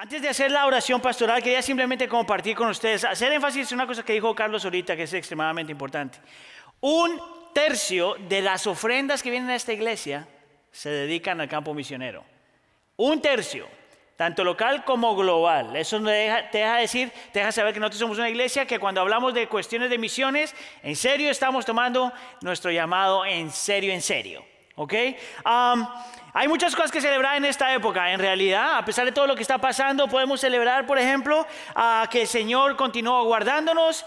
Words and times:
Antes 0.00 0.22
de 0.22 0.28
hacer 0.28 0.52
la 0.52 0.64
oración 0.64 1.00
pastoral, 1.00 1.42
quería 1.42 1.60
simplemente 1.60 2.06
compartir 2.06 2.54
con 2.54 2.68
ustedes, 2.68 3.02
hacer 3.02 3.32
énfasis 3.32 3.72
una 3.72 3.84
cosa 3.84 4.04
que 4.04 4.12
dijo 4.12 4.32
Carlos 4.32 4.64
ahorita, 4.64 4.94
que 4.94 5.02
es 5.02 5.12
extremadamente 5.12 5.72
importante. 5.72 6.20
Un 6.78 7.20
tercio 7.52 8.14
de 8.28 8.40
las 8.40 8.68
ofrendas 8.68 9.24
que 9.24 9.30
vienen 9.32 9.50
a 9.50 9.56
esta 9.56 9.72
iglesia 9.72 10.28
se 10.70 10.88
dedican 10.88 11.40
al 11.40 11.48
campo 11.48 11.74
misionero. 11.74 12.22
Un 12.94 13.20
tercio, 13.20 13.66
tanto 14.16 14.44
local 14.44 14.84
como 14.84 15.16
global. 15.16 15.74
Eso 15.74 16.00
te 16.00 16.10
deja, 16.10 16.48
te 16.48 16.58
decir, 16.58 17.10
te 17.32 17.40
deja 17.40 17.50
saber 17.50 17.74
que 17.74 17.80
nosotros 17.80 17.98
somos 17.98 18.18
una 18.18 18.30
iglesia 18.30 18.66
que 18.66 18.78
cuando 18.78 19.00
hablamos 19.00 19.34
de 19.34 19.48
cuestiones 19.48 19.90
de 19.90 19.98
misiones, 19.98 20.54
en 20.84 20.94
serio 20.94 21.28
estamos 21.28 21.64
tomando 21.64 22.12
nuestro 22.40 22.70
llamado 22.70 23.26
en 23.26 23.50
serio, 23.50 23.92
en 23.92 24.00
serio. 24.00 24.44
¿Ok? 24.76 24.94
Hay 26.32 26.46
muchas 26.46 26.74
cosas 26.74 26.90
que 26.90 27.00
celebrar 27.00 27.36
en 27.36 27.44
esta 27.44 27.72
época. 27.74 28.12
En 28.12 28.18
realidad, 28.18 28.76
a 28.76 28.84
pesar 28.84 29.04
de 29.06 29.12
todo 29.12 29.26
lo 29.26 29.34
que 29.34 29.42
está 29.42 29.58
pasando, 29.58 30.08
podemos 30.08 30.40
celebrar, 30.40 30.86
por 30.86 30.98
ejemplo, 30.98 31.46
que 32.10 32.22
el 32.22 32.26
Señor 32.28 32.76
continúa 32.76 33.22
guardándonos, 33.22 34.04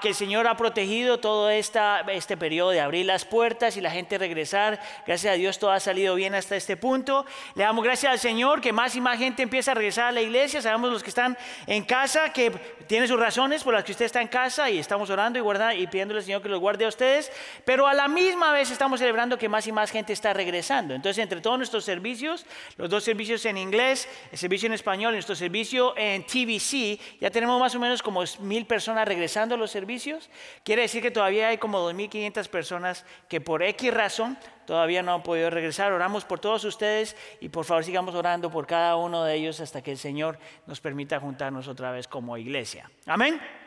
que 0.00 0.08
el 0.08 0.14
Señor 0.14 0.46
ha 0.46 0.56
protegido 0.56 1.18
todo 1.18 1.50
esta, 1.50 2.00
este 2.08 2.36
periodo 2.36 2.70
de 2.70 2.80
abrir 2.80 3.06
las 3.06 3.24
puertas 3.24 3.76
y 3.76 3.80
la 3.80 3.90
gente 3.90 4.16
regresar. 4.18 4.80
Gracias 5.06 5.34
a 5.34 5.36
Dios 5.36 5.58
todo 5.58 5.70
ha 5.70 5.80
salido 5.80 6.14
bien 6.14 6.34
hasta 6.34 6.56
este 6.56 6.76
punto. 6.76 7.26
Le 7.54 7.64
damos 7.64 7.84
gracias 7.84 8.12
al 8.12 8.18
Señor 8.18 8.60
que 8.60 8.72
más 8.72 8.94
y 8.94 9.00
más 9.00 9.18
gente 9.18 9.42
empieza 9.42 9.72
a 9.72 9.74
regresar 9.74 10.06
a 10.06 10.12
la 10.12 10.22
iglesia. 10.22 10.62
Sabemos 10.62 10.92
los 10.92 11.02
que 11.02 11.10
están 11.10 11.36
en 11.66 11.84
casa 11.84 12.32
que 12.32 12.52
tienen 12.86 13.08
sus 13.08 13.18
razones 13.18 13.64
por 13.64 13.74
las 13.74 13.84
que 13.84 13.92
usted 13.92 14.04
está 14.04 14.20
en 14.20 14.28
casa 14.28 14.70
y 14.70 14.78
estamos 14.78 15.10
orando 15.10 15.38
y, 15.38 15.42
guardando, 15.42 15.74
y 15.74 15.86
pidiéndole 15.86 16.20
al 16.20 16.24
Señor 16.24 16.42
que 16.42 16.48
los 16.48 16.60
guarde 16.60 16.84
a 16.84 16.88
ustedes. 16.88 17.32
Pero 17.64 17.86
a 17.86 17.94
la 17.94 18.08
misma 18.08 18.52
vez 18.52 18.70
estamos 18.70 19.00
celebrando 19.00 19.36
que 19.36 19.48
más 19.48 19.66
y 19.66 19.72
más 19.72 19.90
gente 19.90 20.12
está 20.12 20.32
regresando. 20.32 20.94
Entonces, 20.94 21.22
entre 21.22 21.40
todos 21.40 21.55
nuestros 21.58 21.84
servicios, 21.84 22.46
los 22.76 22.88
dos 22.90 23.04
servicios 23.04 23.44
en 23.46 23.56
inglés, 23.56 24.08
el 24.30 24.38
servicio 24.38 24.66
en 24.66 24.72
español 24.72 25.14
nuestro 25.14 25.34
servicio 25.34 25.96
en 25.96 26.24
TVC, 26.24 27.20
ya 27.20 27.30
tenemos 27.30 27.58
más 27.58 27.74
o 27.74 27.80
menos 27.80 28.02
como 28.02 28.22
mil 28.40 28.66
personas 28.66 29.06
regresando 29.06 29.54
a 29.54 29.58
los 29.58 29.70
servicios. 29.70 30.30
Quiere 30.62 30.82
decir 30.82 31.02
que 31.02 31.10
todavía 31.10 31.48
hay 31.48 31.58
como 31.58 31.90
2.500 31.90 32.48
personas 32.48 33.04
que 33.28 33.40
por 33.40 33.62
X 33.62 33.92
razón 33.92 34.38
todavía 34.66 35.02
no 35.02 35.14
han 35.14 35.22
podido 35.22 35.50
regresar. 35.50 35.92
Oramos 35.92 36.24
por 36.24 36.38
todos 36.38 36.64
ustedes 36.64 37.16
y 37.40 37.48
por 37.48 37.64
favor 37.64 37.84
sigamos 37.84 38.14
orando 38.14 38.50
por 38.50 38.66
cada 38.66 38.96
uno 38.96 39.24
de 39.24 39.34
ellos 39.34 39.60
hasta 39.60 39.82
que 39.82 39.92
el 39.92 39.98
Señor 39.98 40.38
nos 40.66 40.80
permita 40.80 41.20
juntarnos 41.20 41.68
otra 41.68 41.90
vez 41.90 42.08
como 42.08 42.36
iglesia. 42.36 42.90
Amén 43.06 43.65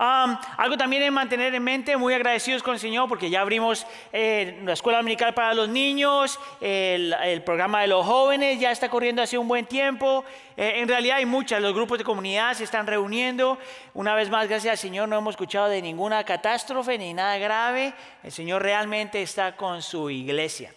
algo 0.00 0.78
también 0.78 1.02
en 1.02 1.12
mantener 1.12 1.54
en 1.54 1.62
mente, 1.62 1.94
muy 1.96 2.14
agradecidos 2.14 2.62
con 2.62 2.72
el 2.72 2.80
Señor 2.80 3.06
porque 3.06 3.28
ya 3.28 3.42
abrimos 3.42 3.86
eh, 4.12 4.58
la 4.64 4.72
escuela 4.72 4.98
dominical 4.98 5.34
para 5.34 5.52
los 5.52 5.68
niños, 5.68 6.40
el, 6.60 7.42
programa 7.44 7.82
de 7.82 7.88
los 7.88 8.06
jóvenes 8.06 8.58
ya 8.58 8.70
está 8.70 8.88
corriendo 8.88 9.20
hace 9.20 9.36
un 9.36 9.46
buen 9.46 9.66
tiempo. 9.66 10.24
Eh, 10.56 10.74
en 10.76 10.88
realidad 10.88 11.18
hay 11.18 11.26
muchas, 11.26 11.60
los 11.60 11.74
grupos 11.74 11.98
de 11.98 12.04
comunidad 12.04 12.54
se 12.54 12.64
están 12.64 12.86
reuniendo. 12.86 13.58
Una 13.92 14.14
vez 14.14 14.30
más, 14.30 14.48
gracias 14.48 14.72
al 14.72 14.78
Señor, 14.78 15.06
no 15.06 15.18
hemos 15.18 15.32
escuchado 15.32 15.68
de 15.68 15.82
ninguna 15.82 16.24
catástrofe 16.24 16.96
ni 16.96 17.12
nada 17.12 17.36
grave. 17.36 17.92
El 18.22 18.32
Señor 18.32 18.62
realmente 18.62 19.20
está 19.20 19.54
con 19.54 19.82
su 19.82 20.08
iglesia. 20.08 20.72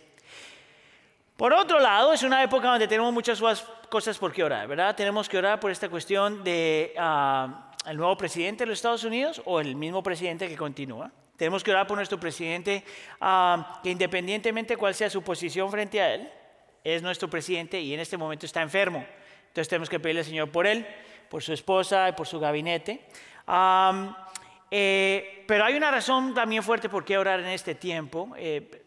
Por 1.38 1.54
otro 1.54 1.80
lado, 1.80 2.12
es 2.12 2.24
una 2.24 2.44
época 2.44 2.68
donde 2.68 2.88
tenemos 2.90 3.14
muchas 3.14 3.42
cosas 3.90 4.18
por 4.18 4.34
qué 4.34 4.44
orar, 4.44 4.68
¿verdad? 4.68 4.96
Tenemos 4.96 5.30
que 5.30 5.38
orar 5.38 5.62
por 5.62 5.72
esta 5.72 5.88
cuestión 5.88 6.44
de... 6.44 6.94
Ah, 6.98 7.70
el 7.86 7.98
nuevo 7.98 8.18
presidente 8.18 8.64
de 8.64 8.70
los 8.70 8.80
Estados 8.80 9.04
Unidos 9.04 9.42
o 9.46 9.60
el 9.60 9.76
mismo 9.76 10.02
presidente 10.04 10.48
que 10.48 10.58
continúa. 10.58 11.12
Tenemos 11.38 11.64
que 11.64 11.72
orar 11.72 11.88
por 11.88 11.98
nuestro 11.98 12.20
presidente, 12.20 12.84
ah, 13.20 13.80
que 13.84 13.90
independientemente 13.90 14.78
cuál 14.78 14.94
sea 14.94 15.10
su 15.10 15.22
posición 15.24 15.70
frente 15.72 16.02
a 16.02 16.14
él, 16.14 16.30
es 16.84 17.02
nuestro 17.02 17.30
presidente 17.30 17.80
y 17.80 17.94
en 17.94 18.00
este 18.00 18.18
momento 18.18 18.46
está 18.46 18.62
enfermo. 18.62 19.06
Entonces 19.48 19.68
tenemos 19.68 19.90
que 19.90 20.00
pedirle 20.00 20.22
al 20.22 20.26
Señor 20.26 20.52
por 20.52 20.68
él, 20.68 20.86
por 21.30 21.42
su 21.42 21.54
esposa 21.54 22.10
y 22.10 22.12
por 22.14 22.28
su 22.28 22.40
gabinete. 22.40 23.06
Eh, 24.72 25.44
pero 25.48 25.66
hay 25.66 25.76
una 25.76 25.92
razón 25.92 26.34
también 26.34 26.64
fuerte 26.64 26.90
por 26.90 27.06
qué 27.06 27.18
orar 27.18 27.40
en 27.40 27.48
este 27.48 27.76
tiempo. 27.76 28.34
Eh, 28.38 28.84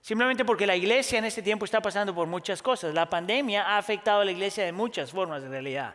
simplemente 0.00 0.44
porque 0.44 0.66
la 0.66 0.76
iglesia 0.76 1.18
en 1.18 1.26
este 1.26 1.42
tiempo 1.42 1.64
está 1.64 1.80
pasando 1.80 2.14
por 2.14 2.26
muchas 2.26 2.62
cosas. 2.62 2.94
La 2.94 3.08
pandemia 3.08 3.64
ha 3.64 3.78
afectado 3.78 4.22
a 4.22 4.24
la 4.24 4.30
iglesia 4.30 4.64
de 4.64 4.72
muchas 4.72 5.10
formas 5.10 5.42
en 5.42 5.50
realidad. 5.50 5.94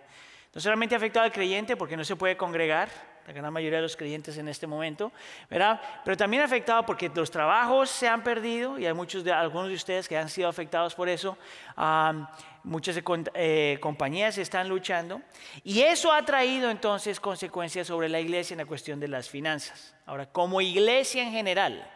No 0.54 0.62
solamente 0.62 0.96
afectado 0.96 1.26
al 1.26 1.32
creyente 1.32 1.76
porque 1.76 1.98
no 1.98 2.04
se 2.04 2.16
puede 2.16 2.38
congregar, 2.38 2.90
la 3.28 3.34
gran 3.34 3.54
mayoría 3.54 3.78
de 3.78 3.84
los 3.84 3.96
creyentes 3.96 4.38
en 4.38 4.48
este 4.48 4.68
momento. 4.68 5.12
Pero 5.48 6.18
también 6.18 6.44
afectado 6.44 6.86
porque 6.86 7.10
los 7.14 7.32
trabajos 7.32 7.90
se 7.90 8.08
han 8.08 8.24
perdido 8.24 8.78
y 8.78 8.86
hay 8.86 8.94
muchos 8.94 9.24
de, 9.24 9.32
algunos 9.32 9.70
de 9.70 9.76
ustedes 9.76 10.08
que 10.08 10.18
han 10.18 10.30
sido 10.30 10.50
afectados 10.50 10.94
por 10.94 11.10
eso. 11.10 11.38
muchas 12.64 13.00
eh, 13.34 13.78
compañías 13.82 14.38
están 14.38 14.70
luchando 14.70 15.22
y 15.64 15.82
eso 15.82 16.12
ha 16.12 16.24
traído 16.24 16.70
entonces 16.70 17.20
consecuencias 17.20 17.88
sobre 17.88 18.10
la 18.10 18.20
iglesia 18.20 18.54
en 18.54 18.60
la 18.60 18.66
cuestión 18.66 19.00
de 19.00 19.08
las 19.08 19.30
finanzas. 19.30 19.96
Ahora, 20.06 20.26
como 20.26 20.62
iglesia 20.62 21.24
en 21.24 21.32
general, 21.32 21.90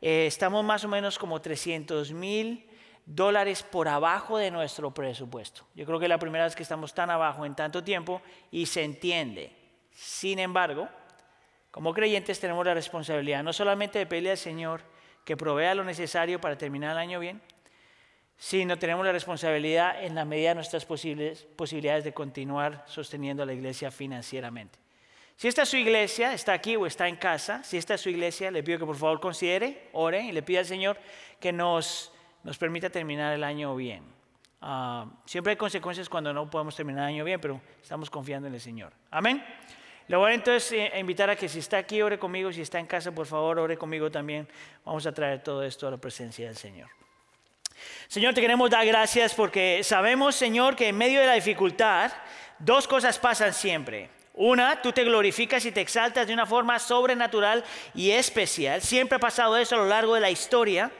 eh, 0.00 0.26
estamos 0.26 0.64
más 0.64 0.84
o 0.84 0.88
menos 0.88 1.18
como 1.18 1.40
300 1.40 2.12
mil 2.12 2.69
dólares 3.06 3.62
por 3.62 3.88
abajo 3.88 4.38
de 4.38 4.50
nuestro 4.50 4.92
presupuesto. 4.92 5.66
Yo 5.74 5.84
creo 5.86 5.98
que 5.98 6.04
es 6.06 6.10
la 6.10 6.18
primera 6.18 6.44
vez 6.44 6.54
que 6.54 6.62
estamos 6.62 6.94
tan 6.94 7.10
abajo 7.10 7.44
en 7.44 7.54
tanto 7.54 7.82
tiempo 7.82 8.22
y 8.50 8.66
se 8.66 8.84
entiende. 8.84 9.52
Sin 9.92 10.38
embargo, 10.38 10.88
como 11.70 11.94
creyentes 11.94 12.40
tenemos 12.40 12.64
la 12.64 12.74
responsabilidad 12.74 13.42
no 13.42 13.52
solamente 13.52 13.98
de 13.98 14.06
pedirle 14.06 14.32
al 14.32 14.38
Señor 14.38 14.82
que 15.24 15.36
provea 15.36 15.74
lo 15.74 15.84
necesario 15.84 16.40
para 16.40 16.56
terminar 16.56 16.92
el 16.92 16.98
año 16.98 17.20
bien, 17.20 17.40
sino 18.36 18.78
tenemos 18.78 19.04
la 19.04 19.12
responsabilidad 19.12 20.02
en 20.02 20.14
la 20.14 20.24
medida 20.24 20.50
de 20.50 20.54
nuestras 20.54 20.86
posibilidades 20.86 22.04
de 22.04 22.14
continuar 22.14 22.84
sosteniendo 22.86 23.42
a 23.42 23.46
la 23.46 23.52
iglesia 23.52 23.90
financieramente. 23.90 24.78
Si 25.36 25.48
esta 25.48 25.62
es 25.62 25.68
su 25.68 25.76
iglesia, 25.76 26.32
está 26.32 26.52
aquí 26.52 26.76
o 26.76 26.86
está 26.86 27.06
en 27.08 27.16
casa, 27.16 27.62
si 27.64 27.76
esta 27.76 27.94
es 27.94 28.00
su 28.00 28.10
iglesia, 28.10 28.50
le 28.50 28.62
pido 28.62 28.78
que 28.78 28.86
por 28.86 28.96
favor 28.96 29.20
considere, 29.20 29.88
ore 29.92 30.22
y 30.22 30.32
le 30.32 30.42
pida 30.42 30.60
al 30.60 30.66
Señor 30.66 30.98
que 31.38 31.52
nos 31.52 32.12
nos 32.42 32.58
permita 32.58 32.90
terminar 32.90 33.32
el 33.34 33.44
año 33.44 33.74
bien. 33.76 34.02
Ah, 34.60 35.06
siempre 35.24 35.52
hay 35.52 35.56
consecuencias 35.56 36.08
cuando 36.08 36.32
no 36.32 36.48
podemos 36.50 36.76
terminar 36.76 37.04
el 37.04 37.14
año 37.14 37.24
bien, 37.24 37.40
pero 37.40 37.60
estamos 37.82 38.10
confiando 38.10 38.48
en 38.48 38.54
el 38.54 38.60
Señor. 38.60 38.92
Amén. 39.10 39.42
Le 40.06 40.16
voy 40.16 40.32
a 40.32 40.34
entonces 40.34 40.72
eh, 40.72 40.98
invitar 40.98 41.30
a 41.30 41.36
que 41.36 41.48
si 41.48 41.60
está 41.60 41.78
aquí, 41.78 42.02
ore 42.02 42.18
conmigo. 42.18 42.52
Si 42.52 42.60
está 42.60 42.78
en 42.78 42.86
casa, 42.86 43.12
por 43.12 43.26
favor, 43.26 43.58
ore 43.58 43.76
conmigo 43.76 44.10
también. 44.10 44.48
Vamos 44.84 45.06
a 45.06 45.12
traer 45.12 45.42
todo 45.42 45.62
esto 45.62 45.86
a 45.86 45.90
la 45.92 45.98
presencia 45.98 46.46
del 46.46 46.56
Señor. 46.56 46.88
Señor, 48.08 48.34
te 48.34 48.40
queremos 48.40 48.68
dar 48.68 48.84
gracias 48.84 49.34
porque 49.34 49.82
sabemos, 49.84 50.34
Señor, 50.34 50.76
que 50.76 50.88
en 50.88 50.98
medio 50.98 51.20
de 51.20 51.26
la 51.26 51.34
dificultad, 51.34 52.12
dos 52.58 52.88
cosas 52.88 53.18
pasan 53.18 53.54
siempre. 53.54 54.10
Una, 54.34 54.82
tú 54.82 54.92
te 54.92 55.04
glorificas 55.04 55.64
y 55.64 55.72
te 55.72 55.80
exaltas 55.80 56.26
de 56.26 56.34
una 56.34 56.44
forma 56.44 56.78
sobrenatural 56.78 57.64
y 57.94 58.10
especial. 58.10 58.82
Siempre 58.82 59.16
ha 59.16 59.20
pasado 59.20 59.56
eso 59.56 59.76
a 59.76 59.78
lo 59.78 59.86
largo 59.86 60.14
de 60.14 60.20
la 60.20 60.30
historia. 60.30 60.90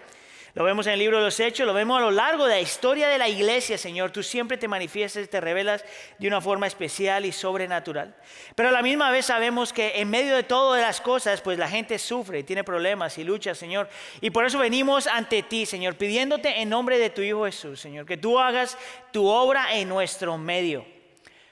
Lo 0.55 0.65
vemos 0.65 0.87
en 0.89 0.95
el 0.95 0.99
libro 0.99 1.19
de 1.19 1.25
los 1.25 1.39
Hechos, 1.39 1.65
lo 1.65 1.73
vemos 1.73 1.99
a 1.99 2.01
lo 2.01 2.11
largo 2.11 2.47
de 2.47 2.55
la 2.55 2.61
historia 2.61 3.09
de 3.09 3.19
la 3.19 3.29
iglesia, 3.29 3.79
Señor. 3.79 4.11
Tú 4.11 4.23
siempre 4.23 4.57
te 4.57 4.67
manifiestas 4.67 5.29
te 5.29 5.41
revelas 5.41 5.85
de 6.19 6.27
una 6.27 6.41
forma 6.41 6.67
especial 6.67 7.25
y 7.25 7.31
sobrenatural. 7.31 8.17
Pero 8.57 8.71
a 8.71 8.73
la 8.73 8.83
misma 8.83 9.13
vez 9.13 9.27
sabemos 9.27 9.73
que 9.73 10.01
en 10.01 10.11
medio 10.11 10.35
de 10.35 10.43
todas 10.43 10.83
las 10.83 11.01
cosas, 11.01 11.41
pues 11.41 11.57
la 11.57 11.69
gente 11.69 11.99
sufre 11.99 12.43
tiene 12.43 12.65
problemas 12.65 13.17
y 13.19 13.25
lucha, 13.25 13.55
Señor. 13.55 13.89
Y 14.21 14.31
por 14.31 14.45
eso 14.45 14.59
venimos 14.59 15.07
ante 15.07 15.45
ti, 15.45 15.67
Señor, 15.67 15.95
pidiéndote 15.95 16.61
en 16.61 16.69
nombre 16.69 16.99
de 16.99 17.11
tu 17.11 17.23
Hijo 17.23 17.45
Jesús, 17.45 17.81
Señor, 17.81 18.05
que 18.05 18.17
tú 18.17 18.39
hagas 18.39 18.77
tu 19.13 19.29
obra 19.29 19.75
en 19.75 19.89
nuestro 19.89 20.37
medio. 20.37 20.85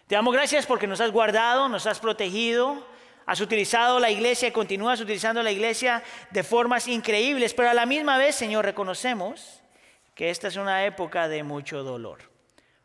Te 0.08 0.16
damos 0.16 0.34
gracias 0.34 0.66
porque 0.66 0.87
nos 0.88 1.00
has 1.00 1.12
guardado, 1.12 1.69
nos 1.69 1.87
has 1.87 2.00
protegido 2.00 2.84
Has 3.28 3.42
utilizado 3.42 4.00
la 4.00 4.10
iglesia 4.10 4.48
y 4.48 4.52
continúas 4.52 5.02
utilizando 5.02 5.42
la 5.42 5.52
iglesia 5.52 6.02
de 6.30 6.42
formas 6.42 6.88
increíbles, 6.88 7.52
pero 7.52 7.68
a 7.68 7.74
la 7.74 7.84
misma 7.84 8.16
vez, 8.16 8.34
Señor, 8.34 8.64
reconocemos 8.64 9.60
que 10.14 10.30
esta 10.30 10.48
es 10.48 10.56
una 10.56 10.86
época 10.86 11.28
de 11.28 11.42
mucho 11.42 11.82
dolor. 11.82 12.20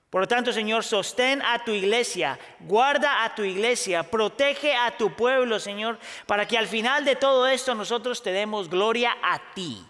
Por 0.10 0.20
lo 0.20 0.28
tanto, 0.28 0.52
Señor, 0.52 0.84
sostén 0.84 1.42
a 1.44 1.64
tu 1.64 1.72
iglesia, 1.72 2.38
guarda 2.60 3.24
a 3.24 3.34
tu 3.34 3.44
iglesia, 3.44 4.04
protege 4.04 4.76
a 4.76 4.98
tu 4.98 5.16
pueblo, 5.16 5.62
Señor, 5.62 5.98
para 6.28 6.46
que 6.46 6.58
al 6.58 6.68
final 6.68 7.06
de 7.06 7.16
todo 7.16 7.48
esto 7.48 7.74
nosotros 7.74 8.22
te 8.22 8.34
demos 8.34 8.70
gloria 8.70 9.16
a 9.24 9.54
ti. 9.54 9.82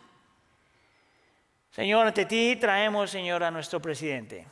Señor, 1.71 2.05
ante 2.05 2.27
ti 2.27 2.57
traemos, 2.57 3.09
Señor, 3.09 3.43
a 3.43 3.49
nuestro 3.49 3.81
presidente, 3.81 4.45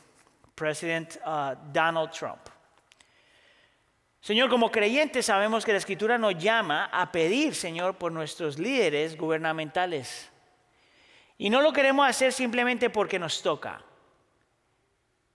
presidente 0.56 1.20
uh, 1.24 1.54
Donald 1.72 2.10
Trump. 2.10 2.40
Señor, 4.22 4.48
como 4.48 4.70
creyentes 4.70 5.26
sabemos 5.26 5.64
que 5.64 5.72
la 5.72 5.78
Escritura 5.78 6.16
nos 6.16 6.38
llama 6.38 6.84
a 6.92 7.10
pedir, 7.10 7.56
Señor, 7.56 7.96
por 7.96 8.12
nuestros 8.12 8.56
líderes 8.56 9.18
gubernamentales. 9.18 10.30
Y 11.38 11.50
no 11.50 11.60
lo 11.60 11.72
queremos 11.72 12.08
hacer 12.08 12.32
simplemente 12.32 12.88
porque 12.88 13.18
nos 13.18 13.42
toca. 13.42 13.82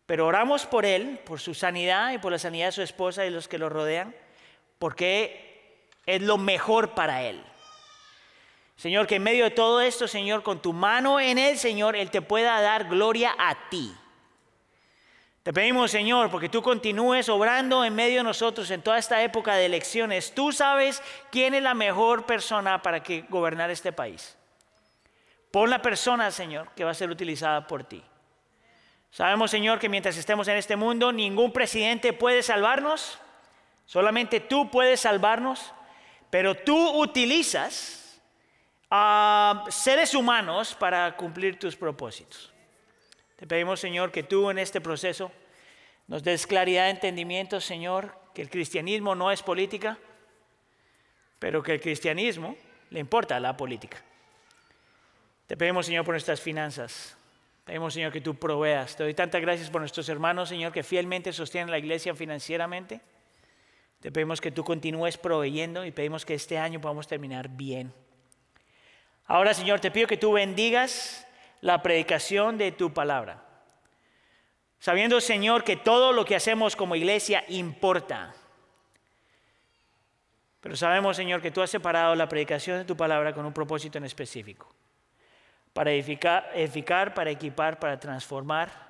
Pero 0.06 0.26
oramos 0.26 0.66
por 0.66 0.86
él, 0.86 1.20
por 1.26 1.42
su 1.42 1.54
sanidad 1.54 2.14
y 2.14 2.18
por 2.18 2.32
la 2.32 2.40
sanidad 2.40 2.68
de 2.68 2.72
su 2.72 2.82
esposa 2.82 3.26
y 3.26 3.30
los 3.30 3.50
que 3.50 3.58
lo 3.58 3.68
rodean, 3.68 4.16
porque 4.80 5.90
es 6.06 6.22
lo 6.22 6.38
mejor 6.38 6.92
para 6.92 7.24
él. 7.24 7.44
Señor, 8.78 9.06
que 9.06 9.16
en 9.16 9.24
medio 9.24 9.44
de 9.44 9.52
todo 9.52 9.82
esto, 9.82 10.08
Señor, 10.08 10.44
con 10.44 10.62
tu 10.62 10.72
mano 10.72 11.20
en 11.20 11.38
él, 11.38 11.58
Señor, 11.58 11.98
él 11.98 12.10
te 12.10 12.22
pueda 12.22 12.62
dar 12.62 12.88
gloria 12.88 13.36
a 13.38 13.68
ti. 13.68 13.94
Te 15.48 15.54
pedimos, 15.54 15.92
Señor, 15.92 16.30
porque 16.30 16.50
tú 16.50 16.62
continúes 16.62 17.30
obrando 17.30 17.86
en 17.86 17.96
medio 17.96 18.18
de 18.18 18.24
nosotros 18.26 18.70
en 18.70 18.82
toda 18.82 18.98
esta 18.98 19.24
época 19.24 19.56
de 19.56 19.68
elecciones. 19.68 20.36
Tú 20.36 20.52
sabes 20.52 21.02
quién 21.32 21.54
es 21.54 21.64
la 21.64 21.74
mejor 21.74 22.26
persona 22.26 22.82
para 22.82 23.02
que 23.02 23.22
gobernar 23.30 23.72
este 23.72 23.94
país. 23.94 24.38
Pon 25.50 25.70
la 25.70 25.82
persona, 25.82 26.32
Señor, 26.32 26.72
que 26.76 26.84
va 26.84 26.92
a 26.92 26.94
ser 26.94 27.10
utilizada 27.10 27.66
por 27.66 27.86
ti. 27.86 28.04
Sabemos, 29.10 29.50
Señor, 29.50 29.80
que 29.80 29.88
mientras 29.88 30.18
estemos 30.18 30.50
en 30.50 30.58
este 30.58 30.76
mundo, 30.76 31.14
ningún 31.14 31.54
presidente 31.54 32.12
puede 32.12 32.44
salvarnos. 32.44 33.18
Solamente 33.86 34.42
tú 34.42 34.70
puedes 34.70 35.00
salvarnos. 35.00 35.74
Pero 36.30 36.56
tú 36.56 37.00
utilizas 37.00 38.22
a 38.92 39.64
seres 39.70 40.14
humanos 40.14 40.76
para 40.76 41.16
cumplir 41.16 41.58
tus 41.58 41.78
propósitos. 41.78 42.52
Te 43.38 43.46
pedimos, 43.46 43.80
Señor, 43.80 44.12
que 44.12 44.24
tú 44.24 44.50
en 44.50 44.58
este 44.58 44.82
proceso 44.82 45.32
nos 46.08 46.24
des 46.24 46.48
claridad 46.48 46.86
de 46.86 46.90
entendimiento, 46.92 47.62
Señor, 47.62 48.18
que 48.34 48.42
el 48.42 48.50
cristianismo 48.50 49.14
no 49.14 49.32
es 49.32 49.44
política, 49.44 49.98
pero 51.38 51.62
que 51.62 51.74
el 51.74 51.82
cristianismo 51.82 52.58
le 52.90 53.00
importa 53.00 53.40
la 53.40 53.56
política. 53.56 54.04
Te 55.46 55.56
pedimos, 55.56 55.86
Señor, 55.86 56.04
por 56.04 56.14
nuestras 56.14 56.42
finanzas. 56.42 57.16
Te 57.64 57.74
pedimos, 57.74 57.94
Señor, 57.94 58.12
que 58.12 58.22
tú 58.22 58.34
proveas. 58.36 58.96
Te 58.96 59.04
doy 59.04 59.14
tantas 59.14 59.42
gracias 59.42 59.70
por 59.70 59.82
nuestros 59.82 60.10
hermanos, 60.10 60.50
Señor, 60.50 60.72
que 60.72 60.82
fielmente 60.82 61.32
sostienen 61.32 61.70
la 61.70 61.78
iglesia 61.78 62.16
financieramente. 62.16 63.02
Te 64.00 64.12
pedimos 64.12 64.42
que 64.42 64.52
tú 64.52 64.64
continúes 64.64 65.18
proveyendo 65.18 65.86
y 65.86 65.92
pedimos 65.92 66.26
que 66.26 66.34
este 66.34 66.58
año 66.58 66.82
podamos 66.82 67.08
terminar 67.08 67.50
bien. 67.50 67.94
Ahora, 69.26 69.54
Señor, 69.54 69.80
te 69.80 69.92
pido 69.92 70.08
que 70.08 70.18
tú 70.18 70.32
bendigas 70.32 71.27
la 71.62 71.82
predicación 71.82 72.58
de 72.58 72.72
tu 72.72 72.94
palabra. 72.94 73.44
Sabiendo, 74.80 75.20
Señor, 75.22 75.64
que 75.64 75.76
todo 75.76 76.14
lo 76.14 76.26
que 76.26 76.36
hacemos 76.36 76.76
como 76.76 76.96
iglesia 76.96 77.44
importa. 77.48 78.34
Pero 80.62 80.76
sabemos, 80.76 81.18
Señor, 81.18 81.42
que 81.42 81.52
tú 81.52 81.62
has 81.62 81.70
separado 81.70 82.16
la 82.16 82.30
predicación 82.30 82.78
de 82.78 82.86
tu 82.86 82.96
palabra 82.96 83.34
con 83.34 83.46
un 83.46 83.54
propósito 83.54 83.98
en 83.98 84.06
específico. 84.06 84.74
Para 85.74 85.92
edificar, 85.92 87.14
para 87.14 87.30
equipar, 87.30 87.80
para 87.80 88.00
transformar. 88.00 88.88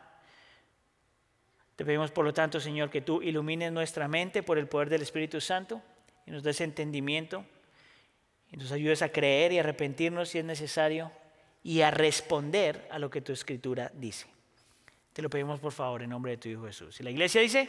Te 1.75 1.85
pedimos, 1.85 2.11
por 2.11 2.25
lo 2.25 2.33
tanto, 2.33 2.59
Señor, 2.59 2.89
que 2.89 3.01
tú 3.01 3.21
ilumines 3.21 3.71
nuestra 3.71 4.07
mente 4.07 4.43
por 4.43 4.57
el 4.57 4.67
poder 4.67 4.89
del 4.89 5.03
Espíritu 5.03 5.39
Santo 5.39 5.81
y 6.25 6.31
nos 6.31 6.43
des 6.43 6.59
entendimiento 6.61 7.45
y 8.51 8.57
nos 8.57 8.71
ayudes 8.71 9.01
a 9.01 9.09
creer 9.09 9.51
y 9.51 9.59
arrepentirnos 9.59 10.29
si 10.29 10.39
es 10.39 10.45
necesario 10.45 11.11
y 11.67 11.81
a 11.81 11.91
responder 11.91 12.87
a 12.89 12.97
lo 12.97 13.09
que 13.09 13.19
tu 13.19 13.33
escritura 13.33 13.91
dice. 13.93 14.25
Te 15.11 15.21
lo 15.21 15.29
pedimos 15.29 15.59
por 15.59 15.73
favor 15.73 16.01
en 16.01 16.09
nombre 16.09 16.31
de 16.31 16.37
tu 16.37 16.47
Hijo 16.47 16.63
Jesús. 16.65 16.97
Y 17.01 17.03
la 17.03 17.09
iglesia 17.09 17.41
dice, 17.41 17.67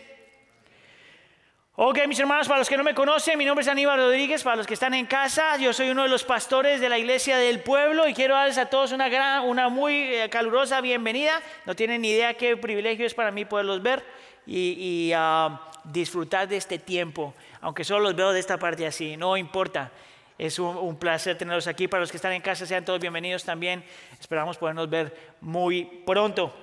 ok 1.75 2.07
mis 2.07 2.21
hermanos, 2.21 2.47
para 2.47 2.61
los 2.61 2.69
que 2.69 2.77
no 2.77 2.85
me 2.85 2.95
conocen, 2.95 3.37
mi 3.37 3.45
nombre 3.45 3.63
es 3.63 3.69
Aníbal 3.69 3.99
Rodríguez, 3.99 4.45
para 4.45 4.55
los 4.55 4.69
que 4.69 4.75
están 4.75 4.95
en 4.95 5.07
casa, 5.07 5.57
yo 5.57 5.73
soy 5.73 5.91
uno 5.91 6.05
de 6.05 6.11
los 6.11 6.23
pastores 6.23 6.81
de 6.81 6.89
la 6.89 6.97
iglesia 6.97 7.39
del 7.39 7.59
pueblo 7.59 8.07
y 8.07 8.15
quiero 8.15 8.37
darles 8.37 8.59
a 8.59 8.67
todos 8.67 8.93
una, 8.93 9.09
gran, 9.09 9.45
una 9.49 9.69
muy 9.69 9.95
eh, 9.95 10.29
calurosa 10.31 10.81
bienvenida. 10.81 11.43
No 11.67 11.75
tienen 11.75 12.03
ni 12.03 12.11
idea 12.11 12.35
qué 12.35 12.57
privilegio 12.57 13.05
es 13.05 13.15
para 13.15 13.33
mí 13.33 13.47
poderlos 13.47 13.83
ver 13.83 14.05
y, 14.47 15.11
ah, 15.13 15.61
disfrutar 15.83 16.47
de 16.47 16.57
este 16.57 16.79
tiempo, 16.79 17.35
aunque 17.61 17.83
solo 17.83 18.05
los 18.05 18.15
veo 18.15 18.31
de 18.31 18.39
esta 18.39 18.59
parte 18.59 18.87
así, 18.87 19.17
no 19.17 19.37
importa. 19.37 19.91
Es 20.39 20.61
un, 20.61 20.97
placer 20.97 21.37
tenerlos 21.37 21.67
aquí. 21.67 21.89
Para 21.89 22.01
los 22.01 22.13
que 22.13 22.17
están 22.17 22.33
en 22.33 22.41
casa, 22.41 22.65
sean 22.65 22.85
todos 22.85 23.01
bienvenidos 23.01 23.43
también. 23.43 23.83
Esperamos 24.21 24.57
podernos 24.57 24.89
ver 24.89 25.35
muy 25.41 25.85
pronto. 26.07 26.55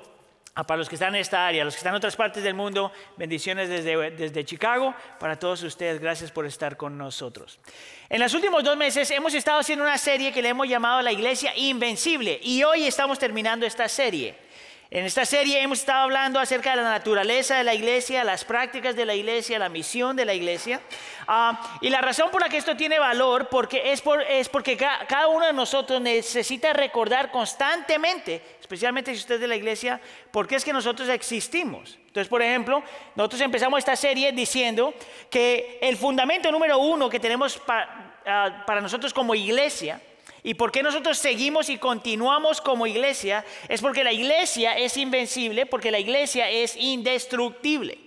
Ah, 0.57 0.65
para 0.65 0.77
los 0.77 0.87
que 0.87 0.95
están 0.95 1.13
en 1.13 1.19
esta 1.19 1.45
área, 1.45 1.65
los 1.65 1.73
que 1.73 1.79
están 1.79 1.91
en 1.91 1.97
otras 1.97 2.15
partes 2.15 2.41
del 2.41 2.53
mundo, 2.53 2.89
bendiciones 3.17 3.67
desde, 3.67 4.11
desde 4.11 4.45
Chicago. 4.45 4.95
Para 5.19 5.37
todos 5.37 5.61
ustedes, 5.63 5.99
gracias 5.99 6.31
por 6.31 6.45
estar 6.45 6.77
con 6.77 6.97
nosotros. 6.97 7.59
En 8.07 8.21
los 8.21 8.33
últimos 8.33 8.63
dos 8.63 8.77
meses 8.77 9.11
hemos 9.11 9.33
estado 9.33 9.59
haciendo 9.59 9.83
una 9.83 9.97
serie 9.97 10.31
que 10.31 10.41
le 10.41 10.47
hemos 10.47 10.69
llamado 10.69 11.01
La 11.01 11.11
Iglesia 11.11 11.51
Invencible 11.57 12.39
y 12.41 12.63
hoy 12.63 12.85
estamos 12.85 13.19
terminando 13.19 13.65
esta 13.65 13.89
serie. 13.89 14.37
En 14.91 15.03
esta 15.03 15.25
serie 15.25 15.63
hemos 15.63 15.79
estado 15.79 16.03
hablando 16.03 16.39
acerca 16.39 16.69
de 16.69 16.75
la 16.75 16.83
naturaleza 16.83 17.57
de 17.57 17.63
la 17.63 17.73
iglesia, 17.73 18.23
las 18.23 18.45
prácticas 18.45 18.95
de 18.95 19.03
la 19.03 19.15
iglesia, 19.15 19.57
la 19.57 19.67
misión 19.67 20.15
de 20.15 20.25
la 20.25 20.33
iglesia. 20.35 20.79
Ah, 21.27 21.77
y 21.81 21.89
la 21.89 22.01
razón 22.01 22.29
por 22.29 22.41
la 22.41 22.49
que 22.49 22.57
esto 22.57 22.77
tiene 22.77 22.99
valor 22.99 23.49
porque 23.49 23.91
es, 23.91 24.01
porque 24.49 24.77
cada 24.77 25.27
uno 25.27 25.47
de 25.47 25.53
nosotros 25.53 25.99
necesita 25.99 26.71
recordar 26.71 27.31
constantemente, 27.31 28.43
especialmente 28.61 29.11
si 29.13 29.21
usted 29.21 29.35
es 29.35 29.41
de 29.41 29.47
la 29.47 29.55
iglesia, 29.55 29.99
por 30.29 30.47
qué 30.47 30.55
es 30.55 30.63
que 30.63 30.71
nosotros 30.71 31.09
existimos. 31.09 31.97
Entonces, 32.05 32.29
por 32.29 32.43
ejemplo, 32.43 32.83
nosotros 33.15 33.41
empezamos 33.41 33.79
esta 33.79 33.95
serie 33.95 34.33
diciendo 34.33 34.93
que 35.31 35.79
el 35.81 35.97
fundamento 35.97 36.51
número 36.51 36.77
uno 36.77 37.09
que 37.09 37.19
tenemos 37.19 37.59
ah, 37.67 38.63
para 38.67 38.81
nosotros 38.81 39.11
como 39.15 39.33
iglesia, 39.33 39.99
¿Y 40.45 40.53
por 40.53 40.71
qué 40.71 40.83
nosotros 40.83 41.17
seguimos 41.17 41.69
y 41.69 41.79
continuamos 41.79 42.61
como 42.61 42.85
iglesia? 42.85 43.43
Es 43.67 43.81
porque 43.81 44.03
la 44.03 44.13
iglesia 44.13 44.77
es 44.77 44.95
invencible, 44.95 45.65
porque 45.65 45.89
la 45.89 45.97
iglesia 45.97 46.51
es 46.51 46.75
indestructible. 46.75 47.97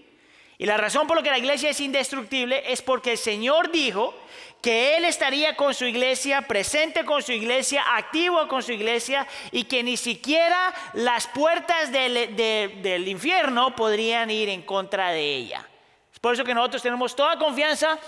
Y 0.57 0.65
la 0.65 0.77
razón 0.77 1.09
por 1.09 1.17
la 1.17 1.25
que 1.25 1.33
la 1.33 1.39
iglesia 1.39 1.71
es 1.71 1.81
indestructible 1.81 2.63
es 2.73 2.81
porque 2.81 3.11
el 3.13 3.19
Señor 3.19 3.73
dijo 3.73 4.15
que 4.63 4.97
Él 4.97 5.05
estaría 5.05 5.57
con 5.57 5.75
su 5.75 5.85
iglesia, 5.85 6.43
presente 6.43 7.05
con 7.05 7.25
su 7.25 7.33
iglesia, 7.33 7.83
activo 7.97 8.47
con 8.47 8.63
su 8.63 8.71
iglesia 8.71 9.27
y 9.51 9.65
que 9.65 9.83
ni 9.83 9.97
siquiera 9.97 10.73
las 10.93 11.27
puertas 11.27 11.91
del, 11.91 13.09
infierno 13.09 13.75
podrían 13.75 14.31
ir 14.31 14.49
en 14.49 14.63
contra 14.63 15.11
de 15.11 15.35
ella. 15.35 15.69
Es 16.13 16.21
por 16.21 16.35
eso 16.35 16.45
que 16.45 16.55
nosotros 16.55 16.83
tenemos 16.83 17.17
toda 17.17 17.37
confianza 17.37 17.99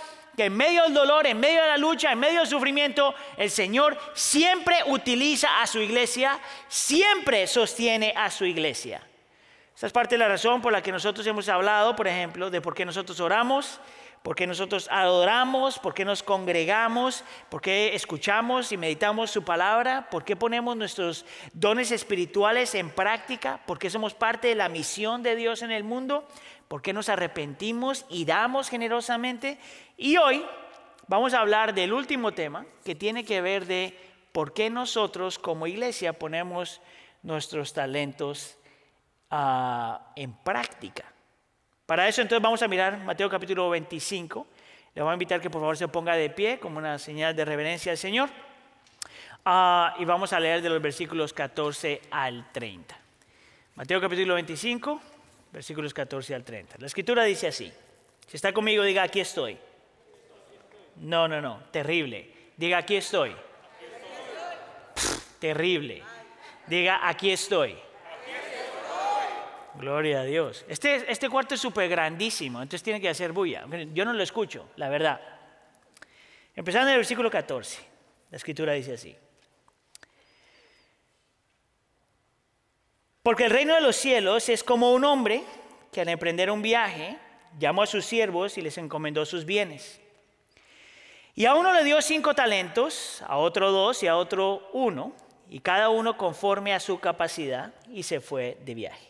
en 0.46 0.56
medio 0.56 0.82
del 0.84 0.94
dolor, 0.94 1.26
en 1.26 1.38
medio 1.38 1.62
de 1.62 1.68
la 1.68 1.76
lucha, 1.76 2.12
en 2.12 2.18
medio 2.18 2.40
del 2.40 2.48
sufrimiento, 2.48 3.14
el 3.36 3.50
Señor 3.50 3.98
siempre 4.14 4.76
utiliza 4.86 5.62
a 5.62 5.66
su 5.66 5.80
iglesia, 5.80 6.38
siempre 6.68 7.46
sostiene 7.46 8.12
a 8.16 8.30
su 8.30 8.44
iglesia. 8.44 9.02
Esa 9.74 9.86
es 9.86 9.92
parte 9.92 10.16
de 10.16 10.18
la 10.18 10.28
razón 10.28 10.60
por 10.60 10.72
la 10.72 10.82
que 10.82 10.92
nosotros 10.92 11.26
hemos 11.26 11.48
hablado, 11.48 11.96
por 11.96 12.06
ejemplo, 12.06 12.50
de 12.50 12.60
por 12.60 12.74
qué 12.74 12.84
nosotros 12.84 13.18
oramos, 13.20 13.80
por 14.22 14.36
qué 14.36 14.46
nosotros 14.46 14.88
adoramos, 14.90 15.78
por 15.78 15.94
qué 15.94 16.04
nos 16.04 16.22
congregamos, 16.22 17.24
por 17.48 17.62
qué 17.62 17.94
escuchamos 17.94 18.70
y 18.72 18.76
meditamos 18.76 19.30
su 19.30 19.42
palabra, 19.42 20.08
por 20.10 20.24
qué 20.24 20.36
ponemos 20.36 20.76
nuestros 20.76 21.24
dones 21.54 21.90
espirituales 21.90 22.74
en 22.74 22.90
práctica, 22.90 23.60
por 23.66 23.78
qué 23.78 23.88
somos 23.88 24.12
parte 24.12 24.48
de 24.48 24.54
la 24.54 24.68
misión 24.68 25.22
de 25.22 25.36
Dios 25.36 25.62
en 25.62 25.70
el 25.70 25.84
mundo, 25.84 26.28
por 26.70 26.82
qué 26.82 26.92
nos 26.92 27.08
arrepentimos 27.08 28.06
y 28.08 28.24
damos 28.24 28.68
generosamente. 28.68 29.58
Y 29.96 30.18
hoy 30.18 30.46
vamos 31.08 31.34
a 31.34 31.40
hablar 31.40 31.74
del 31.74 31.92
último 31.92 32.30
tema 32.30 32.64
que 32.84 32.94
tiene 32.94 33.24
que 33.24 33.40
ver 33.40 33.66
de 33.66 33.98
por 34.30 34.54
qué 34.54 34.70
nosotros 34.70 35.40
como 35.40 35.66
iglesia 35.66 36.12
ponemos 36.12 36.80
nuestros 37.24 37.72
talentos 37.72 38.56
ah, 39.32 40.12
en 40.14 40.32
práctica. 40.32 41.02
Para 41.86 42.06
eso 42.06 42.22
entonces 42.22 42.40
vamos 42.40 42.62
a 42.62 42.68
mirar 42.68 42.98
Mateo 42.98 43.28
capítulo 43.28 43.68
25. 43.68 44.46
Le 44.94 45.02
voy 45.02 45.10
a 45.10 45.14
invitar 45.14 45.40
que 45.40 45.50
por 45.50 45.60
favor 45.60 45.76
se 45.76 45.88
ponga 45.88 46.14
de 46.14 46.30
pie 46.30 46.60
como 46.60 46.78
una 46.78 47.00
señal 47.00 47.34
de 47.34 47.44
reverencia 47.44 47.90
al 47.90 47.98
Señor. 47.98 48.30
Ah, 49.44 49.96
y 49.98 50.04
vamos 50.04 50.32
a 50.32 50.38
leer 50.38 50.62
de 50.62 50.68
los 50.68 50.80
versículos 50.80 51.32
14 51.32 52.00
al 52.12 52.52
30. 52.52 52.96
Mateo 53.74 54.00
capítulo 54.00 54.34
25, 54.34 55.00
versículos 55.52 55.92
14 55.94 56.34
al 56.34 56.44
30. 56.44 56.76
La 56.78 56.86
escritura 56.86 57.24
dice 57.24 57.48
así. 57.48 57.72
Si 58.26 58.36
está 58.36 58.52
conmigo, 58.52 58.84
diga, 58.84 59.02
aquí 59.02 59.20
estoy. 59.20 59.58
No, 60.96 61.26
no, 61.26 61.40
no, 61.40 61.64
terrible. 61.70 62.30
Diga, 62.56 62.78
aquí 62.78 62.96
estoy. 62.96 63.34
terrible. 65.38 66.02
Diga, 66.66 67.08
aquí 67.08 67.30
estoy. 67.30 67.76
Gloria 69.74 70.20
a 70.20 70.24
Dios. 70.24 70.64
Este, 70.68 71.10
este 71.10 71.28
cuarto 71.28 71.54
es 71.54 71.60
súper 71.60 71.88
grandísimo, 71.88 72.60
entonces 72.60 72.82
tiene 72.82 73.00
que 73.00 73.08
hacer 73.08 73.32
bulla. 73.32 73.64
Yo 73.94 74.04
no 74.04 74.12
lo 74.12 74.22
escucho, 74.22 74.68
la 74.76 74.88
verdad. 74.88 75.20
Empezando 76.54 76.88
en 76.88 76.94
el 76.94 76.98
versículo 76.98 77.30
14, 77.30 77.80
la 78.30 78.36
escritura 78.36 78.72
dice 78.74 78.94
así. 78.94 79.16
Porque 83.22 83.44
el 83.44 83.50
reino 83.50 83.74
de 83.74 83.82
los 83.82 83.96
cielos 83.96 84.48
es 84.48 84.64
como 84.64 84.92
un 84.92 85.04
hombre 85.04 85.42
que 85.92 86.00
al 86.00 86.08
emprender 86.08 86.50
un 86.50 86.62
viaje 86.62 87.18
llamó 87.58 87.82
a 87.82 87.86
sus 87.86 88.06
siervos 88.06 88.56
y 88.56 88.62
les 88.62 88.78
encomendó 88.78 89.26
sus 89.26 89.44
bienes. 89.44 90.00
Y 91.34 91.44
a 91.44 91.54
uno 91.54 91.72
le 91.72 91.84
dio 91.84 92.00
cinco 92.00 92.34
talentos, 92.34 93.22
a 93.26 93.36
otro 93.36 93.72
dos 93.72 94.02
y 94.02 94.06
a 94.06 94.16
otro 94.16 94.68
uno, 94.72 95.12
y 95.48 95.60
cada 95.60 95.90
uno 95.90 96.16
conforme 96.16 96.72
a 96.72 96.80
su 96.80 96.98
capacidad, 97.00 97.74
y 97.90 98.04
se 98.04 98.20
fue 98.20 98.56
de 98.64 98.74
viaje. 98.74 99.06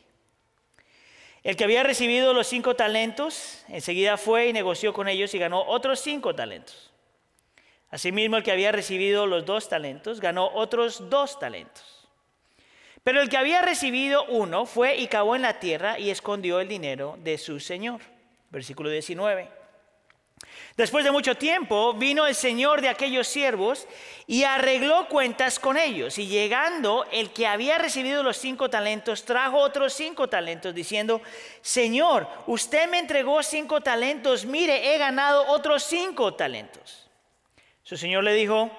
El 1.42 1.56
que 1.56 1.64
había 1.64 1.82
recibido 1.82 2.34
los 2.34 2.46
cinco 2.46 2.74
talentos, 2.76 3.64
enseguida 3.68 4.16
fue 4.16 4.48
y 4.48 4.52
negoció 4.52 4.92
con 4.92 5.08
ellos 5.08 5.32
y 5.34 5.38
ganó 5.38 5.62
otros 5.62 6.00
cinco 6.00 6.34
talentos. 6.34 6.90
Asimismo, 7.90 8.36
el 8.36 8.42
que 8.42 8.52
había 8.52 8.72
recibido 8.72 9.26
los 9.26 9.46
dos 9.46 9.68
talentos, 9.68 10.20
ganó 10.20 10.50
otros 10.52 11.08
dos 11.08 11.38
talentos. 11.38 11.99
Pero 13.02 13.22
el 13.22 13.28
que 13.28 13.36
había 13.36 13.62
recibido 13.62 14.24
uno 14.26 14.66
fue 14.66 14.96
y 14.96 15.06
cavó 15.06 15.34
en 15.34 15.42
la 15.42 15.58
tierra 15.58 15.98
y 15.98 16.10
escondió 16.10 16.60
el 16.60 16.68
dinero 16.68 17.16
de 17.22 17.38
su 17.38 17.58
señor. 17.60 18.00
Versículo 18.50 18.90
19. 18.90 19.60
Después 20.76 21.04
de 21.04 21.10
mucho 21.10 21.34
tiempo 21.34 21.92
vino 21.94 22.26
el 22.26 22.34
señor 22.34 22.80
de 22.80 22.88
aquellos 22.88 23.26
siervos 23.26 23.86
y 24.26 24.44
arregló 24.44 25.08
cuentas 25.08 25.58
con 25.58 25.76
ellos. 25.76 26.18
Y 26.18 26.26
llegando 26.26 27.06
el 27.12 27.30
que 27.32 27.46
había 27.46 27.78
recibido 27.78 28.22
los 28.22 28.38
cinco 28.38 28.70
talentos, 28.70 29.24
trajo 29.24 29.58
otros 29.58 29.92
cinco 29.92 30.28
talentos, 30.28 30.74
diciendo, 30.74 31.20
Señor, 31.60 32.28
usted 32.46 32.88
me 32.88 32.98
entregó 32.98 33.42
cinco 33.42 33.80
talentos, 33.80 34.44
mire, 34.46 34.94
he 34.94 34.98
ganado 34.98 35.46
otros 35.48 35.82
cinco 35.82 36.34
talentos. 36.34 37.10
Su 37.82 37.96
señor 37.96 38.24
le 38.24 38.32
dijo, 38.34 38.70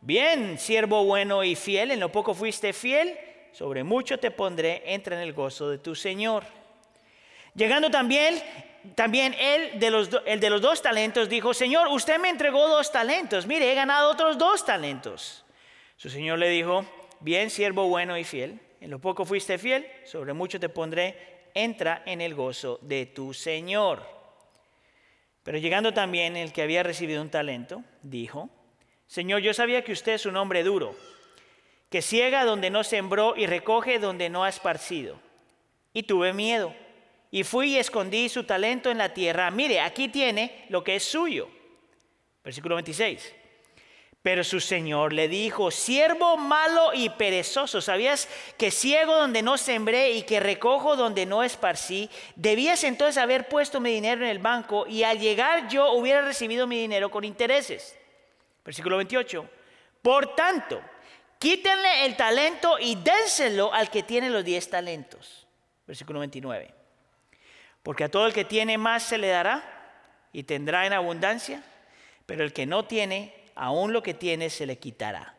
bien, 0.00 0.58
siervo 0.58 1.04
bueno 1.04 1.44
y 1.44 1.54
fiel, 1.54 1.90
en 1.90 2.00
lo 2.00 2.10
poco 2.10 2.34
fuiste 2.34 2.72
fiel, 2.72 3.16
sobre 3.56 3.84
mucho 3.84 4.18
te 4.18 4.30
pondré, 4.30 4.82
entra 4.84 5.16
en 5.16 5.22
el 5.22 5.32
gozo 5.32 5.70
de 5.70 5.78
tu 5.78 5.94
señor. 5.94 6.44
Llegando 7.54 7.90
también 7.90 8.42
también 8.94 9.34
él, 9.40 9.80
de 9.80 9.90
los, 9.90 10.10
el 10.26 10.40
de 10.40 10.50
los 10.50 10.60
dos 10.60 10.82
talentos, 10.82 11.30
dijo, 11.30 11.54
Señor, 11.54 11.88
usted 11.88 12.20
me 12.20 12.28
entregó 12.28 12.68
dos 12.68 12.92
talentos, 12.92 13.46
mire, 13.46 13.72
he 13.72 13.74
ganado 13.74 14.10
otros 14.10 14.36
dos 14.36 14.64
talentos. 14.64 15.42
Su 15.96 16.10
Señor 16.10 16.38
le 16.38 16.50
dijo, 16.50 16.84
bien, 17.20 17.48
siervo 17.48 17.88
bueno 17.88 18.18
y 18.18 18.24
fiel, 18.24 18.60
en 18.80 18.90
lo 18.90 18.98
poco 18.98 19.24
fuiste 19.24 19.56
fiel, 19.56 19.86
sobre 20.04 20.34
mucho 20.34 20.60
te 20.60 20.68
pondré, 20.68 21.48
entra 21.54 22.02
en 22.04 22.20
el 22.20 22.34
gozo 22.34 22.78
de 22.82 23.06
tu 23.06 23.32
Señor. 23.32 24.06
Pero 25.42 25.56
llegando 25.56 25.94
también 25.94 26.36
el 26.36 26.52
que 26.52 26.62
había 26.62 26.82
recibido 26.82 27.22
un 27.22 27.30
talento, 27.30 27.82
dijo, 28.02 28.50
Señor, 29.06 29.40
yo 29.40 29.54
sabía 29.54 29.82
que 29.82 29.92
usted 29.92 30.12
es 30.12 30.26
un 30.26 30.36
hombre 30.36 30.62
duro, 30.62 30.94
que 31.90 32.02
ciega 32.02 32.44
donde 32.44 32.70
no 32.70 32.84
sembró 32.84 33.34
y 33.36 33.46
recoge 33.46 33.98
donde 33.98 34.28
no 34.28 34.44
ha 34.44 34.48
esparcido. 34.48 35.18
Y 35.92 36.02
tuve 36.02 36.32
miedo 36.32 36.74
y 37.30 37.44
fui 37.44 37.74
y 37.74 37.78
escondí 37.78 38.28
su 38.28 38.44
talento 38.44 38.90
en 38.90 38.98
la 38.98 39.12
tierra. 39.12 39.50
Mire, 39.50 39.80
aquí 39.80 40.08
tiene 40.08 40.64
lo 40.68 40.82
que 40.82 40.96
es 40.96 41.04
suyo. 41.04 41.48
Versículo 42.44 42.76
26. 42.76 43.34
Pero 44.22 44.42
su 44.42 44.58
señor 44.58 45.12
le 45.12 45.28
dijo, 45.28 45.70
siervo 45.70 46.36
malo 46.36 46.92
y 46.94 47.10
perezoso, 47.10 47.80
¿sabías 47.80 48.28
que 48.56 48.72
ciego 48.72 49.14
donde 49.14 49.42
no 49.42 49.56
sembré 49.56 50.12
y 50.12 50.22
que 50.22 50.40
recojo 50.40 50.96
donde 50.96 51.26
no 51.26 51.44
esparcí? 51.44 52.10
Debías 52.34 52.82
entonces 52.82 53.18
haber 53.18 53.48
puesto 53.48 53.80
mi 53.80 53.92
dinero 53.92 54.24
en 54.24 54.30
el 54.30 54.40
banco 54.40 54.84
y 54.88 55.04
al 55.04 55.20
llegar 55.20 55.68
yo 55.68 55.92
hubiera 55.92 56.22
recibido 56.22 56.66
mi 56.66 56.80
dinero 56.80 57.10
con 57.10 57.22
intereses. 57.22 57.96
Versículo 58.64 58.96
28. 58.96 59.48
Por 60.02 60.34
tanto, 60.34 60.80
quítenle 61.38 62.06
el 62.06 62.16
talento 62.16 62.78
y 62.78 62.94
dénselo 62.96 63.72
al 63.72 63.90
que 63.90 64.02
tiene 64.02 64.30
los 64.30 64.44
diez 64.44 64.68
talentos. 64.68 65.46
Versículo 65.86 66.20
29. 66.20 66.72
Porque 67.82 68.04
a 68.04 68.10
todo 68.10 68.26
el 68.26 68.32
que 68.32 68.44
tiene 68.44 68.78
más 68.78 69.04
se 69.04 69.18
le 69.18 69.28
dará 69.28 69.62
y 70.32 70.42
tendrá 70.42 70.86
en 70.86 70.92
abundancia, 70.92 71.62
pero 72.26 72.42
el 72.42 72.52
que 72.52 72.66
no 72.66 72.84
tiene, 72.84 73.34
aún 73.54 73.92
lo 73.92 74.02
que 74.02 74.14
tiene 74.14 74.50
se 74.50 74.66
le 74.66 74.78
quitará. 74.78 75.36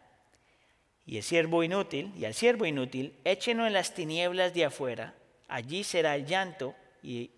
Y 1.05 1.17
el 1.17 1.23
siervo 1.23 1.63
inútil, 1.63 2.13
y 2.17 2.25
al 2.25 2.33
siervo 2.33 2.65
inútil, 2.65 3.13
échenlo 3.23 3.67
en 3.67 3.73
las 3.73 3.93
tinieblas 3.93 4.53
de 4.53 4.65
afuera, 4.65 5.13
allí 5.47 5.83
será 5.83 6.15
el 6.15 6.25
llanto 6.25 6.75
y, 7.03 7.31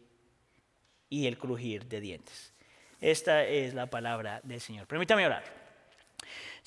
y 1.10 1.28
el 1.28 1.38
crujir 1.38 1.86
de 1.86 2.02
dientes. 2.02 2.54
Esta 3.02 3.44
es 3.46 3.74
la 3.74 3.88
palabra 3.88 4.42
del 4.44 4.62
Señor. 4.62 4.88
Permítame 4.88 5.26
orar. 5.26 5.59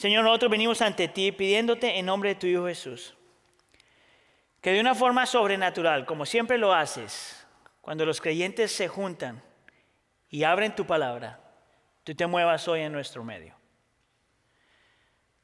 Señor, 0.03 0.25
nosotros 0.25 0.51
venimos 0.51 0.83
ante 0.83 1.07
ti 1.07 1.31
pidiéndote 1.31 1.97
en 1.97 2.07
nombre 2.07 2.31
de 2.31 2.35
tu 2.35 2.49
Hijo 2.49 2.67
Jesús, 2.67 3.15
que 4.61 4.73
de 4.73 4.81
una 4.81 4.97
forma 4.97 5.27
sobrenatural, 5.27 6.07
como 6.07 6.27
siempre 6.27 6.59
lo 6.59 6.75
haces, 6.75 7.47
cuando 7.81 8.05
los 8.05 8.21
creyentes 8.21 8.73
se 8.73 8.89
juntan 8.89 9.41
y 10.29 10.43
abren 10.43 10.75
tu 10.75 10.85
palabra, 10.85 11.39
tú 12.03 12.17
te 12.17 12.27
muevas 12.27 12.67
hoy 12.67 12.81
en 12.81 12.91
nuestro 12.91 13.23
medio. 13.23 13.55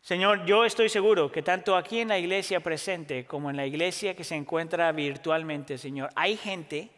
Señor, 0.00 0.44
yo 0.44 0.64
estoy 0.64 0.88
seguro 0.88 1.30
que 1.30 1.44
tanto 1.44 1.76
aquí 1.76 2.00
en 2.00 2.08
la 2.08 2.18
iglesia 2.18 2.58
presente 2.58 3.26
como 3.26 3.50
en 3.50 3.56
la 3.56 3.64
iglesia 3.64 4.16
que 4.16 4.24
se 4.24 4.34
encuentra 4.34 4.90
virtualmente, 4.90 5.78
Señor, 5.78 6.10
hay 6.16 6.36
gente, 6.36 6.90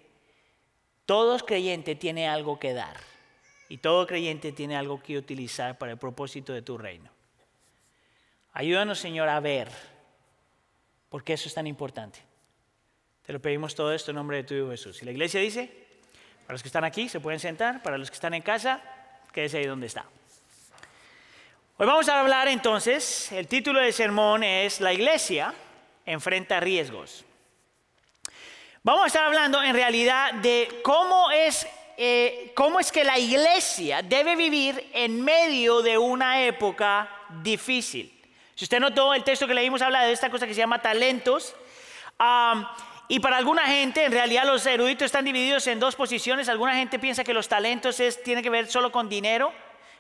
todo 1.05 1.39
creyente 1.41 1.95
tiene 1.95 2.27
algo 2.27 2.59
que 2.59 2.73
dar 2.73 2.97
y 3.69 3.77
todo 3.77 4.07
creyente 4.07 4.51
tiene 4.51 4.79
algo 4.79 5.03
que 5.03 5.19
utilizar 5.19 5.77
para 5.77 5.93
el 5.93 5.99
propósito 5.99 6.55
de 6.55 6.63
tu 6.63 6.79
reino. 6.79 7.20
Ayúdanos, 8.53 8.99
Señor, 8.99 9.29
a 9.29 9.41
ver, 9.41 9.69
porque 11.09 11.35
eso 11.35 11.49
es 11.49 11.55
tan 11.55 11.67
importante. 11.67 12.21
Te 13.25 13.33
lo 13.33 13.41
pedimos 13.41 13.75
todo 13.75 13.93
esto 13.93 14.11
en 14.11 14.17
nombre 14.17 14.39
de 14.39 14.45
tu 14.45 14.55
Hijo 14.55 14.71
Jesús. 14.71 15.01
Y 15.03 15.05
la 15.05 15.13
iglesia 15.13 15.41
dice, 15.41 15.71
para 16.47 16.55
los 16.55 16.63
que 16.63 16.69
están 16.69 16.85
aquí 16.85 17.09
se 17.09 17.21
pueden 17.21 17.39
sentar, 17.39 17.83
para 17.83 17.97
los 17.97 18.11
que 18.11 18.15
están 18.15 18.35
en 18.35 18.43
casa, 18.43 18.83
quédese 19.33 19.59
ahí 19.59 19.67
donde 19.67 19.87
está. 19.87 20.05
Hoy 21.77 21.87
vamos 21.87 22.09
a 22.09 22.21
hablar 22.21 22.49
entonces, 22.49 23.31
el 23.33 23.47
título 23.47 23.81
del 23.81 23.93
sermón 23.93 24.43
es 24.43 24.81
La 24.81 24.93
iglesia 24.93 25.55
enfrenta 26.05 26.61
riesgos. 26.61 27.25
Vamos 28.83 29.05
a 29.05 29.07
estar 29.07 29.25
hablando 29.25 29.63
en 29.63 29.75
realidad 29.75 30.35
de 30.35 30.81
cómo 30.83 31.31
es, 31.31 31.67
eh, 31.97 32.53
cómo 32.55 32.81
es 32.81 32.91
que 32.91 33.05
la 33.05 33.19
iglesia 33.19 34.03
debe 34.03 34.37
vivir 34.37 34.91
en 34.93 35.23
medio 35.23 35.83
de 35.83 35.99
una 35.99 36.43
época 36.43 37.09
difícil. 37.43 38.20
Si 38.61 38.67
usted 38.67 38.79
notó, 38.79 39.15
el 39.15 39.25
texto 39.25 39.47
que 39.47 39.55
leímos 39.55 39.81
habla 39.81 40.03
de 40.03 40.13
esta 40.13 40.29
cosa 40.29 40.47
que 40.47 40.53
se 40.53 40.59
llama 40.59 40.83
talentos. 40.83 41.57
Y 43.09 43.19
para 43.21 43.39
alguna 43.39 43.63
gente, 43.63 44.05
en 44.05 44.13
realidad 44.13 44.45
los 44.45 44.67
eruditos 44.67 45.07
están 45.07 45.25
divididos 45.25 45.67
en 45.67 45.81
dos 45.81 45.97
posiciones. 45.97 46.47
Alguna 46.51 46.75
gente 46.75 46.99
piensa 46.99 47.25
que 47.25 47.33
los 47.33 47.49
talentos 47.49 47.99
es, 48.01 48.23
tiene 48.23 48.43
que 48.43 48.51
ver 48.51 48.67
solo 48.67 48.93
con 48.93 49.09
dinero, 49.09 49.51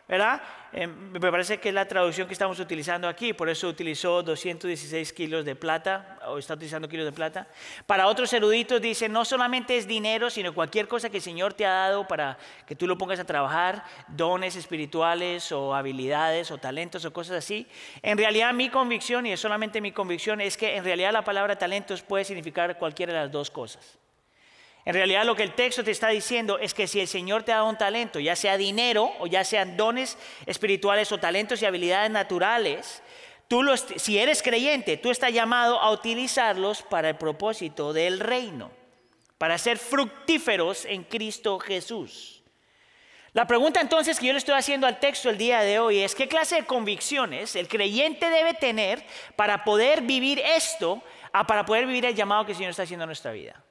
¿verdad? 0.07 0.43
Eh, 0.73 0.87
me 0.87 1.19
parece 1.19 1.59
que 1.59 1.71
es 1.71 1.75
la 1.75 1.89
traducción 1.89 2.29
que 2.29 2.33
estamos 2.33 2.61
utilizando 2.61 3.09
aquí, 3.09 3.33
por 3.33 3.49
eso 3.49 3.69
utilizó 3.69 4.23
216 4.23 5.13
kilos 5.13 5.45
de 5.45 5.57
plata, 5.57 6.19
o 6.27 6.39
está 6.39 6.55
utilizando 6.55 6.89
kilos 6.89 7.07
de 7.07 7.13
plata. 7.13 7.49
Para 7.87 8.07
otros 8.07 8.33
eruditos 8.33 8.81
dicen, 8.81 9.11
no 9.11 9.25
solamente 9.25 9.77
es 9.77 9.89
dinero, 9.89 10.31
sino 10.31 10.55
cualquier 10.55 10.87
cosa 10.87 11.11
que 11.11 11.17
el 11.17 11.23
Señor 11.23 11.55
te 11.55 11.67
ha 11.67 11.73
dado 11.73 12.07
para 12.07 12.39
que 12.67 12.77
tú 12.77 12.87
lo 12.87 12.97
pongas 12.97 13.19
a 13.19 13.25
trabajar, 13.25 13.85
dones 14.09 14.55
espirituales 14.55 15.51
o 15.51 15.75
habilidades 15.75 16.51
o 16.51 16.59
talentos 16.59 17.05
o 17.05 17.13
cosas 17.13 17.39
así. 17.39 17.67
En 18.03 18.17
realidad 18.17 18.55
mi 18.55 18.69
convicción, 18.69 19.27
y 19.27 19.33
es 19.33 19.41
solamente 19.41 19.81
mi 19.81 19.93
convicción, 19.93 20.41
es 20.41 20.57
que 20.57 20.77
en 20.77 20.85
realidad 20.85 21.13
la 21.13 21.25
palabra 21.25 21.59
talentos 21.59 22.03
puede 22.03 22.25
significar 22.25 22.79
cualquiera 22.79 23.13
de 23.13 23.19
las 23.21 23.33
dos 23.33 23.51
cosas. 23.51 24.00
En 24.85 24.95
realidad 24.95 25.25
lo 25.25 25.37
que 25.37 25.43
el 25.43 25.55
texto 25.55 25.85
te 25.85 25.91
está 25.91 26.09
diciendo 26.09 26.59
es 26.59 26.73
que 26.73 26.87
si 26.87 27.01
el 27.01 27.09
Señor 27.09 27.43
te 27.43 27.53
ha 27.53 27.57
dado 27.57 27.69
un 27.69 27.77
talento, 27.77 28.19
ya 28.19 28.35
sea 28.35 28.57
dinero 28.57 29.13
o 29.19 29.27
ya 29.27 29.45
sean 29.45 29.77
dones 29.77 30.17
espirituales 30.47 31.13
o 31.13 31.19
talentos 31.19 31.61
y 31.61 31.67
habilidades 31.67 32.11
naturales, 32.11 33.03
tú 33.47 33.63
si 33.97 34.19
eres 34.19 34.43
creyente, 34.43 34.97
tú 34.97 35.11
estás 35.11 35.33
llamado 35.33 35.79
a 35.81 35.91
utilizarlos 35.91 36.83
para 36.83 37.11
el 37.11 37.17
propósito 37.17 37.93
del 37.93 38.21
reino, 38.21 38.71
para 39.37 39.59
ser 39.59 39.77
fructíferos 39.77 40.87
en 40.87 41.05
Cristo 41.05 41.59
Jesús. 41.59 42.43
La 43.33 43.47
pregunta 43.47 43.81
entonces 43.81 44.19
que 44.19 44.27
yo 44.27 44.33
le 44.33 44.39
estoy 44.39 44.57
haciendo 44.57 44.89
al 44.89 44.99
texto 44.99 45.31
el 45.31 45.39
día 45.39 45.61
de 45.61 45.79
hoy 45.79 46.01
es, 46.01 46.17
¿qué 46.17 46.27
clase 46.27 46.57
de 46.57 46.67
convicciones 46.67 47.55
el 47.55 47.69
creyente 47.69 48.29
debe 48.29 48.55
tener 48.55 49.05
para 49.37 49.63
poder 49.63 50.03
vivir 50.03 50.41
esto, 50.41 51.01
para 51.47 51.65
poder 51.65 51.87
vivir 51.87 52.07
el 52.07 52.15
llamado 52.17 52.45
que 52.45 52.53
el 52.53 52.57
Señor 52.57 52.71
está 52.71 52.83
haciendo 52.83 53.05
en 53.05 53.09
nuestra 53.09 53.31
vida? 53.31 53.63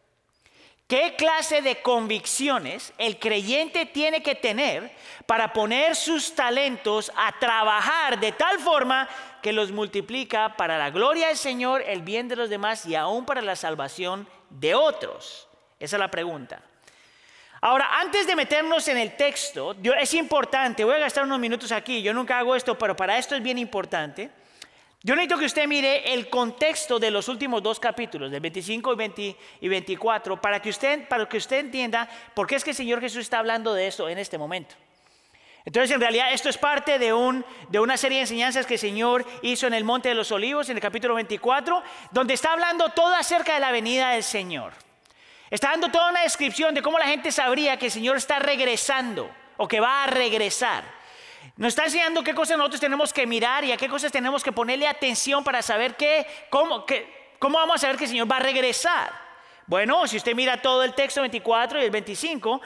¿Qué 0.89 1.13
clase 1.15 1.62
de 1.62 1.84
convicciones 1.84 2.93
el 2.98 3.19
creyente 3.19 3.86
tiene 3.86 4.24
que 4.24 4.34
tener 4.34 4.91
para 5.27 5.53
poner 5.53 5.96
sus 5.96 6.34
talentos 6.34 7.12
a 7.15 7.31
trabajar 7.38 8.19
de 8.19 8.31
tal 8.31 8.58
forma 8.58 9.08
que 9.43 9.53
los 9.53 9.72
multiplica 9.72 10.58
para 10.58 10.79
la 10.79 10.89
gloria 10.89 11.27
del 11.27 11.38
Señor, 11.38 11.84
el 11.86 12.01
bien 12.01 12.27
de 12.27 12.38
los 12.38 12.50
demás 12.50 12.88
y 12.88 12.96
aún 12.96 13.24
para 13.24 13.43
la 13.43 13.55
salvación 13.55 14.27
de 14.50 14.74
otros? 14.74 15.48
Esa 15.79 15.98
es 15.98 16.00
la 16.00 16.10
pregunta. 16.10 16.60
Ahora, 17.62 18.00
antes 18.00 18.25
de 18.25 18.36
meternos 18.36 18.88
en 18.88 18.98
el 18.98 19.15
texto, 19.15 19.75
es 20.00 20.15
importante, 20.15 20.84
voy 20.84 20.96
a 20.96 21.00
gastar 21.00 21.24
unos 21.24 21.38
minutos 21.38 21.72
aquí, 21.72 22.01
yo 22.01 22.15
nunca 22.15 22.39
hago 22.39 22.55
esto, 22.55 22.75
pero 22.79 22.96
para 22.96 23.15
esto 23.19 23.36
es 23.36 23.43
bien 23.43 23.60
importante. 23.60 24.31
Yo 25.01 25.15
necesito 25.15 25.38
que 25.38 25.46
usted 25.46 25.65
mire 25.65 26.13
el 26.13 26.29
contexto 26.29 27.00
de 27.00 27.10
los 27.10 27.29
últimos 27.29 27.63
dos 27.63 27.79
capítulos, 27.79 28.29
del 28.32 28.41
25 28.41 28.98
y, 29.62 29.68
24, 29.70 30.41
para 30.41 30.62
que, 30.62 30.70
usted, 30.70 31.08
para 31.08 31.27
que 31.27 31.38
usted 31.38 31.60
entienda 31.60 32.10
por 32.34 32.46
qué 32.46 32.56
es 32.56 32.65
que 32.65 32.72
el 32.72 32.75
Señor 32.75 33.00
Jesús 33.00 33.22
está 33.22 33.39
hablando 33.39 33.74
de 33.74 33.88
esto 33.88 34.10
en 34.10 34.18
este 34.18 34.38
momento. 34.38 34.75
Entonces, 35.63 35.91
en 35.91 36.01
realidad, 36.01 36.34
esto 36.34 36.50
es 36.50 36.58
parte 36.58 37.00
de, 37.00 37.13
un, 37.13 37.46
de 37.70 37.79
una 37.79 37.96
serie 37.96 38.18
de 38.18 38.24
enseñanzas 38.24 38.65
que 38.65 38.74
el 38.74 38.79
Señor 38.79 39.25
hizo 39.41 39.68
en 39.68 39.74
el 39.74 39.86
Monte 39.86 40.10
de 40.10 40.15
los 40.15 40.34
Olivos, 40.34 40.70
en 40.70 40.75
el 40.75 40.82
capítulo 40.82 41.15
24, 41.15 41.82
donde 42.12 42.34
está 42.34 42.51
hablando 42.51 42.89
todo 42.89 43.13
acerca 43.15 43.53
de 43.53 43.62
la 43.62 43.72
venida 43.72 44.12
del 44.12 44.24
Señor. 44.24 44.74
Está 45.50 45.70
dando 45.70 45.89
toda 45.89 46.10
una 46.10 46.24
descripción 46.24 46.75
de 46.75 46.82
cómo 46.82 47.00
la 47.00 47.08
gente 47.08 47.32
sabría 47.32 47.77
que 47.77 47.86
el 47.86 47.91
Señor 47.91 48.18
está 48.18 48.39
regresando 48.39 49.29
o 49.56 49.68
que 49.68 49.79
va 49.79 50.03
a 50.03 50.08
regresar. 50.08 50.99
Nos 51.60 51.74
está 51.74 51.84
enseñando 51.84 52.24
qué 52.24 52.34
cosas 52.34 52.58
nosotros 52.58 52.80
tenemos 52.80 53.12
que 53.12 53.28
mirar 53.28 53.66
y 53.66 53.74
a 53.74 53.78
qué 53.78 53.89
cosas 53.89 54.12
tenemos 54.13 54.44
que 54.44 54.51
ponerle 54.54 54.88
atención 54.88 55.44
para 55.44 55.62
saber 55.62 55.98
qué, 55.98 56.25
cómo, 56.50 56.86
qué, 56.86 57.20
¿Cómo 57.38 57.58
vamos 57.58 57.75
a 57.75 57.80
saber 57.80 57.98
que 57.98 58.06
el 58.06 58.10
Señor 58.10 58.32
va 58.32 58.38
a 58.38 58.42
regresar? 58.42 59.12
Bueno, 59.66 60.08
si 60.08 60.16
usted 60.16 60.36
mira 60.36 60.62
todo 60.62 60.84
el 60.84 60.94
texto 60.94 61.20
24 61.20 61.82
y 61.82 61.86
el 61.86 61.92
25, 61.92 62.62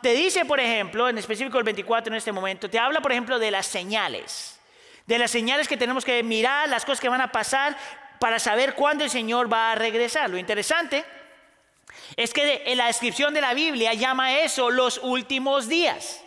te 0.00 0.12
dice, 0.14 0.44
por 0.44 0.58
ejemplo, 0.60 1.08
en 1.08 1.18
específico 1.18 1.58
el 1.58 1.64
24 1.64 2.12
en 2.12 2.16
este 2.16 2.30
momento, 2.30 2.70
te 2.70 2.78
habla, 2.78 3.00
por 3.00 3.10
ejemplo, 3.10 3.38
de 3.38 3.50
las 3.50 3.66
señales, 3.66 4.60
de 5.06 5.18
las 5.18 5.30
señales 5.30 5.68
que 5.68 5.76
tenemos 5.76 6.04
que 6.04 6.22
mirar, 6.22 6.68
las 6.68 6.84
cosas 6.84 7.00
que 7.00 7.08
van 7.08 7.20
a 7.20 7.30
pasar 7.30 7.76
para 8.18 8.38
saber 8.38 8.74
cuándo 8.74 9.04
el 9.04 9.10
Señor 9.10 9.52
va 9.52 9.72
a 9.72 9.74
regresar. 9.74 10.30
Lo 10.30 10.38
interesante 10.38 11.04
es 12.16 12.32
que 12.32 12.62
en 12.66 12.78
la 12.78 12.86
descripción 12.86 13.34
de 13.34 13.40
la 13.40 13.54
Biblia 13.54 13.92
llama 13.94 14.38
eso 14.38 14.70
los 14.70 14.98
últimos 15.02 15.68
días. 15.68 16.23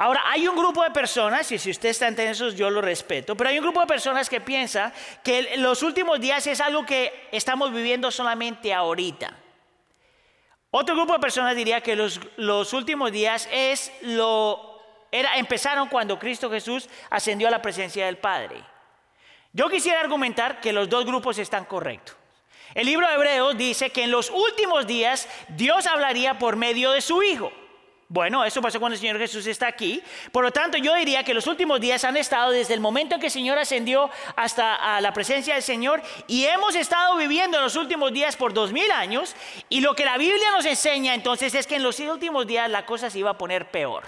Ahora, 0.00 0.22
hay 0.30 0.48
un 0.48 0.56
grupo 0.56 0.82
de 0.82 0.92
personas, 0.92 1.52
y 1.52 1.58
si 1.58 1.70
usted 1.70 1.90
está 1.90 2.08
entre 2.08 2.30
esos, 2.30 2.56
yo 2.56 2.70
lo 2.70 2.80
respeto, 2.80 3.36
pero 3.36 3.50
hay 3.50 3.58
un 3.58 3.64
grupo 3.64 3.82
de 3.82 3.86
personas 3.86 4.30
que 4.30 4.40
piensa 4.40 4.94
que 5.22 5.58
los 5.58 5.82
últimos 5.82 6.18
días 6.18 6.46
es 6.46 6.62
algo 6.62 6.86
que 6.86 7.28
estamos 7.32 7.70
viviendo 7.70 8.10
solamente 8.10 8.72
ahorita. 8.72 9.30
Otro 10.70 10.94
grupo 10.94 11.12
de 11.12 11.18
personas 11.18 11.54
diría 11.54 11.82
que 11.82 11.96
los, 11.96 12.18
los 12.38 12.72
últimos 12.72 13.12
días 13.12 13.46
es 13.52 13.92
lo, 14.00 14.80
era, 15.12 15.36
empezaron 15.36 15.86
cuando 15.88 16.18
Cristo 16.18 16.50
Jesús 16.50 16.88
ascendió 17.10 17.48
a 17.48 17.50
la 17.50 17.60
presencia 17.60 18.06
del 18.06 18.16
Padre. 18.16 18.64
Yo 19.52 19.68
quisiera 19.68 20.00
argumentar 20.00 20.62
que 20.62 20.72
los 20.72 20.88
dos 20.88 21.04
grupos 21.04 21.36
están 21.36 21.66
correctos. 21.66 22.16
El 22.72 22.86
libro 22.86 23.06
de 23.06 23.16
Hebreos 23.16 23.58
dice 23.58 23.90
que 23.90 24.04
en 24.04 24.12
los 24.12 24.30
últimos 24.30 24.86
días 24.86 25.28
Dios 25.48 25.86
hablaría 25.86 26.38
por 26.38 26.56
medio 26.56 26.92
de 26.92 27.02
su 27.02 27.22
Hijo. 27.22 27.52
Bueno, 28.12 28.44
eso 28.44 28.60
pasó 28.60 28.80
cuando 28.80 28.94
el 28.94 29.00
Señor 29.00 29.18
Jesús 29.18 29.46
está 29.46 29.68
aquí. 29.68 30.02
Por 30.32 30.42
lo 30.42 30.50
tanto, 30.50 30.76
yo 30.76 30.92
diría 30.96 31.22
que 31.22 31.32
los 31.32 31.46
últimos 31.46 31.80
días 31.80 32.02
han 32.02 32.16
estado 32.16 32.50
desde 32.50 32.74
el 32.74 32.80
momento 32.80 33.14
en 33.14 33.20
que 33.20 33.28
el 33.28 33.32
Señor 33.32 33.56
ascendió 33.56 34.10
hasta 34.34 35.00
la 35.00 35.12
presencia 35.12 35.54
del 35.54 35.62
Señor 35.62 36.02
y 36.26 36.44
hemos 36.46 36.74
estado 36.74 37.16
viviendo 37.16 37.58
en 37.58 37.62
los 37.62 37.76
últimos 37.76 38.12
días 38.12 38.34
por 38.34 38.52
dos 38.52 38.72
mil 38.72 38.90
años 38.90 39.36
y 39.68 39.80
lo 39.80 39.94
que 39.94 40.04
la 40.04 40.18
Biblia 40.18 40.50
nos 40.56 40.64
enseña 40.64 41.14
entonces 41.14 41.54
es 41.54 41.68
que 41.68 41.76
en 41.76 41.84
los 41.84 42.00
últimos 42.00 42.48
días 42.48 42.68
la 42.68 42.84
cosa 42.84 43.10
se 43.10 43.20
iba 43.20 43.30
a 43.30 43.38
poner 43.38 43.70
peor. 43.70 44.02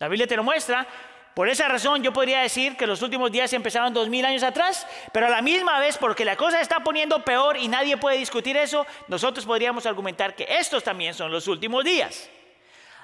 La 0.00 0.08
Biblia 0.08 0.26
te 0.26 0.34
lo 0.34 0.42
muestra. 0.42 0.84
Por 1.34 1.48
esa 1.48 1.68
razón 1.68 2.02
yo 2.02 2.12
podría 2.12 2.40
decir 2.40 2.76
que 2.76 2.88
los 2.88 3.02
últimos 3.02 3.30
días 3.30 3.52
empezaron 3.52 3.94
dos 3.94 4.08
mil 4.08 4.24
años 4.24 4.42
atrás, 4.42 4.84
pero 5.12 5.26
a 5.26 5.30
la 5.30 5.42
misma 5.42 5.78
vez 5.78 5.96
porque 5.96 6.24
la 6.24 6.34
cosa 6.34 6.60
está 6.60 6.80
poniendo 6.80 7.24
peor 7.24 7.56
y 7.56 7.68
nadie 7.68 7.96
puede 7.96 8.18
discutir 8.18 8.56
eso, 8.56 8.84
nosotros 9.06 9.46
podríamos 9.46 9.86
argumentar 9.86 10.34
que 10.34 10.44
estos 10.58 10.82
también 10.82 11.14
son 11.14 11.30
los 11.30 11.46
últimos 11.46 11.84
días. 11.84 12.28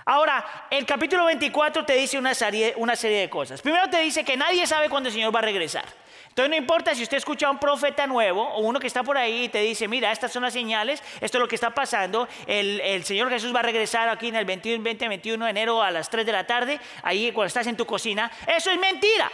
Ahora, 0.08 0.68
el 0.70 0.86
capítulo 0.86 1.24
24 1.24 1.84
te 1.84 1.94
dice 1.94 2.16
una 2.16 2.32
serie, 2.32 2.76
de 2.76 3.28
cosas. 3.28 3.60
Primero 3.60 3.90
te 3.90 4.00
dice 4.02 4.24
que 4.24 4.36
nadie 4.36 4.64
sabe 4.64 4.88
cuándo 4.88 5.08
el 5.08 5.12
Señor 5.12 5.34
va 5.34 5.40
a 5.40 5.42
regresar. 5.42 5.84
Entonces 6.28 6.48
no 6.48 6.54
importa 6.54 6.94
si 6.94 7.02
usted 7.02 7.16
escucha 7.16 7.48
a 7.48 7.50
un 7.50 7.58
profeta 7.58 8.06
nuevo 8.06 8.40
o 8.40 8.60
uno 8.60 8.78
que 8.78 8.86
está 8.86 9.02
por 9.02 9.18
ahí 9.18 9.44
y 9.44 9.48
te 9.48 9.58
dice, 9.62 9.88
mira, 9.88 10.12
estas 10.12 10.30
son 10.30 10.44
las 10.44 10.52
señales, 10.52 11.02
esto 11.20 11.38
es 11.38 11.40
lo 11.40 11.48
que 11.48 11.56
está 11.56 11.70
pasando, 11.70 12.28
el, 12.46 13.02
Señor 13.02 13.30
Jesús 13.30 13.52
va 13.52 13.60
a 13.60 13.62
regresar 13.64 14.08
aquí 14.08 14.28
en 14.28 14.36
el 14.36 14.44
21, 14.44 14.84
20, 14.84 15.08
21 15.08 15.44
de 15.44 15.50
enero 15.50 15.82
a 15.82 15.90
las 15.90 16.08
3 16.08 16.24
de 16.24 16.32
la 16.32 16.46
tarde, 16.46 16.78
ahí 17.02 17.32
cuando 17.32 17.48
estás 17.48 17.66
en 17.66 17.76
tu 17.76 17.84
cocina, 17.84 18.30
eso 18.46 18.70
es 18.70 18.78
mentira. 18.78 19.32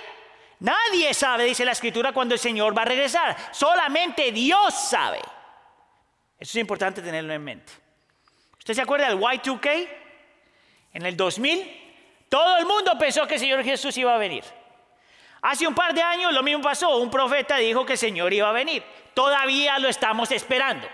Nadie 0.60 1.12
sabe, 1.12 1.44
dice 1.44 1.66
la 1.66 1.72
escritura, 1.72 2.12
cuando 2.12 2.34
el 2.34 2.40
Señor 2.40 2.76
va 2.76 2.82
a 2.82 2.86
regresar. 2.86 3.36
Solamente 3.50 4.32
Dios 4.32 4.72
sabe. 4.72 5.18
Eso 6.38 6.50
es 6.52 6.56
importante 6.56 7.02
tenerlo 7.02 7.34
en 7.34 7.44
mente. 7.44 7.72
¿Usted 8.58 8.72
se 8.72 8.80
acuerda 8.80 9.08
del 9.08 9.18
Y2K? 9.18 10.01
En 10.92 11.06
el 11.06 11.16
2000, 11.16 12.26
todo 12.28 12.56
el 12.58 12.66
mundo 12.66 12.96
pensó 12.99 13.26
que 13.26 13.34
el 13.34 13.40
Señor 13.40 13.64
Jesús 13.64 13.96
iba 13.96 14.14
a 14.14 14.18
venir. 14.18 14.44
Hace 15.42 15.66
un 15.66 15.75
par 15.75 15.92
de 15.92 16.02
años 16.02 16.32
lo 16.32 16.42
mismo 16.42 16.62
pasó. 16.62 16.99
Un 16.99 17.11
profeta 17.11 17.56
dijo 17.56 17.84
que 17.84 17.92
el 17.92 17.99
Señor 17.99 18.32
iba 18.32 18.49
a 18.49 18.52
venir. 18.52 18.82
Todavía 19.12 19.78
lo 19.78 19.88
estamos 19.88 20.30
esperando. 20.30 20.87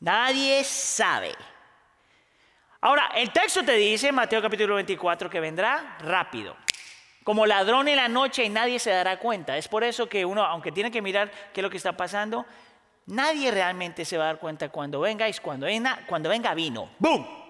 Nadie 0.00 0.64
sabe. 0.64 1.34
Ahora, 2.80 3.12
el 3.14 3.30
texto 3.30 3.64
te 3.64 3.72
dice, 3.72 4.12
Mateo 4.12 4.42
capítulo 4.42 4.74
24, 4.76 5.28
que 5.28 5.40
vendrá 5.40 5.96
rápido. 6.00 6.56
Como 7.22 7.46
ladrón 7.46 7.88
en 7.88 7.96
la 7.96 8.08
noche 8.08 8.44
y 8.44 8.48
nadie 8.48 8.78
se 8.78 8.90
dará 8.90 9.18
cuenta. 9.18 9.56
Es 9.56 9.68
por 9.68 9.84
eso 9.84 10.08
que 10.08 10.24
uno, 10.24 10.44
aunque 10.44 10.72
tiene 10.72 10.90
que 10.90 11.00
mirar 11.00 11.30
qué 11.52 11.60
es 11.60 11.62
lo 11.62 11.70
que 11.70 11.78
está 11.78 11.96
pasando, 11.96 12.44
nadie 13.06 13.50
realmente 13.50 14.04
se 14.04 14.18
va 14.18 14.24
a 14.24 14.26
dar 14.28 14.38
cuenta 14.38 14.70
cuando 14.70 15.00
venga. 15.00 15.28
Y 15.28 15.34
cuando 15.34 15.66
venga, 15.66 16.00
cuando 16.06 16.28
venga 16.28 16.54
vino. 16.54 16.90
¡Boom! 16.98 17.43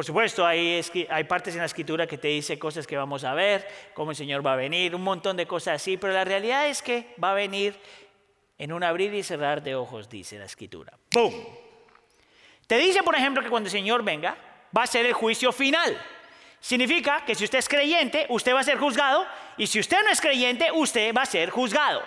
Por 0.00 0.06
supuesto, 0.06 0.46
hay, 0.46 0.82
partes 1.28 1.52
en 1.52 1.60
la 1.60 1.66
escritura 1.66 2.06
que 2.06 2.16
te 2.16 2.28
dice 2.28 2.58
cosas 2.58 2.86
que 2.86 2.96
vamos 2.96 3.22
a 3.22 3.34
ver, 3.34 3.68
cómo 3.92 4.12
el 4.12 4.16
Señor 4.16 4.40
va 4.46 4.54
a 4.54 4.56
venir, 4.56 4.94
un 4.94 5.02
montón 5.02 5.36
de 5.36 5.44
cosas 5.44 5.74
así, 5.74 5.98
pero 5.98 6.14
la 6.14 6.24
realidad 6.24 6.68
es 6.68 6.80
que 6.80 7.14
va 7.22 7.32
a 7.32 7.34
venir 7.34 7.78
en 8.56 8.72
un 8.72 8.82
abrir 8.82 9.12
y 9.12 9.22
cerrar 9.22 9.62
de 9.62 9.74
ojos, 9.74 10.08
dice 10.08 10.38
la 10.38 10.46
escritura. 10.46 10.96
¡Bum! 11.12 11.34
Te 12.66 12.78
dice, 12.78 13.02
por 13.02 13.14
ejemplo, 13.14 13.42
que 13.42 13.50
cuando 13.50 13.66
el 13.66 13.70
Señor 13.72 14.02
venga, 14.02 14.38
va 14.74 14.84
a 14.84 14.86
ser 14.86 15.04
el 15.04 15.12
juicio 15.12 15.52
final. 15.52 16.00
Significa 16.60 17.22
que 17.26 17.34
si 17.34 17.44
usted 17.44 17.58
es 17.58 17.68
creyente, 17.68 18.24
usted 18.30 18.54
va 18.54 18.60
a 18.60 18.64
ser 18.64 18.78
juzgado, 18.78 19.26
y 19.58 19.66
si 19.66 19.80
usted 19.80 19.98
no 20.02 20.08
es 20.08 20.22
creyente, 20.22 20.72
usted 20.72 21.14
va 21.14 21.24
a 21.24 21.26
ser 21.26 21.50
juzgado. 21.50 22.02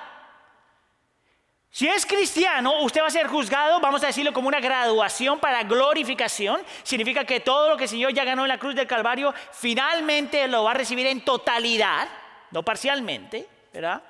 Si 1.75 1.87
es 1.87 2.05
cristiano, 2.05 2.83
usted 2.83 3.01
va 3.01 3.07
a 3.07 3.09
ser 3.09 3.25
juzgado, 3.25 3.79
vamos 3.79 4.03
a 4.03 4.05
decirlo 4.05 4.31
como 4.31 4.47
una 4.47 4.59
graduación 4.59 5.39
para 5.39 5.63
glorificación. 5.63 6.61
Significa 6.83 7.25
que 7.25 7.39
todo 7.39 7.67
lo 7.67 7.77
que 7.77 7.85
el 7.85 7.89
Señor 7.89 8.13
ya 8.13 8.23
ganó 8.23 8.43
en 8.43 8.49
la 8.49 8.59
cruz 8.59 8.75
del 8.75 8.85
Calvario, 8.85 9.33
finalmente 9.51 10.47
lo 10.47 10.65
va 10.65 10.69
a 10.69 10.75
recibir 10.75 11.07
en 11.07 11.25
totalidad, 11.25 12.07
no 12.51 12.61
parcialmente, 12.61 13.47
¿verdad? 13.73 14.03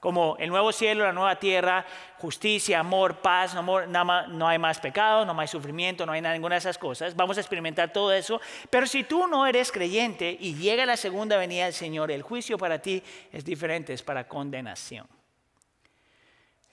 Como 0.00 0.38
el 0.38 0.48
nuevo 0.48 0.72
cielo, 0.72 1.04
la 1.04 1.12
nueva 1.12 1.38
tierra, 1.38 1.84
justicia, 2.16 2.80
amor, 2.80 3.16
paz, 3.16 3.54
no, 3.54 4.48
hay 4.48 4.58
más 4.58 4.80
pecado, 4.80 5.26
no 5.26 5.38
hay 5.38 5.46
sufrimiento, 5.46 6.06
no 6.06 6.12
hay 6.12 6.22
ninguna 6.22 6.54
de 6.54 6.60
esas 6.60 6.78
cosas. 6.78 7.14
Vamos 7.14 7.36
a 7.36 7.42
experimentar 7.42 7.92
todo 7.92 8.14
eso. 8.14 8.40
Pero 8.70 8.86
si 8.86 9.04
tú 9.04 9.26
no 9.26 9.46
eres 9.46 9.70
creyente 9.70 10.38
y 10.40 10.54
llega 10.54 10.86
la 10.86 10.96
segunda 10.96 11.36
venida 11.36 11.66
del 11.66 11.74
Señor, 11.74 12.10
el 12.10 12.22
juicio 12.22 12.56
para 12.56 12.78
ti 12.78 13.02
es 13.30 13.44
diferente, 13.44 13.92
es 13.92 14.02
para 14.02 14.26
condenación. 14.26 15.19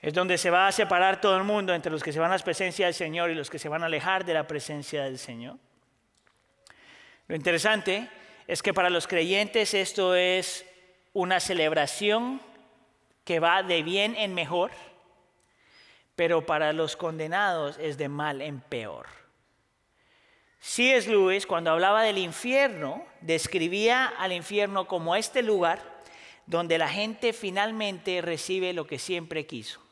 Es 0.01 0.13
donde 0.13 0.37
se 0.37 0.51
va 0.51 0.67
a 0.67 0.71
separar 0.71 1.19
todo 1.19 1.37
el 1.37 1.43
mundo 1.43 1.73
entre 1.73 1.91
los 1.91 2.03
que 2.03 2.13
se 2.13 2.19
van 2.19 2.31
a 2.31 2.37
la 2.37 2.43
presencia 2.43 2.85
del 2.85 2.93
Señor 2.93 3.31
y 3.31 3.35
los 3.35 3.49
que 3.49 3.59
se 3.59 3.69
van 3.69 3.83
a 3.83 3.87
alejar 3.87 4.25
de 4.25 4.33
la 4.33 4.45
presencia 4.45 5.03
del 5.03 5.17
Señor. 5.17 5.57
Lo 7.27 7.35
interesante 7.35 8.07
es 8.45 8.61
que 8.61 8.73
para 8.73 8.89
los 8.89 9.07
creyentes 9.07 9.73
esto 9.73 10.15
es 10.15 10.65
una 11.13 11.39
celebración 11.39 12.39
que 13.25 13.39
va 13.39 13.63
de 13.63 13.81
bien 13.83 14.15
en 14.15 14.33
mejor, 14.33 14.71
pero 16.15 16.45
para 16.45 16.73
los 16.73 16.95
condenados 16.95 17.77
es 17.79 17.97
de 17.97 18.07
mal 18.07 18.41
en 18.41 18.61
peor. 18.61 19.07
es 20.77 21.07
Lewis, 21.07 21.47
cuando 21.47 21.71
hablaba 21.71 22.03
del 22.03 22.19
infierno, 22.19 23.05
describía 23.21 24.05
al 24.05 24.31
infierno 24.31 24.87
como 24.87 25.15
este 25.15 25.41
lugar 25.41 25.97
donde 26.45 26.77
la 26.77 26.87
gente 26.87 27.33
finalmente 27.33 28.21
recibe 28.21 28.71
lo 28.71 28.87
que 28.87 28.99
siempre 28.99 29.45
quiso 29.45 29.86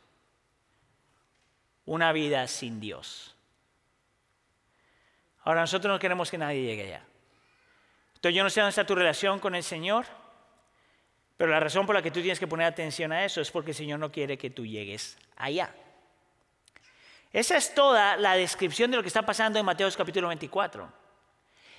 una 1.85 2.11
vida 2.11 2.47
sin 2.47 2.79
Dios. 2.79 3.35
Ahora 5.43 5.61
nosotros 5.61 5.91
no 5.91 5.99
queremos 5.99 6.31
que 6.31 6.37
nadie 6.37 6.63
llegue 6.63 6.83
allá. 6.83 7.05
Entonces 8.15 8.35
yo 8.35 8.43
no 8.43 8.49
sé 8.49 8.61
dónde 8.61 8.69
está 8.69 8.85
tu 8.85 8.95
relación 8.95 9.39
con 9.39 9.53
el 9.53 9.63
Señor, 9.63 10.05
pero 11.37 11.51
la 11.51 11.59
razón 11.59 11.85
por 11.85 11.95
la 11.95 12.01
que 12.01 12.11
tú 12.11 12.21
tienes 12.21 12.39
que 12.39 12.47
poner 12.47 12.65
atención 12.65 13.11
a 13.11 13.23
eso 13.23 13.41
es 13.41 13.51
porque 13.51 13.71
el 13.71 13.77
Señor 13.77 13.99
no 13.99 14.11
quiere 14.11 14.37
que 14.37 14.49
tú 14.49 14.65
llegues 14.65 15.17
allá. 15.35 15.73
Esa 17.31 17.57
es 17.57 17.75
toda 17.75 18.15
la 18.15 18.35
descripción 18.35 18.89
de 18.89 18.97
lo 18.97 19.03
que 19.03 19.09
está 19.09 19.23
pasando 19.23 19.59
en 19.59 19.65
Mateo 19.65 19.89
capítulo 19.95 20.29
24. 20.29 20.91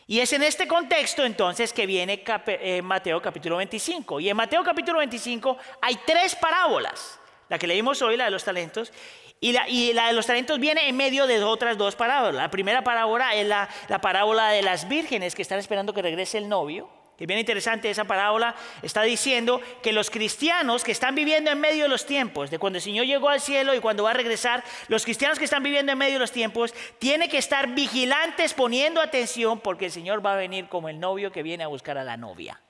Y 0.06 0.20
es 0.20 0.32
en 0.32 0.42
este 0.44 0.68
contexto 0.68 1.24
entonces 1.24 1.72
que 1.72 1.86
viene 1.86 2.22
eh, 2.46 2.82
Mateo 2.82 3.20
capítulo 3.20 3.56
25. 3.56 4.20
Y 4.20 4.28
en 4.28 4.36
Mateo 4.36 4.62
capítulo 4.62 4.98
25 4.98 5.58
hay 5.80 5.98
tres 6.06 6.36
parábolas. 6.36 7.18
La 7.48 7.58
que 7.58 7.66
leímos 7.66 8.02
hoy, 8.02 8.16
la 8.16 8.26
de 8.26 8.30
los 8.30 8.44
talentos, 8.44 8.92
y 9.40 9.52
la, 9.92 10.06
de 10.06 10.12
los 10.14 10.26
talentos 10.26 10.58
viene 10.58 10.88
en 10.88 10.96
medio 10.96 11.26
de 11.26 11.42
otras 11.44 11.76
dos 11.76 11.94
parábolas. 11.94 12.34
La 12.34 12.50
primera 12.50 12.82
parábola 12.82 13.34
es 13.34 13.46
la, 13.46 13.68
parábola 14.00 14.48
de 14.48 14.62
las 14.62 14.88
vírgenes 14.88 15.34
que 15.34 15.42
están 15.42 15.58
esperando 15.58 15.92
que 15.92 16.02
regrese 16.02 16.38
el 16.38 16.48
novio. 16.48 16.88
Y 17.18 17.24
bien 17.24 17.38
interesante, 17.38 17.88
esa 17.88 18.04
parábola 18.04 18.54
está 18.82 19.02
diciendo 19.02 19.60
que 19.82 19.92
los 19.92 20.10
cristianos 20.10 20.84
que 20.84 20.92
están 20.92 21.14
viviendo 21.14 21.50
en 21.50 21.58
medio 21.58 21.84
de 21.84 21.88
los 21.88 22.04
tiempos, 22.04 22.50
de 22.50 22.58
cuando 22.58 22.76
el 22.76 22.82
Señor 22.82 23.06
llegó 23.06 23.30
al 23.30 23.40
cielo 23.40 23.74
y 23.74 23.80
cuando 23.80 24.02
va 24.02 24.10
a 24.10 24.14
regresar, 24.14 24.62
los 24.88 25.04
cristianos 25.04 25.38
que 25.38 25.46
están 25.46 25.62
viviendo 25.62 25.92
en 25.92 25.98
medio 25.98 26.14
de 26.14 26.18
los 26.18 26.32
tiempos 26.32 26.74
tienen 26.98 27.30
que 27.30 27.38
estar 27.38 27.68
vigilantes 27.68 28.52
poniendo 28.52 29.00
atención 29.00 29.60
porque 29.60 29.86
el 29.86 29.92
Señor 29.92 30.24
va 30.24 30.34
a 30.34 30.36
venir 30.36 30.68
como 30.68 30.90
el 30.90 31.00
novio 31.00 31.32
que 31.32 31.42
viene 31.42 31.64
a 31.64 31.68
buscar 31.68 31.96
a 31.96 32.04
la 32.04 32.18
novia. 32.18 32.60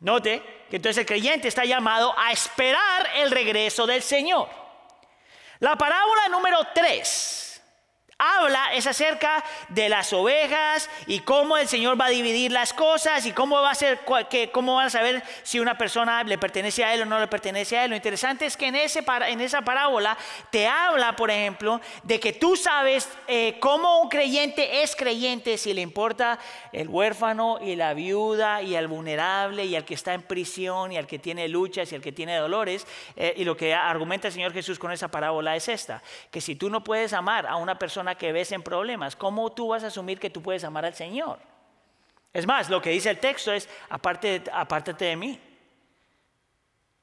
Note 0.00 0.42
que 0.68 0.76
entonces 0.76 0.98
el 0.98 1.06
creyente 1.06 1.48
está 1.48 1.64
llamado 1.64 2.14
a 2.18 2.32
esperar 2.32 3.08
el 3.16 3.30
regreso 3.30 3.86
del 3.86 4.02
Señor. 4.02 4.65
La 5.58 5.76
parábola 5.76 6.28
número 6.28 6.58
3 6.74 7.45
habla 8.18 8.72
es 8.72 8.86
acerca 8.86 9.44
de 9.68 9.90
las 9.90 10.12
ovejas 10.14 10.88
y 11.06 11.20
cómo 11.20 11.58
el 11.58 11.68
Señor 11.68 12.00
va 12.00 12.06
a 12.06 12.10
dividir 12.10 12.50
las 12.50 12.72
cosas 12.72 13.26
y 13.26 13.32
cómo 13.32 13.60
va 13.60 13.70
a 13.70 13.74
ser, 13.74 14.00
cómo 14.52 14.76
van 14.76 14.86
a 14.86 14.90
saber 14.90 15.22
si 15.42 15.60
una 15.60 15.76
persona 15.76 16.22
le 16.24 16.38
pertenece 16.38 16.82
a 16.82 16.94
él 16.94 17.02
o 17.02 17.04
no 17.04 17.20
le 17.20 17.26
pertenece 17.26 17.76
a 17.76 17.84
él. 17.84 17.90
Lo 17.90 17.96
interesante 17.96 18.46
es 18.46 18.56
que 18.56 18.68
en, 18.68 18.76
ese, 18.76 19.04
en 19.28 19.40
esa 19.40 19.62
parábola 19.62 20.16
te 20.50 20.66
habla, 20.66 21.14
por 21.14 21.30
ejemplo, 21.30 21.80
de 22.04 22.18
que 22.18 22.32
tú 22.32 22.56
sabes 22.56 23.08
eh, 23.28 23.58
cómo 23.60 24.00
un 24.00 24.08
creyente 24.08 24.82
es 24.82 24.96
creyente 24.96 25.58
si 25.58 25.74
le 25.74 25.82
importa 25.82 26.38
el 26.72 26.88
huérfano 26.88 27.58
y 27.60 27.76
la 27.76 27.92
viuda 27.92 28.62
y 28.62 28.76
el 28.76 28.88
vulnerable 28.88 29.66
y 29.66 29.76
al 29.76 29.84
que 29.84 29.94
está 29.94 30.14
en 30.14 30.22
prisión 30.22 30.90
y 30.90 30.96
al 30.96 31.06
que 31.06 31.18
tiene 31.18 31.48
luchas 31.48 31.92
y 31.92 31.94
al 31.94 32.00
que 32.00 32.12
tiene 32.12 32.36
dolores. 32.36 32.86
Eh, 33.14 33.34
y 33.36 33.44
lo 33.44 33.56
que 33.56 33.74
argumenta 33.74 34.28
el 34.28 34.32
Señor 34.32 34.54
Jesús 34.54 34.78
con 34.78 34.90
esa 34.90 35.08
parábola 35.08 35.54
es 35.54 35.68
esta, 35.68 36.02
que 36.30 36.40
si 36.40 36.56
tú 36.56 36.70
no 36.70 36.82
puedes 36.82 37.12
amar 37.12 37.46
a 37.46 37.56
una 37.56 37.78
persona 37.78 38.05
que 38.14 38.32
ves 38.32 38.52
en 38.52 38.62
problemas, 38.62 39.16
¿cómo 39.16 39.50
tú 39.52 39.68
vas 39.68 39.84
a 39.84 39.88
asumir 39.88 40.20
que 40.20 40.30
tú 40.30 40.40
puedes 40.40 40.64
amar 40.64 40.84
al 40.84 40.94
Señor? 40.94 41.38
Es 42.32 42.46
más, 42.46 42.70
lo 42.70 42.80
que 42.80 42.90
dice 42.90 43.10
el 43.10 43.18
texto 43.18 43.52
es, 43.52 43.68
aparte, 43.88 44.42
apártate 44.52 45.06
de 45.06 45.16
mí. 45.16 45.40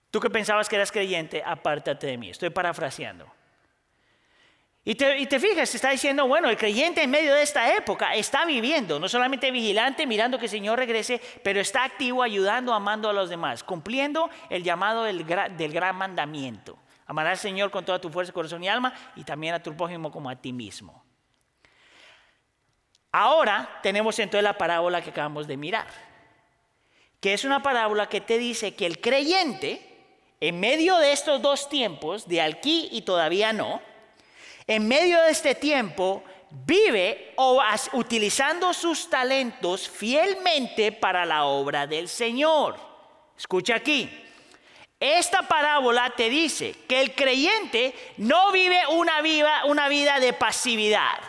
Tú 0.09 0.19
que 0.19 0.29
pensabas 0.29 0.69
que 0.69 0.75
eras 0.75 0.91
creyente, 0.91 1.41
apártate 1.43 2.07
de 2.07 2.17
mí. 2.17 2.29
Estoy 2.29 2.51
parafraseando. 2.51 3.25
Y 4.85 4.95
te, 4.95 5.17
y 5.17 5.25
te, 5.25 5.39
fijas, 5.39 5.73
está 5.73 5.89
diciendo, 5.89 6.27
bueno, 6.27 6.49
el 6.49 6.57
creyente 6.57 7.01
en 7.01 7.09
medio 7.09 7.33
de 7.33 7.41
esta 7.41 7.73
época 7.73 8.13
está 8.15 8.45
viviendo, 8.45 8.99
no 8.99 9.07
solamente 9.07 9.49
vigilante, 9.49 10.05
mirando 10.05 10.37
que 10.37 10.45
el 10.45 10.51
Señor 10.51 10.77
regrese, 10.77 11.21
pero 11.41 11.61
está 11.61 11.85
activo, 11.85 12.21
ayudando, 12.21 12.73
amando 12.73 13.09
a 13.09 13.13
los 13.13 13.29
demás, 13.29 13.63
cumpliendo 13.63 14.29
el 14.49 14.61
llamado 14.61 15.05
del, 15.05 15.25
del 15.25 15.71
gran 15.71 15.95
mandamiento. 15.95 16.77
Amarás 17.13 17.34
al 17.34 17.49
Señor 17.52 17.69
con 17.69 17.86
toda 17.86 18.02
tu 18.02 18.10
fuerza, 18.10 18.34
corazón 18.34 18.63
y 18.63 18.67
alma 18.67 18.91
y 19.15 19.23
también 19.23 19.54
a 19.54 19.62
tu 19.62 19.78
prójimo 19.78 20.12
como 20.12 20.32
a 20.32 20.36
ti 20.36 20.52
mismo. 20.52 21.04
Ahora 23.12 23.69
tenemos 23.84 24.17
entonces 24.17 24.43
la 24.43 24.58
parábola 24.58 24.99
que 24.99 25.12
acabamos 25.12 25.45
de 25.45 25.56
mirar, 25.56 25.86
que 27.19 27.36
es 27.36 27.43
una 27.43 27.62
parábola 27.62 28.10
que 28.10 28.19
te 28.19 28.39
dice 28.39 28.73
que 28.73 28.88
el 28.88 28.99
creyente, 28.99 29.95
en 30.39 30.60
medio 30.60 30.97
de 30.97 31.12
estos 31.12 31.39
dos 31.39 31.69
tiempos, 31.69 32.28
de 32.28 32.41
aquí 32.41 32.89
y 32.91 33.04
todavía 33.04 33.54
no, 33.54 33.80
en 34.65 34.88
medio 34.88 35.21
de 35.21 35.30
este 35.30 35.54
tiempo 35.54 36.23
vive 36.49 37.36
o 37.38 37.62
utilizando 37.91 38.73
sus 38.73 39.08
talentos 39.08 39.88
fielmente 39.88 40.91
para 40.91 41.26
la 41.28 41.43
obra 41.43 41.86
del 41.86 42.10
Señor. 42.10 42.76
Escucha 43.38 43.76
aquí, 43.76 44.22
esta 45.03 45.41
parábola 45.41 46.11
te 46.11 46.29
dice 46.29 46.73
que 46.87 47.01
el 47.01 47.13
creyente 47.13 47.93
no 48.15 48.53
vive 48.53 48.79
una 48.87 49.19
vida, 49.21 49.65
una 49.65 49.89
vida 49.89 50.21
de 50.21 50.31
pasividad. 50.31 51.19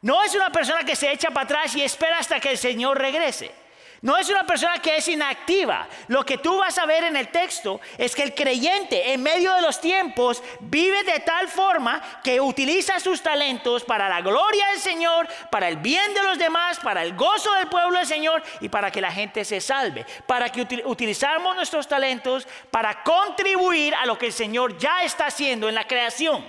No 0.00 0.22
es 0.22 0.34
una 0.34 0.50
persona 0.50 0.82
que 0.84 0.96
se 0.96 1.12
echa 1.12 1.28
para 1.28 1.44
atrás 1.44 1.76
y 1.76 1.82
espera 1.82 2.18
hasta 2.18 2.40
que 2.40 2.52
el 2.52 2.58
Señor 2.58 2.98
regrese. 2.98 3.61
No 4.02 4.18
es 4.18 4.28
una 4.28 4.44
persona 4.44 4.78
que 4.78 4.96
es 4.96 5.06
inactiva. 5.06 5.86
Lo 6.08 6.26
que 6.26 6.38
tú 6.38 6.58
vas 6.58 6.76
a 6.76 6.86
ver 6.86 7.04
en 7.04 7.16
el 7.16 7.28
texto 7.28 7.80
es 7.96 8.16
que 8.16 8.24
el 8.24 8.34
creyente 8.34 9.12
en 9.12 9.22
medio 9.22 9.54
de 9.54 9.62
los 9.62 9.80
tiempos 9.80 10.42
vive 10.58 11.04
de 11.04 11.20
tal 11.20 11.46
forma 11.46 12.02
que 12.24 12.40
utiliza 12.40 12.98
sus 12.98 13.22
talentos 13.22 13.84
para 13.84 14.08
la 14.08 14.20
gloria 14.20 14.66
del 14.70 14.80
Señor, 14.80 15.28
para 15.52 15.68
el 15.68 15.76
bien 15.76 16.12
de 16.14 16.22
los 16.24 16.36
demás, 16.36 16.80
para 16.80 17.04
el 17.04 17.14
gozo 17.14 17.52
del 17.54 17.68
pueblo 17.68 17.96
del 17.96 18.08
Señor 18.08 18.42
y 18.60 18.68
para 18.68 18.90
que 18.90 19.00
la 19.00 19.12
gente 19.12 19.44
se 19.44 19.60
salve. 19.60 20.04
Para 20.26 20.48
que 20.48 20.82
utilizamos 20.84 21.54
nuestros 21.54 21.86
talentos 21.86 22.48
para 22.72 23.04
contribuir 23.04 23.94
a 23.94 24.04
lo 24.04 24.18
que 24.18 24.26
el 24.26 24.32
Señor 24.32 24.76
ya 24.78 25.04
está 25.04 25.26
haciendo 25.26 25.68
en 25.68 25.76
la 25.76 25.86
creación. 25.86 26.44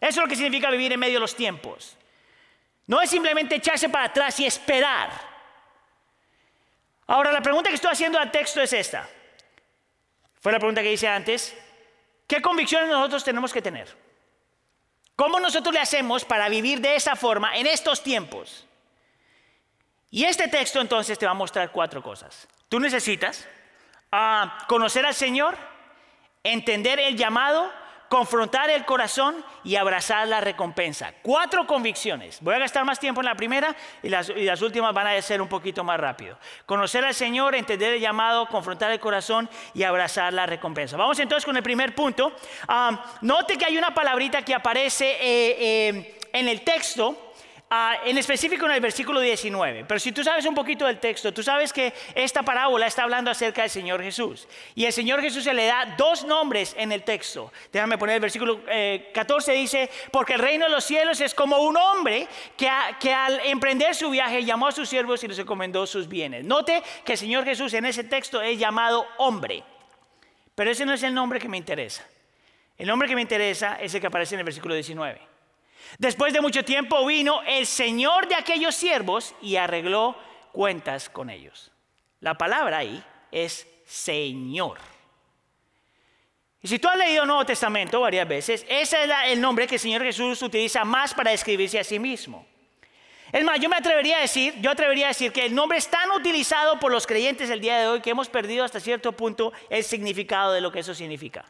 Eso 0.00 0.08
es 0.08 0.16
lo 0.16 0.26
que 0.26 0.36
significa 0.36 0.70
vivir 0.70 0.94
en 0.94 1.00
medio 1.00 1.14
de 1.14 1.20
los 1.20 1.36
tiempos. 1.36 1.98
No 2.86 3.02
es 3.02 3.10
simplemente 3.10 3.56
echarse 3.56 3.90
para 3.90 4.06
atrás 4.06 4.40
y 4.40 4.46
esperar. 4.46 5.27
Ahora, 7.08 7.32
la 7.32 7.40
pregunta 7.40 7.70
que 7.70 7.74
estoy 7.74 7.90
haciendo 7.90 8.18
al 8.18 8.30
texto 8.30 8.60
es 8.60 8.72
esta. 8.72 9.08
Fue 10.40 10.52
la 10.52 10.58
pregunta 10.58 10.82
que 10.82 10.92
hice 10.92 11.08
antes. 11.08 11.56
¿Qué 12.26 12.42
convicciones 12.42 12.88
nosotros 12.90 13.24
tenemos 13.24 13.52
que 13.52 13.62
tener? 13.62 13.88
¿Cómo 15.16 15.40
nosotros 15.40 15.74
le 15.74 15.80
hacemos 15.80 16.24
para 16.24 16.48
vivir 16.50 16.80
de 16.80 16.94
esa 16.94 17.16
forma 17.16 17.56
en 17.56 17.66
estos 17.66 18.02
tiempos? 18.02 18.66
Y 20.10 20.24
este 20.24 20.48
texto 20.48 20.80
entonces 20.80 21.18
te 21.18 21.24
va 21.24 21.32
a 21.32 21.34
mostrar 21.34 21.72
cuatro 21.72 22.02
cosas. 22.02 22.46
Tú 22.68 22.78
necesitas 22.78 23.48
ah, 24.12 24.66
conocer 24.68 25.06
al 25.06 25.14
Señor, 25.14 25.56
entender 26.44 27.00
el 27.00 27.16
llamado, 27.16 27.72
confrontar 28.08 28.70
el 28.70 28.84
corazón 28.84 29.44
y 29.64 29.76
abrazar 29.76 30.26
la 30.28 30.40
recompensa. 30.40 31.12
Cuatro 31.22 31.66
convicciones. 31.66 32.38
Voy 32.40 32.54
a 32.54 32.58
gastar 32.58 32.84
más 32.84 32.98
tiempo 32.98 33.20
en 33.20 33.26
la 33.26 33.34
primera 33.34 33.76
y 34.02 34.08
las, 34.08 34.30
últimas 34.62 34.94
van 34.94 35.06
a 35.06 35.22
ser 35.22 35.42
un 35.42 35.48
poquito 35.48 35.84
más 35.84 36.00
rápido. 36.00 36.38
Conocer 36.66 37.04
al 37.04 37.14
Señor, 37.14 37.54
entender 37.54 37.94
el 37.94 38.00
llamado, 38.00 38.46
confrontar 38.46 38.90
el 38.90 39.00
corazón 39.00 39.48
y 39.74 39.82
abrazar 39.82 40.32
la 40.32 40.46
recompensa. 40.46 40.96
Vamos 40.96 41.18
entonces 41.18 41.44
con 41.44 41.56
el 41.56 41.62
primer 41.62 41.94
punto. 41.94 42.32
Ah, 42.66 43.04
note 43.20 43.56
que 43.56 43.66
hay 43.66 43.76
una 43.76 43.94
palabrita 43.94 44.42
que 44.42 44.54
aparece 44.54 45.10
eh, 45.20 45.56
eh, 45.60 46.18
en 46.32 46.48
el 46.48 46.62
texto 46.62 47.27
Ah, 47.70 47.98
en 48.06 48.16
específico 48.16 48.64
en 48.64 48.72
el 48.72 48.80
versículo 48.80 49.20
19. 49.20 49.84
Pero 49.86 50.00
si 50.00 50.10
tú 50.10 50.24
sabes 50.24 50.46
un 50.46 50.54
poquito 50.54 50.86
del 50.86 50.98
texto, 50.98 51.34
tú 51.34 51.42
sabes 51.42 51.70
que 51.70 51.92
esta 52.14 52.42
parábola 52.42 52.86
está 52.86 53.02
hablando 53.02 53.30
acerca 53.30 53.60
del 53.60 53.70
Señor 53.70 54.02
Jesús. 54.02 54.48
Y 54.74 54.86
el 54.86 54.92
Señor 54.92 55.20
Jesús 55.20 55.44
se 55.44 55.52
le 55.52 55.66
da 55.66 55.94
dos 55.98 56.24
nombres 56.24 56.74
en 56.78 56.92
el 56.92 57.02
texto. 57.02 57.52
Déjame 57.70 57.98
poner 57.98 58.14
el 58.14 58.20
versículo 58.22 58.62
14, 59.12 59.52
eh, 59.52 59.56
dice, 59.56 59.90
porque 60.10 60.34
el 60.34 60.38
reino 60.38 60.64
de 60.64 60.70
los 60.70 60.82
cielos 60.82 61.20
es 61.20 61.34
como 61.34 61.58
un 61.58 61.76
hombre 61.76 62.26
que, 62.56 62.70
que 62.98 63.12
al 63.12 63.38
emprender 63.40 63.94
su 63.94 64.08
viaje 64.08 64.42
llamó 64.46 64.68
a 64.68 64.72
sus 64.72 64.88
siervos 64.88 65.22
y 65.24 65.28
les 65.28 65.38
encomendó 65.38 65.86
sus 65.86 66.08
bienes. 66.08 66.46
Note 66.46 66.82
que 67.04 67.12
el 67.12 67.18
Señor 67.18 67.44
Jesús 67.44 67.74
en 67.74 67.84
ese 67.84 68.02
texto 68.02 68.40
es 68.40 68.58
llamado 68.58 69.06
hombre. 69.18 69.62
Pero 70.54 70.70
ese 70.70 70.86
no 70.86 70.94
es 70.94 71.02
el 71.02 71.12
nombre 71.12 71.38
que 71.38 71.48
me 71.48 71.58
interesa. 71.58 72.02
El 72.78 72.86
nombre 72.86 73.08
que 73.08 73.14
me 73.14 73.20
interesa 73.20 73.76
es 73.78 73.92
el 73.92 74.00
que 74.00 74.06
aparece 74.06 74.36
en 74.36 74.38
el 74.38 74.44
versículo 74.44 74.74
19. 74.74 75.37
Después 75.98 76.32
de 76.32 76.40
mucho 76.40 76.64
tiempo 76.64 77.04
vino 77.06 77.42
el 77.46 77.66
Señor 77.66 78.28
de 78.28 78.34
aquellos 78.34 78.74
siervos 78.74 79.34
y 79.40 79.56
arregló 79.56 80.16
cuentas 80.52 81.08
con 81.08 81.30
ellos. 81.30 81.72
La 82.20 82.34
palabra 82.34 82.78
ahí 82.78 83.02
es 83.30 83.66
Señor. 83.86 84.78
Y 86.60 86.68
si 86.68 86.78
tú 86.78 86.88
has 86.88 86.96
leído 86.96 87.22
el 87.22 87.28
Nuevo 87.28 87.46
Testamento 87.46 88.00
varias 88.00 88.26
veces, 88.26 88.66
ese 88.68 89.04
es 89.04 89.10
el 89.26 89.40
nombre 89.40 89.66
que 89.66 89.76
el 89.76 89.80
Señor 89.80 90.02
Jesús 90.02 90.42
utiliza 90.42 90.84
más 90.84 91.14
para 91.14 91.30
describirse 91.30 91.78
a 91.78 91.84
sí 91.84 91.98
mismo. 91.98 92.46
Es 93.30 93.44
más, 93.44 93.60
yo 93.60 93.68
me 93.68 93.76
atrevería 93.76 94.18
a 94.18 94.20
decir, 94.20 94.54
yo 94.60 94.70
atrevería 94.70 95.06
a 95.06 95.08
decir 95.08 95.32
que 95.32 95.44
el 95.44 95.54
nombre 95.54 95.78
es 95.78 95.88
tan 95.88 96.10
utilizado 96.12 96.80
por 96.80 96.90
los 96.90 97.06
creyentes 97.06 97.50
el 97.50 97.60
día 97.60 97.78
de 97.78 97.86
hoy 97.86 98.00
que 98.00 98.10
hemos 98.10 98.28
perdido 98.28 98.64
hasta 98.64 98.80
cierto 98.80 99.12
punto 99.12 99.52
el 99.68 99.84
significado 99.84 100.52
de 100.52 100.60
lo 100.60 100.72
que 100.72 100.80
eso 100.80 100.94
significa. 100.94 101.44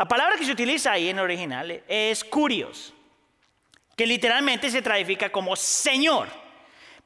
La 0.00 0.08
palabra 0.08 0.38
que 0.38 0.46
se 0.46 0.52
utiliza 0.52 0.92
ahí 0.92 1.10
en 1.10 1.18
el 1.18 1.24
original 1.24 1.84
es 1.86 2.24
curios, 2.24 2.94
que 3.94 4.06
literalmente 4.06 4.70
se 4.70 4.80
traduce 4.80 5.30
como 5.30 5.54
Señor. 5.54 6.26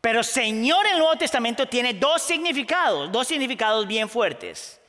Pero 0.00 0.22
Señor 0.22 0.86
en 0.86 0.92
el 0.92 0.98
Nuevo 1.00 1.16
Testamento 1.16 1.66
tiene 1.66 1.94
dos 1.94 2.22
significados, 2.22 3.10
dos 3.10 3.26
significados 3.26 3.88
bien 3.88 4.08
fuertes. 4.08 4.80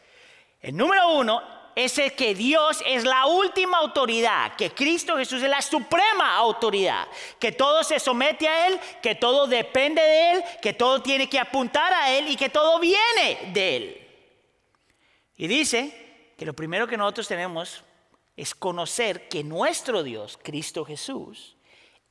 El 0.62 0.78
número 0.78 1.14
uno 1.14 1.42
es 1.76 1.98
el 1.98 2.14
que 2.14 2.36
Dios 2.36 2.84
es 2.86 3.06
la 3.06 3.26
última 3.26 3.80
autoridad, 3.80 4.56
que 4.56 4.70
Cristo 4.70 5.18
Jesús 5.18 5.42
es 5.42 5.50
la 5.50 5.64
suprema 5.64 6.36
autoridad, 6.36 7.08
que 7.40 7.54
todo 7.54 7.84
se 7.84 8.00
somete 8.00 8.48
a 8.48 8.68
Él, 8.68 8.80
que 9.02 9.16
todo 9.16 9.48
depende 9.48 10.04
de 10.04 10.32
Él, 10.34 10.44
que 10.62 10.74
todo 10.74 11.02
tiene 11.02 11.28
que 11.28 11.40
apuntar 11.40 11.92
a 11.92 12.12
Él 12.12 12.30
y 12.30 12.36
que 12.36 12.50
todo 12.50 12.78
viene 12.80 13.50
de 13.52 13.76
Él. 13.76 14.08
Y 15.38 15.48
dice 15.48 16.36
que 16.38 16.46
lo 16.46 16.54
primero 16.54 16.86
que 16.86 16.98
nosotros 16.98 17.28
tenemos 17.28 17.84
es 18.38 18.54
conocer 18.54 19.28
que 19.30 19.44
nuestro 19.44 20.04
Dios, 20.04 20.40
Cristo 20.42 20.86
Jesús, 20.86 21.56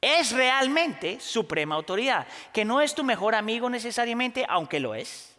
es 0.00 0.32
realmente 0.32 1.18
suprema 1.20 1.74
autoridad, 1.74 2.26
que 2.52 2.64
no 2.64 2.80
es 2.80 2.94
tu 2.94 3.04
mejor 3.04 3.34
amigo 3.34 3.70
necesariamente, 3.70 4.44
aunque 4.48 4.80
lo 4.80 4.94
es, 4.94 5.34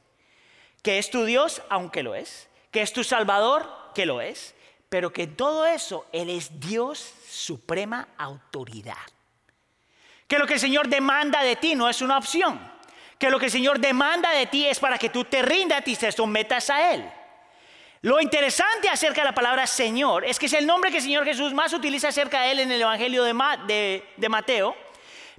que 0.81 0.97
es 0.97 1.09
tu 1.09 1.25
Dios, 1.25 1.61
aunque 1.69 2.03
lo 2.03 2.15
es, 2.15 2.49
que 2.71 2.81
es 2.81 2.91
tu 2.93 3.03
Salvador, 3.03 3.69
que 3.93 4.05
lo 4.05 4.21
es, 4.21 4.55
pero 4.89 5.13
que 5.13 5.27
todo 5.27 5.65
eso, 5.65 6.05
Él 6.11 6.29
es 6.29 6.59
Dios 6.59 7.13
suprema 7.27 8.07
autoridad. 8.17 8.95
Que 10.27 10.39
lo 10.39 10.47
que 10.47 10.55
el 10.55 10.59
Señor 10.59 10.87
demanda 10.87 11.43
de 11.43 11.55
ti 11.55 11.75
no 11.75 11.89
es 11.89 12.01
una 12.01 12.17
opción, 12.17 12.59
que 13.19 13.29
lo 13.29 13.39
que 13.39 13.45
el 13.45 13.51
Señor 13.51 13.79
demanda 13.79 14.31
de 14.31 14.47
ti 14.47 14.65
es 14.67 14.79
para 14.79 14.97
que 14.97 15.09
tú 15.09 15.25
te 15.25 15.41
rindas 15.41 15.83
y 15.87 15.95
te 15.95 16.11
sometas 16.11 16.69
a 16.69 16.93
Él. 16.93 17.11
Lo 18.05 18.21
interesante 18.21 18.87
acerca 18.87 19.21
de 19.21 19.25
la 19.25 19.33
palabra 19.33 19.65
Señor 19.65 20.25
es 20.25 20.37
que 20.37 20.45
es 20.45 20.53
el 20.53 20.67
nombre 20.67 20.91
que 20.91 20.97
el 20.97 21.03
Señor 21.03 21.25
Jesús 21.25 21.55
más 21.55 21.73
utiliza 21.73 22.09
acerca 22.09 22.43
de 22.43 22.51
Él 22.51 22.59
en 22.59 22.71
el 22.71 22.83
Evangelio 22.83 23.23
de, 23.23 24.29
Mateo, 24.29 24.75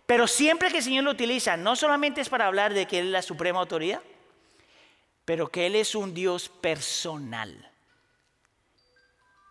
pero 0.04 0.26
siempre 0.26 0.72
que 0.72 0.78
el 0.78 0.82
Señor 0.82 1.04
lo 1.04 1.12
utiliza, 1.12 1.56
no 1.56 1.76
solamente 1.76 2.20
es 2.20 2.28
para 2.28 2.48
hablar 2.48 2.74
de 2.74 2.86
que 2.86 2.98
Él 2.98 3.06
es 3.06 3.12
la 3.12 3.22
suprema 3.22 3.60
autoridad, 3.60 4.02
pero 5.24 5.46
que 5.46 5.66
Él 5.66 5.76
es 5.76 5.94
un 5.94 6.12
Dios 6.12 6.48
personal. 6.48 7.70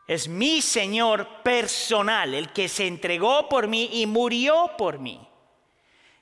Es 0.09 0.27
mi 0.27 0.61
Señor 0.61 1.41
personal, 1.41 2.33
el 2.33 2.51
que 2.51 2.67
se 2.67 2.85
entregó 2.85 3.47
por 3.47 3.69
mí 3.69 3.91
y 3.93 4.07
murió 4.07 4.71
por 4.77 4.99
mí. 4.99 5.25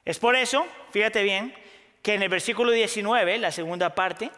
Es 0.06 0.20
por 0.20 0.36
eso, 0.36 0.64
fíjate 0.92 1.24
bien, 1.24 1.56
que 2.04 2.14
en 2.14 2.22
el 2.22 2.30
versículo 2.30 2.70
19, 2.70 3.40
la 3.40 3.52
segunda 3.52 3.96
parte, 3.96 4.30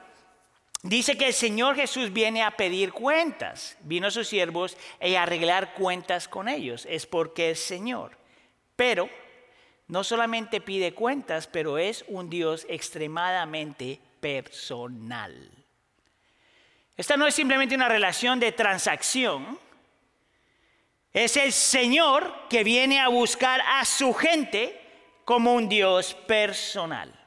dice 0.86 1.18
que 1.18 1.28
el 1.28 1.34
Señor 1.34 1.76
Jesús 1.76 2.14
viene 2.14 2.44
a 2.44 2.52
pedir 2.52 2.94
cuentas. 2.94 3.78
Vino 3.82 4.08
a 4.08 4.12
sus 4.12 4.28
siervos 4.28 4.78
y 5.02 5.16
a 5.16 5.24
arreglar 5.24 5.74
cuentas 5.74 6.28
con 6.28 6.48
ellos. 6.48 6.88
Es 6.90 7.06
porque 7.06 7.52
es 7.52 7.60
Señor. 7.60 8.18
Pero 8.76 9.10
no 9.88 10.04
solamente 10.04 10.62
pide 10.62 10.94
cuentas, 10.94 11.48
pero 11.48 11.78
es 11.78 12.06
un 12.08 12.30
Dios 12.30 12.66
extremadamente 12.70 14.00
personal. 14.20 15.52
Esta 16.98 17.18
no 17.18 17.28
es 17.28 17.36
simplemente 17.36 17.76
una 17.76 17.90
relación 17.90 18.40
de 18.40 18.52
transacción. 18.52 19.60
Es 21.14 21.36
el 21.38 21.52
Señor 21.52 22.48
que 22.50 22.64
viene 22.64 23.00
a 23.00 23.10
buscar 23.10 23.62
a 23.62 23.86
su 23.86 24.14
gente 24.14 24.82
como 25.26 25.54
un 25.54 25.68
Dios 25.68 26.14
personal. 26.14 27.25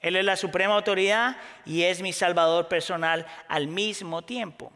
Él 0.00 0.16
es 0.16 0.24
la 0.24 0.36
suprema 0.36 0.74
autoridad 0.74 1.36
y 1.64 1.82
es 1.82 2.02
mi 2.02 2.12
Salvador 2.12 2.68
personal 2.68 3.26
al 3.48 3.66
mismo 3.66 4.22
tiempo. 4.22 4.72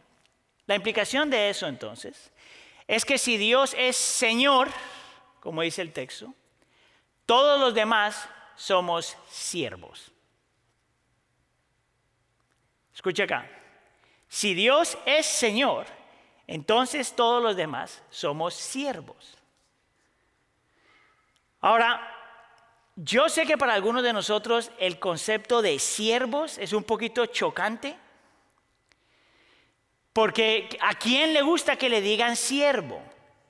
La 0.66 0.74
implicación 0.74 1.30
de 1.30 1.50
eso 1.50 1.66
entonces 1.66 2.32
es 2.86 3.04
que 3.04 3.18
si 3.18 3.36
Dios 3.36 3.74
es 3.78 3.96
Señor, 3.96 4.68
como 5.40 5.62
dice 5.62 5.82
el 5.82 5.92
texto, 5.92 6.34
todos 7.26 7.60
los 7.60 7.74
demás 7.74 8.28
somos 8.56 9.16
siervos. 9.28 10.10
Escucha 12.94 13.24
acá. 13.24 13.48
Si 14.28 14.54
Dios 14.54 14.98
es 15.06 15.26
Señor, 15.26 15.86
entonces 16.46 17.14
todos 17.14 17.42
los 17.42 17.56
demás 17.56 18.02
somos 18.10 18.54
siervos. 18.54 19.38
Ahora, 21.60 22.19
yo 23.02 23.30
sé 23.30 23.46
que 23.46 23.56
para 23.56 23.72
algunos 23.72 24.02
de 24.02 24.12
nosotros 24.12 24.70
el 24.78 24.98
concepto 24.98 25.62
de 25.62 25.78
siervos 25.78 26.58
es 26.58 26.74
un 26.74 26.84
poquito 26.84 27.24
chocante, 27.24 27.96
porque 30.12 30.68
¿a 30.82 30.94
quién 30.94 31.32
le 31.32 31.40
gusta 31.40 31.76
que 31.76 31.88
le 31.88 32.02
digan 32.02 32.36
siervo? 32.36 33.02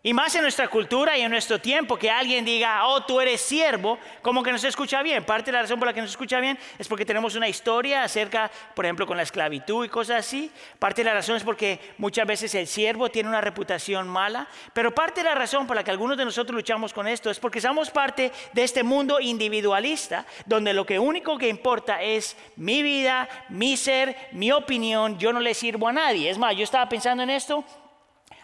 Y 0.02 0.14
más 0.14 0.34
en 0.34 0.40
nuestra 0.40 0.66
cultura 0.68 1.18
y 1.18 1.20
en 1.20 1.30
nuestro 1.30 1.60
tiempo, 1.60 1.98
que 1.98 2.10
alguien 2.10 2.42
diga, 2.42 2.86
oh, 2.86 3.02
tú 3.02 3.20
eres 3.20 3.38
siervo, 3.42 3.98
como 4.22 4.42
que 4.42 4.50
no 4.50 4.56
se 4.56 4.68
escucha 4.68 5.02
bien. 5.02 5.24
Parte 5.24 5.50
de 5.50 5.52
la 5.52 5.62
razón 5.62 5.78
por 5.78 5.86
la 5.88 5.92
que 5.92 6.00
no 6.00 6.06
se 6.06 6.12
escucha 6.12 6.40
bien 6.40 6.58
es 6.78 6.88
porque 6.88 7.04
tenemos 7.04 7.34
una 7.34 7.46
historia 7.46 8.02
acerca, 8.02 8.50
por 8.74 8.86
ejemplo, 8.86 9.06
con 9.06 9.18
la 9.18 9.24
esclavitud 9.24 9.84
y 9.84 9.90
cosas 9.90 10.20
así. 10.20 10.50
Parte 10.78 11.02
de 11.02 11.04
la 11.04 11.12
razón 11.12 11.36
es 11.36 11.44
porque 11.44 11.78
muchas 11.98 12.26
veces 12.26 12.54
el 12.54 12.66
siervo 12.66 13.10
tiene 13.10 13.28
una 13.28 13.42
reputación 13.42 14.08
mala. 14.08 14.48
Pero 14.72 14.94
parte 14.94 15.20
de 15.20 15.28
la 15.28 15.34
razón 15.34 15.66
por 15.66 15.76
la 15.76 15.84
que 15.84 15.90
algunos 15.90 16.16
de 16.16 16.24
nosotros 16.24 16.56
luchamos 16.56 16.94
con 16.94 17.06
esto 17.06 17.28
es 17.28 17.38
porque 17.38 17.60
somos 17.60 17.90
parte 17.90 18.32
de 18.54 18.64
este 18.64 18.82
mundo 18.82 19.20
individualista, 19.20 20.24
donde 20.46 20.72
lo 20.72 20.86
que 20.86 20.98
único 20.98 21.36
que 21.36 21.48
importa 21.48 22.00
es 22.00 22.38
mi 22.56 22.82
vida, 22.82 23.28
mi 23.50 23.76
ser, 23.76 24.16
mi 24.32 24.50
opinión. 24.50 25.18
Yo 25.18 25.34
no 25.34 25.40
le 25.40 25.52
sirvo 25.52 25.88
a 25.88 25.92
nadie. 25.92 26.30
Es 26.30 26.38
más, 26.38 26.56
yo 26.56 26.64
estaba 26.64 26.88
pensando 26.88 27.22
en 27.22 27.28
esto 27.28 27.62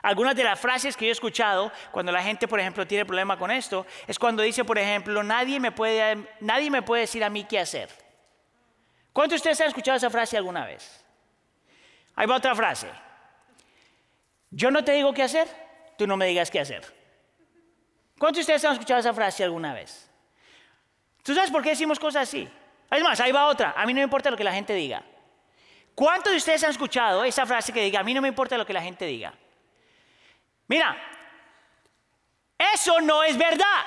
algunas 0.06 0.36
de 0.36 0.44
las 0.44 0.60
frases 0.60 0.96
que 0.96 1.04
yo 1.04 1.08
he 1.08 1.12
escuchado 1.12 1.72
cuando 1.90 2.12
la 2.12 2.22
gente, 2.22 2.46
por 2.46 2.60
ejemplo, 2.60 2.86
tiene 2.86 3.04
problema 3.04 3.36
con 3.36 3.50
esto, 3.50 3.84
es 4.06 4.20
cuando 4.20 4.40
dice, 4.40 4.64
por 4.64 4.78
ejemplo, 4.78 5.24
nadie 5.24 5.58
me 5.58 5.72
puede, 5.72 6.28
nadie 6.38 6.70
me 6.70 6.80
puede 6.80 7.00
decir 7.00 7.24
a 7.24 7.28
mí 7.28 7.42
qué 7.42 7.58
hacer. 7.58 7.88
¿Cuántos 9.12 9.32
de 9.32 9.36
ustedes 9.38 9.60
han 9.62 9.66
escuchado 9.66 9.96
esa 9.96 10.08
frase 10.08 10.36
alguna 10.36 10.64
vez? 10.64 11.04
Ahí 12.14 12.24
va 12.24 12.36
otra 12.36 12.54
frase. 12.54 12.88
Yo 14.48 14.70
no 14.70 14.84
te 14.84 14.92
digo 14.92 15.12
qué 15.12 15.24
hacer, 15.24 15.48
tú 15.98 16.06
no 16.06 16.16
me 16.16 16.26
digas 16.26 16.52
qué 16.52 16.60
hacer. 16.60 16.84
¿Cuántos 18.16 18.36
de 18.36 18.40
ustedes 18.42 18.64
han 18.64 18.74
escuchado 18.74 19.00
esa 19.00 19.12
frase 19.12 19.42
alguna 19.42 19.74
vez? 19.74 20.08
¿Tú 21.24 21.34
sabes 21.34 21.50
por 21.50 21.64
qué 21.64 21.70
decimos 21.70 21.98
cosas 21.98 22.28
así? 22.28 22.48
Es 22.92 23.02
más, 23.02 23.18
ahí 23.18 23.32
va 23.32 23.46
otra. 23.46 23.74
A 23.76 23.84
mí 23.84 23.92
no 23.92 23.98
me 23.98 24.04
importa 24.04 24.30
lo 24.30 24.36
que 24.36 24.44
la 24.44 24.52
gente 24.52 24.72
diga. 24.72 25.02
¿Cuántos 25.96 26.30
de 26.30 26.36
ustedes 26.36 26.62
han 26.62 26.70
escuchado 26.70 27.24
esa 27.24 27.44
frase 27.44 27.72
que 27.72 27.82
diga, 27.82 27.98
a 27.98 28.04
mí 28.04 28.14
no 28.14 28.22
me 28.22 28.28
importa 28.28 28.56
lo 28.56 28.64
que 28.64 28.72
la 28.72 28.82
gente 28.82 29.04
diga? 29.04 29.34
Mira, 30.68 30.96
eso 32.58 33.00
no 33.00 33.22
es 33.22 33.36
verdad. 33.36 33.84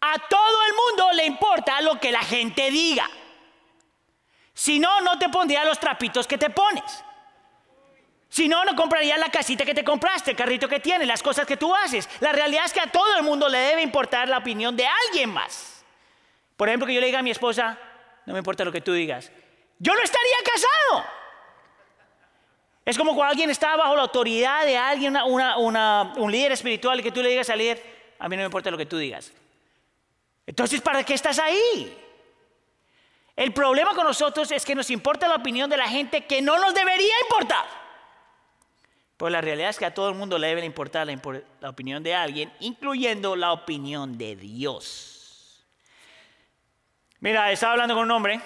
A 0.00 0.18
todo 0.28 0.64
el 0.66 0.74
mundo 0.74 1.12
le 1.12 1.26
importa 1.26 1.80
lo 1.80 2.00
que 2.00 2.10
la 2.10 2.22
gente 2.22 2.70
diga. 2.70 3.08
Si 4.54 4.78
no, 4.78 5.00
no 5.00 5.18
te 5.18 5.28
pondría 5.28 5.64
los 5.64 5.78
trapitos 5.78 6.26
que 6.26 6.38
te 6.38 6.50
pones. 6.50 7.04
Si 8.28 8.48
no, 8.48 8.64
no 8.64 8.74
comprarías 8.74 9.18
la 9.18 9.30
casita 9.30 9.64
que 9.64 9.74
te 9.74 9.84
compraste, 9.84 10.30
el 10.30 10.36
carrito 10.36 10.68
que 10.68 10.80
tienes, 10.80 11.06
las 11.06 11.22
cosas 11.22 11.46
que 11.46 11.56
tú 11.56 11.74
haces. 11.74 12.08
La 12.20 12.32
realidad 12.32 12.64
es 12.64 12.72
que 12.72 12.80
a 12.80 12.86
todo 12.86 13.16
el 13.16 13.22
mundo 13.22 13.48
le 13.48 13.58
debe 13.58 13.82
importar 13.82 14.28
la 14.28 14.38
opinión 14.38 14.74
de 14.74 14.86
alguien 14.86 15.30
más. 15.30 15.84
Por 16.56 16.68
ejemplo, 16.68 16.86
que 16.86 16.94
yo 16.94 17.00
le 17.00 17.06
diga 17.06 17.18
a 17.18 17.22
mi 17.22 17.30
esposa, 17.30 17.78
no 18.24 18.32
me 18.32 18.38
importa 18.38 18.64
lo 18.64 18.72
que 18.72 18.80
tú 18.80 18.92
digas. 18.92 19.30
Yo 19.78 19.94
no 19.94 20.00
estaría 20.00 20.36
casado. 20.44 21.21
Es 22.84 22.98
como 22.98 23.14
cuando 23.14 23.30
alguien 23.30 23.50
está 23.50 23.76
bajo 23.76 23.94
la 23.94 24.02
autoridad 24.02 24.64
de 24.64 24.76
alguien, 24.76 25.16
un 25.16 26.32
líder 26.32 26.52
espiritual, 26.52 26.98
y 26.98 27.02
que 27.02 27.12
tú 27.12 27.22
le 27.22 27.28
digas 27.28 27.48
al 27.50 27.58
líder, 27.58 27.82
a 28.18 28.28
mí 28.28 28.36
no 28.36 28.40
me 28.40 28.46
importa 28.46 28.70
lo 28.70 28.78
que 28.78 28.86
tú 28.86 28.98
digas. 28.98 29.32
Entonces, 30.46 30.80
¿para 30.80 31.04
qué 31.04 31.14
estás 31.14 31.38
ahí? 31.38 31.96
El 33.36 33.52
problema 33.52 33.94
con 33.94 34.04
nosotros 34.04 34.50
es 34.50 34.64
que 34.64 34.74
nos 34.74 34.90
importa 34.90 35.28
la 35.28 35.36
opinión 35.36 35.70
de 35.70 35.76
la 35.76 35.88
gente 35.88 36.26
que 36.26 36.42
no 36.42 36.58
nos 36.58 36.74
debería 36.74 37.14
importar. 37.22 37.64
Pues 39.16 39.32
la 39.32 39.40
realidad 39.40 39.70
es 39.70 39.78
que 39.78 39.86
a 39.86 39.94
todo 39.94 40.08
el 40.08 40.16
mundo 40.16 40.36
le 40.36 40.48
debe 40.48 40.64
importar 40.64 41.06
la, 41.06 41.16
la 41.60 41.70
opinión 41.70 42.02
de 42.02 42.14
alguien, 42.14 42.52
incluyendo 42.58 43.36
la 43.36 43.52
opinión 43.52 44.18
de 44.18 44.34
Dios. 44.34 45.64
Mira, 47.20 47.52
estaba 47.52 47.74
hablando 47.74 47.94
con 47.94 48.02
un 48.02 48.10
hombre 48.10 48.40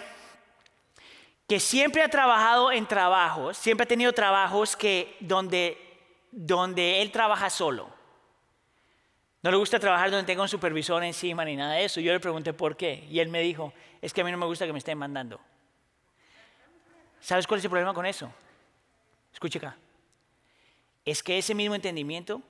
que 1.47 1.61
siempre 1.61 2.03
ha 2.03 2.09
trabajado 2.09 2.73
en 2.73 2.87
trabajos, 2.87 3.57
siempre 3.57 3.85
ha 3.85 3.89
tenido 3.89 4.13
trabajos 4.13 4.77
que 4.77 5.17
donde, 5.21 5.79
donde 6.33 7.03
él 7.03 7.13
trabaja 7.13 7.51
solo. 7.51 7.89
No 9.43 9.51
le 9.53 9.57
gusta 9.57 9.79
trabajar 9.79 10.11
donde 10.11 10.27
tenga 10.27 10.43
un 10.43 10.49
supervisor 10.49 11.05
encima 11.05 11.45
ni 11.45 11.55
nada 11.55 11.75
de 11.75 11.85
eso. 11.85 12.01
Yo 12.01 12.13
le 12.13 12.19
pregunté 12.19 12.53
por 12.53 12.77
qué 12.77 13.07
y 13.09 13.21
él 13.21 13.29
me 13.29 13.41
dijo, 13.43 13.73
es 14.03 14.13
que 14.13 14.23
a 14.23 14.25
mí 14.25 14.33
no 14.33 14.39
me 14.39 14.47
gusta 14.47 14.67
que 14.67 14.73
me 14.73 14.79
estén 14.79 14.99
mandando. 14.99 15.41
¿Sabes 17.21 17.47
cuál 17.47 17.59
es 17.59 17.65
el 17.65 17.71
problema 17.71 17.95
con 17.95 18.07
eso? 18.07 18.33
Escuche 19.33 19.59
acá. 19.59 19.77
Es 21.05 21.23
que 21.23 21.39
ese 21.39 21.55
mismo 21.55 21.77
entendimiento 21.77 22.43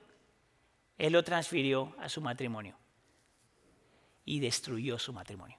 él 0.97 1.13
lo 1.13 1.23
transfirió 1.23 1.95
a 1.99 2.09
su 2.09 2.21
matrimonio 2.21 2.75
y 4.25 4.39
destruyó 4.39 4.97
su 4.97 5.13
matrimonio. 5.13 5.57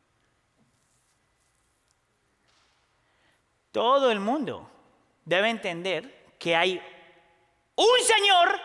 Todo 3.79 4.11
el 4.11 4.19
mundo 4.19 4.69
debe 5.25 5.51
entender 5.51 6.35
que 6.37 6.57
hay 6.57 6.83
un 7.77 8.01
Señor 8.05 8.61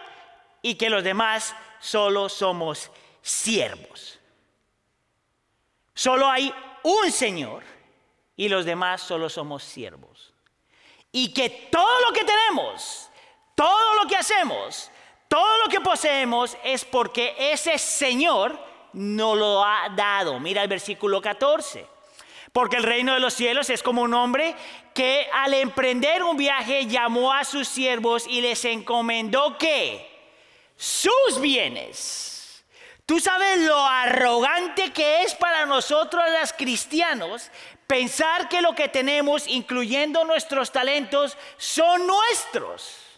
y 0.64 0.74
que 0.74 0.90
los 0.90 1.04
demás 1.04 1.56
solo 1.80 2.28
somos 2.30 2.90
siervos. 3.22 4.20
Solo 5.94 6.28
hay 6.28 6.52
un 6.82 7.12
Señor 7.12 7.62
y 8.36 8.50
los 8.50 8.66
demás 8.66 9.04
solo 9.04 9.30
somos 9.30 9.64
siervos. 9.64 10.34
Y 11.12 11.32
que 11.32 11.70
todo 11.72 12.02
lo 12.08 12.12
que 12.12 12.24
tenemos, 12.24 13.08
todo 13.54 13.94
lo 14.02 14.10
que 14.10 14.16
hacemos, 14.16 14.90
todo 15.28 15.60
lo 15.60 15.70
que 15.70 15.80
poseemos 15.80 16.58
es 16.64 16.84
porque 16.86 17.36
ese 17.38 17.78
Señor 17.78 18.60
nos 18.94 19.38
lo 19.38 19.64
ha 19.64 19.90
dado. 19.90 20.40
Mira 20.40 20.64
el 20.64 20.70
versículo 20.70 21.22
14. 21.22 21.93
Porque 22.54 22.78
el 22.78 22.84
reino 22.84 23.16
de 23.16 23.20
los 23.20 23.34
cielos 23.34 23.70
es 23.70 23.84
como 23.84 24.04
un 24.04 24.14
hombre 24.14 24.56
que 24.94 25.28
al 25.34 25.56
emprender 25.56 26.24
un 26.24 26.38
viaje 26.38 26.86
llamó 26.86 27.34
a 27.34 27.44
sus 27.44 27.68
siervos 27.68 28.26
y 28.28 28.42
les 28.42 28.64
encomendó 28.64 29.58
que 29.58 30.08
sus 30.78 31.42
bienes. 31.42 32.64
Tú 33.06 33.20
sabes 33.20 33.60
lo 33.62 33.86
arrogante 33.86 34.94
que 34.94 35.24
es 35.24 35.34
para 35.34 35.66
nosotros 35.66 36.24
los 36.40 36.54
cristianos 36.54 37.52
pensar 37.88 38.48
que 38.50 38.62
lo 38.62 38.76
que 38.76 38.88
tenemos, 38.88 39.48
incluyendo 39.48 40.24
nuestros 40.24 40.72
talentos, 40.72 41.38
son 41.58 42.08
nuestros. 42.08 43.13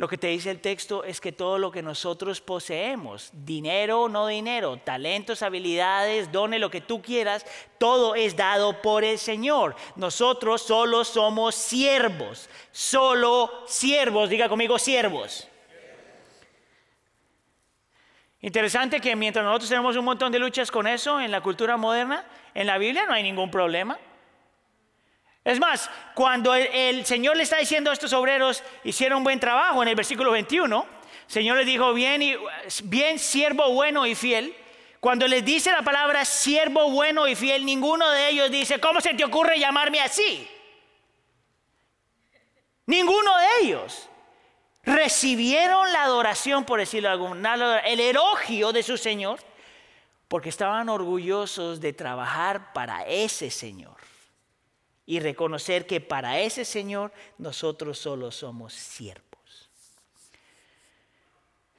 Lo 0.00 0.08
que 0.08 0.16
te 0.16 0.28
dice 0.28 0.50
el 0.50 0.62
texto 0.62 1.04
es 1.04 1.20
que 1.20 1.30
todo 1.30 1.58
lo 1.58 1.70
que 1.70 1.82
nosotros 1.82 2.40
poseemos, 2.40 3.28
dinero 3.34 4.00
o 4.00 4.08
no 4.08 4.28
dinero, 4.28 4.78
talentos, 4.78 5.42
habilidades, 5.42 6.32
dones, 6.32 6.58
lo 6.58 6.70
que 6.70 6.80
tú 6.80 7.02
quieras, 7.02 7.44
todo 7.76 8.14
es 8.14 8.34
dado 8.34 8.80
por 8.80 9.04
el 9.04 9.18
Señor. 9.18 9.76
Nosotros 9.96 10.62
solo 10.62 11.04
somos 11.04 11.54
siervos, 11.54 12.48
solo 12.72 13.50
siervos, 13.66 14.30
diga 14.30 14.48
conmigo 14.48 14.78
siervos. 14.78 15.46
Interesante 18.40 19.00
que 19.00 19.14
mientras 19.14 19.44
nosotros 19.44 19.68
tenemos 19.68 19.98
un 19.98 20.06
montón 20.06 20.32
de 20.32 20.38
luchas 20.38 20.70
con 20.70 20.86
eso 20.86 21.20
en 21.20 21.30
la 21.30 21.42
cultura 21.42 21.76
moderna, 21.76 22.24
en 22.54 22.66
la 22.66 22.78
Biblia 22.78 23.04
no 23.04 23.12
hay 23.12 23.22
ningún 23.22 23.50
problema. 23.50 23.98
Es 25.50 25.58
más, 25.58 25.90
cuando 26.14 26.54
el, 26.54 27.04
Señor 27.04 27.36
le 27.36 27.42
está 27.42 27.56
diciendo 27.56 27.90
a 27.90 27.92
estos 27.92 28.12
obreros, 28.12 28.62
hicieron 28.84 29.18
un 29.18 29.24
buen 29.24 29.40
trabajo 29.40 29.82
en 29.82 29.88
el 29.88 29.96
versículo 29.96 30.30
21, 30.30 30.86
el 31.26 31.32
Señor 31.32 31.56
les 31.56 31.66
dijo, 31.66 31.92
bien, 31.92 32.22
bien 32.84 33.18
siervo 33.18 33.68
bueno 33.72 34.06
y 34.06 34.14
fiel. 34.14 34.54
Cuando 35.00 35.26
les 35.26 35.44
dice 35.44 35.72
la 35.72 35.82
palabra 35.82 36.24
siervo 36.24 36.92
bueno 36.92 37.26
y 37.26 37.34
fiel, 37.34 37.66
ninguno 37.66 38.08
de 38.12 38.28
ellos 38.28 38.48
dice, 38.48 38.78
¿cómo 38.78 39.00
se 39.00 39.12
te 39.14 39.24
ocurre 39.24 39.58
llamarme 39.58 40.00
así? 40.00 40.48
Ninguno 42.86 43.36
de 43.36 43.46
ellos 43.62 44.08
recibieron 44.84 45.92
la 45.92 46.04
adoración, 46.04 46.64
por 46.64 46.78
decirlo 46.78 47.08
de 47.08 47.14
alguna 47.14 47.80
el 47.80 47.98
elogio 47.98 48.70
de 48.70 48.84
su 48.84 48.96
Señor, 48.96 49.40
porque 50.28 50.48
estaban 50.48 50.88
orgullosos 50.88 51.80
de 51.80 51.92
trabajar 51.92 52.72
para 52.72 53.02
ese 53.04 53.50
Señor 53.50 53.99
y 55.10 55.18
reconocer 55.18 55.88
que 55.88 56.00
para 56.00 56.38
ese 56.38 56.64
Señor 56.64 57.10
nosotros 57.36 57.98
solo 57.98 58.30
somos 58.30 58.72
siervos. 58.72 59.68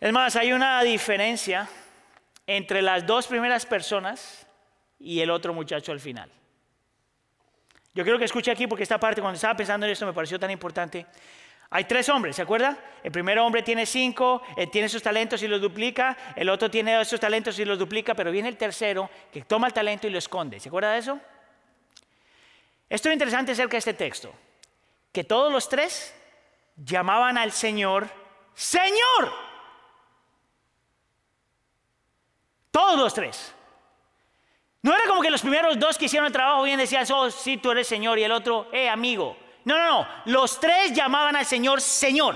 Es 0.02 0.12
más, 0.12 0.36
hay 0.36 0.52
una 0.52 0.84
diferencia 0.84 1.70
entre 2.46 2.82
las 2.82 3.08
dos 3.08 3.28
primeras 3.28 3.65
personas 3.65 4.46
y 5.00 5.22
el 5.22 5.30
otro 5.30 5.54
muchacho 5.54 5.94
al 5.94 6.02
final. 6.02 6.30
Yo 7.94 8.04
quiero 8.04 8.20
que 8.20 8.26
escuche 8.26 8.52
aquí 8.52 8.67
porque 8.67 8.84
esta 8.84 9.00
parte, 9.00 9.22
cuando 9.22 9.38
estaba 9.38 9.56
pensando 9.56 9.86
en 9.86 9.94
esto, 9.94 10.06
me 10.06 10.12
pareció 10.12 10.38
tan 10.38 10.52
importante. 10.52 11.06
Hay 11.70 11.86
tres 11.86 12.10
hombres, 12.10 12.36
¿se 12.36 12.41
acuerda? 12.41 12.78
El 13.02 13.13
primer 13.13 13.39
hombre 13.39 13.63
tiene 13.63 13.86
cinco, 13.86 14.41
él 14.58 14.70
tiene 14.70 14.89
sus 14.89 15.02
talentos 15.02 15.41
y 15.41 15.48
los 15.48 15.62
duplica, 15.62 16.17
el 16.36 16.50
otro 16.50 16.70
tiene 16.70 17.00
esos 17.00 17.17
talentos 17.17 17.58
y 17.60 17.63
los 17.63 17.80
duplica, 17.80 18.13
pero 18.13 18.30
viene 18.30 18.50
el 18.50 18.58
tercero 18.58 19.10
que 19.32 19.44
toma 19.44 19.67
el 19.67 19.74
talento 19.74 20.06
y 20.06 20.10
lo 20.10 20.17
esconde. 20.17 20.60
¿Se 20.60 20.67
acuerda 20.67 20.91
de 20.91 21.00
eso? 21.00 21.22
Esto 22.91 23.08
es 23.08 23.13
interesante 23.13 23.54
acerca 23.54 23.71
de 23.71 23.77
este 23.77 23.93
texto, 23.93 24.34
que 25.13 25.23
todos 25.23 25.49
los 25.49 25.69
tres 25.69 26.13
llamaban 26.75 27.38
al 27.38 27.54
Señor 27.54 28.10
Señor. 28.54 29.32
Todos 32.69 32.99
los 32.99 33.13
tres. 33.13 33.56
No 34.82 34.93
era 34.93 35.08
como 35.08 35.21
que 35.21 35.32
los 35.32 35.39
primeros 35.39 35.80
dos 35.80 35.97
que 35.97 36.04
hicieron 36.04 36.27
el 36.27 36.34
trabajo 36.34 36.63
bien 36.63 36.77
decían, 36.77 37.06
oh, 37.13 37.32
sí, 37.32 37.56
tú 37.56 37.71
eres 37.71 37.88
Señor, 37.88 38.19
y 38.19 38.25
el 38.25 38.32
otro, 38.34 38.67
eh, 38.73 38.89
amigo. 38.89 39.38
No, 39.63 39.77
no, 39.77 39.86
no. 39.86 40.08
Los 40.25 40.60
tres 40.60 40.91
llamaban 40.91 41.38
al 41.38 41.45
Señor 41.45 41.80
Señor. 41.80 42.36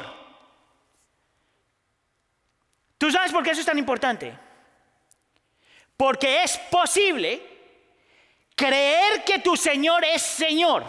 ¿Tú 2.97 3.11
sabes 3.11 3.33
por 3.33 3.43
qué 3.43 3.51
eso 3.51 3.59
es 3.59 3.65
tan 3.65 3.77
importante? 3.77 4.39
Porque 5.97 6.43
es 6.43 6.57
posible 6.71 7.54
creer 8.55 9.23
que 9.23 9.39
tu 9.39 9.55
Señor 9.55 10.03
es 10.05 10.21
Señor. 10.21 10.83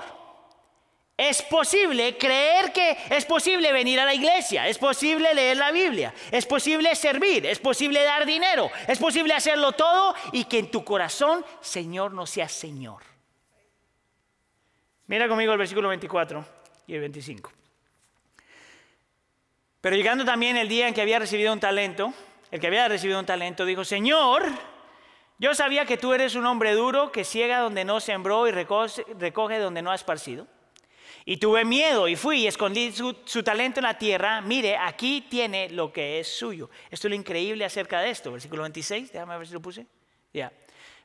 Es 1.16 1.40
posible 1.40 2.18
creer 2.18 2.72
que 2.72 2.96
es 3.08 3.24
posible 3.24 3.72
venir 3.72 3.98
a 3.98 4.04
la 4.04 4.12
iglesia, 4.12 4.68
es 4.68 4.76
posible 4.76 5.32
leer 5.32 5.56
la 5.56 5.72
Biblia, 5.72 6.12
es 6.30 6.44
posible 6.44 6.94
servir, 6.94 7.46
es 7.46 7.58
posible 7.58 8.02
dar 8.02 8.26
dinero, 8.26 8.70
es 8.86 8.98
posible 8.98 9.32
hacerlo 9.32 9.72
todo 9.72 10.14
y 10.32 10.44
que 10.44 10.58
en 10.58 10.70
tu 10.70 10.84
corazón 10.84 11.42
Señor 11.62 12.12
no 12.12 12.26
sea 12.26 12.48
Señor. 12.48 13.02
Mira 15.06 15.26
conmigo 15.26 15.52
el 15.52 15.58
versículo 15.58 15.88
24 15.88 16.44
y 16.86 16.94
el 16.94 17.00
25. 17.00 17.50
Pero 19.80 19.96
llegando 19.96 20.24
también 20.24 20.58
el 20.58 20.68
día 20.68 20.88
en 20.88 20.92
que 20.92 21.00
había 21.00 21.18
recibido 21.18 21.50
un 21.52 21.60
talento, 21.60 22.12
el 22.50 22.60
que 22.60 22.66
había 22.66 22.88
recibido 22.88 23.18
un 23.18 23.26
talento 23.26 23.64
dijo, 23.64 23.84
Señor, 23.84 24.52
yo 25.38 25.54
sabía 25.54 25.84
que 25.84 25.98
tú 25.98 26.14
eres 26.14 26.34
un 26.34 26.46
hombre 26.46 26.72
duro 26.72 27.12
que 27.12 27.24
ciega 27.24 27.58
donde 27.60 27.84
no 27.84 28.00
sembró 28.00 28.48
y 28.48 28.52
recoge, 28.52 29.58
donde 29.58 29.82
no 29.82 29.90
ha 29.90 29.94
esparcido. 29.94 30.46
Y 31.26 31.36
tuve 31.36 31.64
miedo 31.64 32.08
y 32.08 32.16
fui 32.16 32.42
y 32.42 32.46
escondí 32.46 32.92
su, 32.92 33.42
talento 33.42 33.80
en 33.80 33.84
la 33.84 33.98
tierra. 33.98 34.40
Mire, 34.40 34.76
aquí 34.76 35.26
tiene 35.28 35.68
lo 35.68 35.92
que 35.92 36.20
es 36.20 36.28
suyo. 36.28 36.70
Esto 36.90 37.08
es 37.08 37.10
lo 37.10 37.16
increíble 37.16 37.64
acerca 37.64 38.00
de 38.00 38.10
esto. 38.10 38.32
Versículo 38.32 38.62
26, 38.62 39.12
déjame 39.12 39.36
ver 39.36 39.46
si 39.46 39.52
lo 39.52 39.60
puse. 39.60 39.86
Ya. 40.32 40.50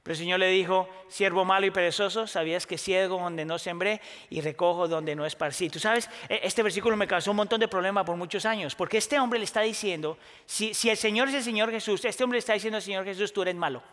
Pero 0.04 0.14
el 0.14 0.18
Señor 0.18 0.40
le 0.40 0.48
dijo, 0.48 0.88
siervo 1.10 1.44
malo 1.44 1.66
y 1.66 1.72
perezoso, 1.72 2.26
sabías 2.26 2.66
que 2.66 2.78
ciego 2.78 3.20
donde 3.20 3.46
no 3.46 3.60
sembré 3.60 4.02
y 4.30 4.42
recojo 4.42 4.88
donde 4.88 5.16
no 5.16 5.26
esparcí. 5.26 5.70
Tú 5.70 5.80
sabes, 5.80 6.10
e, 6.28 6.40
este 6.44 6.64
versículo 6.64 6.96
me 6.98 7.08
causó 7.08 7.32
un 7.32 7.38
montón 7.38 7.60
de 7.60 7.68
problemas 7.68 8.04
por 8.06 8.16
muchos 8.16 8.46
años, 8.46 8.74
porque 8.74 8.98
este 8.98 9.20
hombre 9.20 9.38
le 9.38 9.46
está 9.46 9.62
diciendo, 9.62 10.18
si, 10.46 10.74
si 10.74 10.90
el 10.90 10.98
Señor 10.98 11.28
es 11.28 11.36
el 11.36 11.44
Señor 11.44 11.70
Jesús, 11.70 12.04
este 12.06 12.24
hombre 12.24 12.38
le 12.38 12.40
está 12.40 12.54
diciendo 12.54 12.78
al 12.78 12.82
Señor 12.82 13.06
Jesús, 13.06 13.32
tú 13.32 13.44
eres 13.44 13.54
malo. 13.54 13.84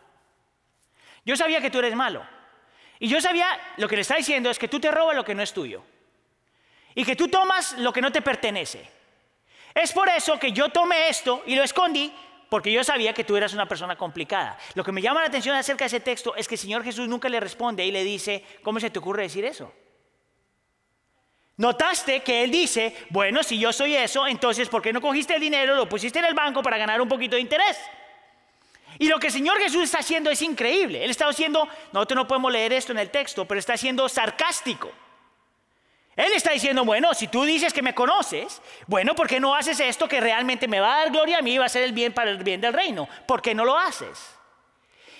Yo 1.24 1.37
sabía 1.37 1.61
que 1.61 1.70
tú 1.70 1.78
eres 1.78 1.94
malo. 1.94 2.26
Y 2.98 3.09
yo 3.09 3.20
sabía, 3.20 3.46
lo 3.76 3.88
que 3.88 3.96
le 3.96 4.02
está 4.02 4.16
diciendo 4.16 4.50
es 4.50 4.59
que 4.59 4.68
tú 4.68 4.81
te 4.81 4.90
robas 4.90 5.14
lo 5.14 5.24
que 5.24 5.35
no 5.35 5.42
es 5.42 5.52
tuyo. 5.52 5.83
Y 6.94 7.04
que 7.04 7.16
tú 7.16 7.28
tomas 7.28 7.78
lo 7.78 7.92
que 7.92 8.00
no 8.00 8.11
te 8.11 8.22
pertenece. 8.22 8.88
Es 9.74 9.92
por 9.92 10.09
eso 10.09 10.38
que 10.38 10.52
yo 10.52 10.70
tomé 10.70 11.09
esto 11.09 11.42
y 11.46 11.54
lo 11.54 11.62
escondí 11.62 12.12
porque 12.48 12.72
yo 12.72 12.83
sabía 12.83 13.12
que 13.12 13.24
tú 13.24 13.37
eras 13.37 13.52
una 13.52 13.66
persona 13.66 13.96
complicada. 13.96 14.59
Lo 14.74 14.83
que 14.83 14.92
me 14.92 15.02
llama 15.02 15.20
la 15.20 15.28
atención 15.28 15.54
acerca 15.54 15.85
de 15.85 15.88
ese 15.88 16.00
texto 16.00 16.35
es 16.35 16.48
que 16.48 16.54
el 16.54 16.61
Señor 16.61 16.83
Jesús 16.83 17.07
nunca 17.07 17.28
le 17.28 17.40
responde 17.40 17.85
y 17.85 17.92
le 17.92 18.02
dice, 18.02 18.44
¿cómo 18.62 18.81
se 18.81 18.90
te 18.90 18.98
ocurre 18.98 19.24
decir 19.24 19.44
eso? 19.44 19.72
Notaste 21.59 22.20
que 22.20 22.44
él 22.44 22.50
dice, 22.50 22.96
bueno, 23.11 23.42
si 23.42 23.59
yo 23.59 23.72
soy 23.72 23.96
eso, 23.96 24.26
entonces 24.26 24.68
¿por 24.68 24.81
qué 24.81 24.92
no 24.92 25.00
cogiste 25.00 25.35
el 25.35 25.40
dinero, 25.40 25.74
lo 25.74 25.88
pusiste 25.88 26.20
en 26.20 26.24
el 26.24 26.35
banco 26.35 26.62
para 26.62 26.78
ganar 26.78 27.00
un 27.00 27.09
poquito 27.09 27.37
de 27.37 27.42
interés? 27.42 27.76
Y 28.99 29.07
lo 29.07 29.19
que 29.19 29.29
el 29.29 29.33
Señor 29.33 29.59
Jesús 29.59 29.85
está 29.85 29.99
haciendo 29.99 30.31
es 30.31 30.43
increíble. 30.43 31.05
Él 31.05 31.11
está 31.11 31.29
haciendo, 31.29 31.69
nosotros 31.93 32.17
no 32.17 32.29
podemos 32.29 32.53
leer 32.53 32.73
esto 32.73 32.93
en 32.93 32.99
el 32.99 33.11
texto, 33.11 33.45
pero 33.45 33.61
está 33.61 33.77
siendo 33.77 34.09
sarcástico. 34.09 34.91
Él 36.17 36.33
está 36.35 36.51
diciendo, 36.51 36.85
bueno, 36.85 37.15
si 37.15 37.29
tú 37.29 37.45
dices 37.45 37.73
que 37.73 37.81
me 37.81 37.95
conoces, 37.95 38.61
bueno, 38.89 39.15
¿por 39.15 39.29
qué 39.29 39.39
no 39.39 39.55
haces 39.55 39.79
esto 39.79 40.09
que 40.09 40.21
realmente 40.21 40.67
me 40.67 40.81
va 40.81 40.97
a 40.97 40.99
dar 40.99 41.11
gloria 41.13 41.39
a 41.39 41.43
mí 41.43 41.55
y 41.55 41.59
va 41.59 41.67
a 41.67 41.69
ser 41.69 41.85
el 41.85 41.93
bien 41.93 42.13
para 42.13 42.33
el 42.33 42.43
bien 42.43 42.61
del 42.61 42.73
reino? 42.73 43.09
¿Por 43.25 43.41
qué 43.41 43.55
no 43.55 43.65
lo 43.65 43.79
haces? 43.79 44.35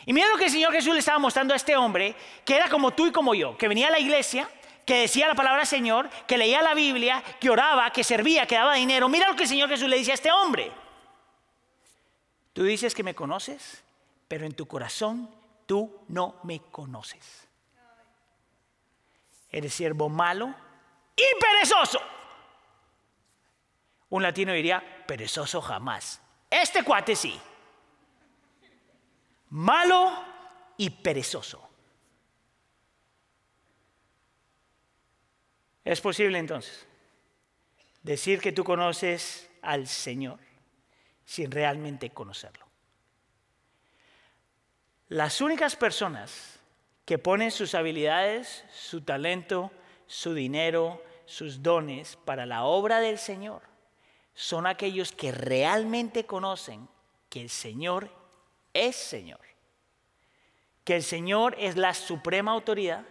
Y 0.07 0.13
mira 0.13 0.27
lo 0.29 0.37
que 0.37 0.47
el 0.47 0.51
Señor 0.51 0.73
Jesús 0.73 0.95
le 0.95 0.99
estaba 0.99 1.21
mostrando 1.21 1.55
a 1.55 1.57
este 1.57 1.77
hombre, 1.77 2.17
que 2.45 2.57
era 2.57 2.69
como 2.69 2.91
tú 2.91 3.07
y 3.07 3.13
como 3.13 3.33
yo, 3.33 3.57
que 3.57 3.69
venía 3.69 3.87
a 3.87 3.91
la 3.93 4.01
iglesia, 4.01 4.49
que 4.85 5.03
decía 5.03 5.29
la 5.29 5.37
palabra 5.37 5.65
Señor, 5.67 6.11
que 6.27 6.37
leía 6.37 6.63
la 6.63 6.75
Biblia, 6.75 7.23
que 7.39 7.49
oraba, 7.49 7.91
que 7.91 8.03
servía, 8.03 8.47
que 8.47 8.57
daba 8.57 8.75
dinero. 8.75 9.09
Mira 9.09 9.29
lo 9.29 9.37
que 9.37 9.45
el 9.45 9.49
Señor 9.49 9.69
Jesús 9.69 9.89
le 9.89 9.99
dice 9.99 10.11
a 10.11 10.15
este 10.15 10.33
hombre. 10.33 10.73
Tú 12.59 12.65
dices 12.65 12.93
que 12.93 13.05
me 13.05 13.15
conoces, 13.15 13.85
pero 14.27 14.45
en 14.45 14.53
tu 14.53 14.67
corazón 14.67 15.33
tú 15.65 16.05
no 16.09 16.41
me 16.43 16.59
conoces. 16.73 17.47
Eres 19.49 19.73
siervo 19.73 20.09
malo 20.09 20.53
y 21.15 21.23
perezoso. 21.41 22.01
Un 24.09 24.25
latino 24.25 24.53
diría, 24.55 24.83
perezoso 25.07 25.63
jamás. 25.63 26.21
Este 26.51 26.83
cuate 26.83 27.15
sí. 27.15 27.41
Malo 29.51 30.11
y 30.79 30.91
perezoso. 30.91 31.65
Es 35.85 36.01
posible 36.01 36.41
entonces 36.41 36.89
decir 38.03 38.41
que 38.41 38.51
tú 38.51 38.65
conoces 38.65 39.49
al 39.63 39.87
Señor 39.87 40.48
sin 41.29 41.51
realmente 41.51 42.09
conocerlo. 42.09 42.67
Las 45.11 45.43
únicas 45.43 45.77
personas 45.77 46.59
que 47.05 47.19
ponen 47.19 47.51
sus 47.51 47.75
habilidades, 47.75 48.65
su 48.73 49.03
talento, 49.03 49.71
su 50.07 50.33
dinero, 50.33 51.05
sus 51.27 51.63
dones 51.63 52.17
para 52.25 52.47
la 52.47 52.65
obra 52.65 53.01
del 53.01 53.19
Señor 53.19 53.61
son 54.33 54.67
aquellos 54.67 55.13
que 55.13 55.31
realmente 55.31 56.25
conocen 56.25 56.89
que 57.29 57.43
el 57.43 57.51
Señor 57.51 58.11
es 58.73 58.97
Señor, 58.97 59.43
que 60.83 60.97
el 60.97 61.03
Señor 61.03 61.57
es 61.59 61.77
la 61.77 61.93
suprema 61.93 62.53
autoridad 62.53 63.05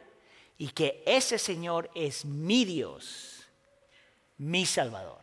y 0.58 0.70
que 0.70 1.04
ese 1.06 1.38
Señor 1.38 1.92
es 1.94 2.26
mi 2.26 2.66
Dios, 2.66 3.48
mi 4.40 4.66
Salvador. 4.66 5.22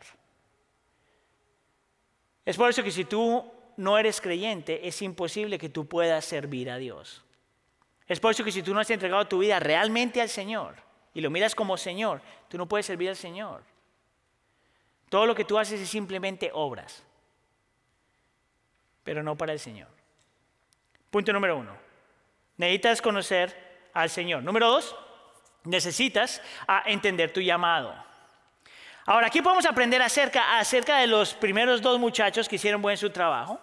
Es 2.45 2.57
por 2.57 2.69
eso 2.69 2.83
que 2.83 2.91
si 2.91 3.05
tú 3.05 3.51
no 3.77 3.97
eres 3.97 4.21
creyente, 4.21 4.87
es 4.87 5.01
imposible 5.01 5.57
que 5.57 5.69
tú 5.69 5.87
puedas 5.87 6.23
servir 6.23 6.69
a 6.69 6.77
Dios. 6.77 7.23
Es 8.07 8.19
por 8.19 8.31
eso 8.31 8.43
que 8.43 8.51
si 8.51 8.61
tú 8.61 8.73
no 8.73 8.79
has 8.79 8.89
entregado 8.89 9.27
tu 9.27 9.39
vida 9.39 9.59
realmente 9.59 10.21
al 10.21 10.29
Señor, 10.29 10.75
y 11.13 11.21
lo 11.21 11.31
miras 11.31 11.55
como 11.55 11.77
Señor, 11.77 12.21
tú 12.47 12.57
no 12.57 12.67
puedes 12.67 12.85
servir 12.85 13.09
al 13.09 13.15
Señor. 13.15 13.63
Todo 15.09 15.25
lo 15.25 15.33
que 15.33 15.45
tú 15.45 15.57
haces 15.57 15.79
es 15.79 15.89
simplemente 15.89 16.51
obras, 16.53 17.03
pero 19.03 19.23
no 19.23 19.35
para 19.35 19.53
el 19.53 19.59
Señor. 19.59 19.87
Punto 21.09 21.33
número 21.33 21.57
uno. 21.57 21.75
Necesitas 22.57 23.01
conocer 23.01 23.89
al 23.93 24.09
Señor. 24.09 24.43
Número 24.43 24.67
dos, 24.67 24.95
necesitas 25.63 26.41
entender 26.85 27.31
tu 27.31 27.41
llamado. 27.41 27.95
Ahora, 29.05 29.27
aquí 29.27 29.41
podemos 29.41 29.65
aprender 29.67 30.01
acerca, 30.01 30.57
acerca 30.57 30.97
de 30.97 31.05
los 31.05 31.35
primeros 31.35 31.81
dos 31.81 31.99
muchachos 31.99 32.49
que 32.49 32.55
hicieron 32.55 32.81
buen 32.81 32.97
su 32.97 33.11
trabajo, 33.11 33.59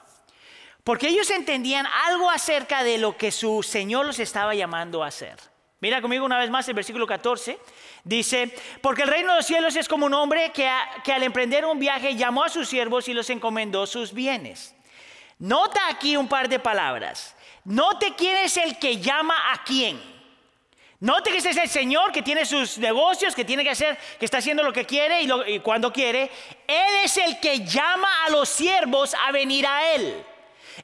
porque 0.85 1.09
ellos 1.09 1.31
entendían 1.31 1.85
algo 2.07 2.31
acerca 2.31 2.85
de 2.85 2.99
lo 2.99 3.17
que 3.17 3.33
su 3.33 3.63
Señor 3.65 4.07
los 4.07 4.21
estaba 4.21 4.55
llamando 4.55 5.03
a 5.03 5.09
hacer. 5.09 5.37
Mira 5.81 6.01
conmigo 6.01 6.25
una 6.25 6.39
vez 6.39 6.49
más 6.49 6.69
el 6.69 6.75
versículo 6.75 7.09
14. 7.09 7.59
Dice, 8.05 8.55
porque 8.81 9.03
el 9.03 9.09
reino 9.09 9.33
de 9.33 9.39
los 9.39 9.47
cielos 9.47 9.75
es 9.75 9.89
como 9.89 10.07
un 10.07 10.15
hombre 10.15 10.53
que, 10.53 10.71
que 11.03 11.13
al 11.13 11.25
emprender 11.25 11.65
un 11.65 11.81
viaje 11.81 12.15
llamó 12.15 12.45
a 12.45 12.49
sus 12.49 12.69
siervos 12.69 13.09
y 13.09 13.15
los 13.15 13.29
encomendó 13.29 13.85
sus 13.89 14.13
bienes. 14.13 14.77
Nota 15.41 15.81
aquí 15.89 16.17
un 16.17 16.29
par 16.29 16.49
de 16.49 16.61
palabras. 16.61 17.35
Note 17.65 18.15
quién 18.17 18.37
es 18.37 18.57
el 18.59 18.79
que 18.79 18.99
llama 19.01 19.35
a 19.53 19.65
quién. 19.65 20.01
Note 21.03 21.33
que 21.33 21.39
ese 21.39 21.51
es 21.51 21.57
el 21.57 21.69
Señor 21.69 22.13
que 22.13 22.23
tiene 22.23 22.47
sus 22.47 22.79
negocios, 22.79 23.35
que 23.35 23.45
tiene 23.45 23.65
que 23.65 23.71
hacer, 23.71 23.99
que 24.21 24.25
está 24.25 24.39
haciendo 24.39 24.63
lo 24.63 24.73
que 24.73 24.85
quiere 24.85 25.21
y, 25.21 25.29
y 25.49 25.59
cuando 25.59 25.93
quiere. 25.93 26.31
Él 26.65 26.95
es 27.03 27.17
el 27.17 27.41
que 27.41 27.67
llama 27.67 28.07
a 28.25 28.31
los 28.31 28.49
siervos 28.49 29.13
a 29.27 29.33
venir 29.33 29.67
a 29.67 29.95
Él. 29.95 30.25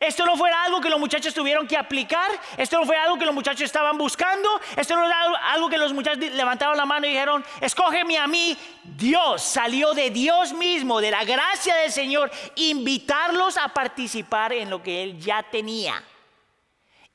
Esto 0.01 0.27
no 0.27 0.37
fue 0.37 0.51
algo 0.51 0.81
que 0.81 0.91
los 0.91 0.99
muchachos 0.99 1.33
tuvieron 1.33 1.69
que 1.69 1.77
aplicar, 1.77 2.29
esto 2.57 2.81
no 2.81 2.85
fue 2.85 2.97
algo 2.97 3.17
que 3.17 3.27
los 3.27 3.35
muchachos 3.35 3.63
estaban 3.63 3.97
buscando, 3.97 4.61
esto 4.77 4.97
no 4.97 5.07
era 5.07 5.21
algo 5.53 5.69
que 5.69 5.79
los 5.79 5.93
muchachos 5.93 6.19
levantaron 6.19 6.77
la 6.77 6.85
mano 6.85 7.07
y 7.07 7.11
dijeron, 7.11 7.45
escógeme 7.61 8.19
a 8.19 8.27
mí. 8.27 8.59
Dios 8.83 9.41
salió 9.41 9.95
de 9.95 10.11
Dios 10.11 10.53
mismo, 10.53 11.01
de 11.01 11.13
la 11.13 11.23
gracia 11.23 11.77
del 11.77 11.93
Señor, 11.93 12.29
invitarlos 12.57 13.57
a 13.57 13.69
participar 13.69 14.53
en 14.53 14.69
lo 14.69 14.83
que 14.83 15.05
Él 15.05 15.21
ya 15.21 15.45
tenía. 15.45 16.03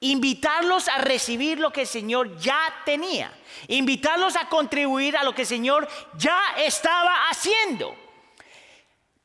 Invitarlos 0.04 0.90
a 0.90 0.98
recibir 0.98 1.60
lo 1.60 1.72
que 1.72 1.82
el 1.82 1.88
Señor 1.88 2.38
ya 2.38 2.60
tenía. 2.84 3.34
Invitarlos 3.70 4.36
a 4.36 4.50
contribuir 4.50 5.16
a 5.16 5.24
lo 5.24 5.34
que 5.34 5.44
el 5.44 5.48
Señor 5.48 5.88
ya 6.18 6.38
estaba 6.58 7.30
haciendo. 7.30 7.96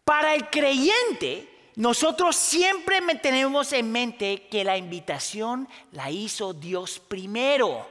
Para 0.05 0.35
el 0.35 0.49
creyente, 0.49 1.73
nosotros 1.75 2.37
siempre 2.37 3.01
tenemos 3.17 3.73
en 3.73 3.91
mente 3.91 4.47
que 4.49 4.63
la 4.63 4.77
invitación 4.77 5.69
la 5.91 6.13
hizo 6.13 6.55
Dios 6.55 7.01
primero. 7.01 7.85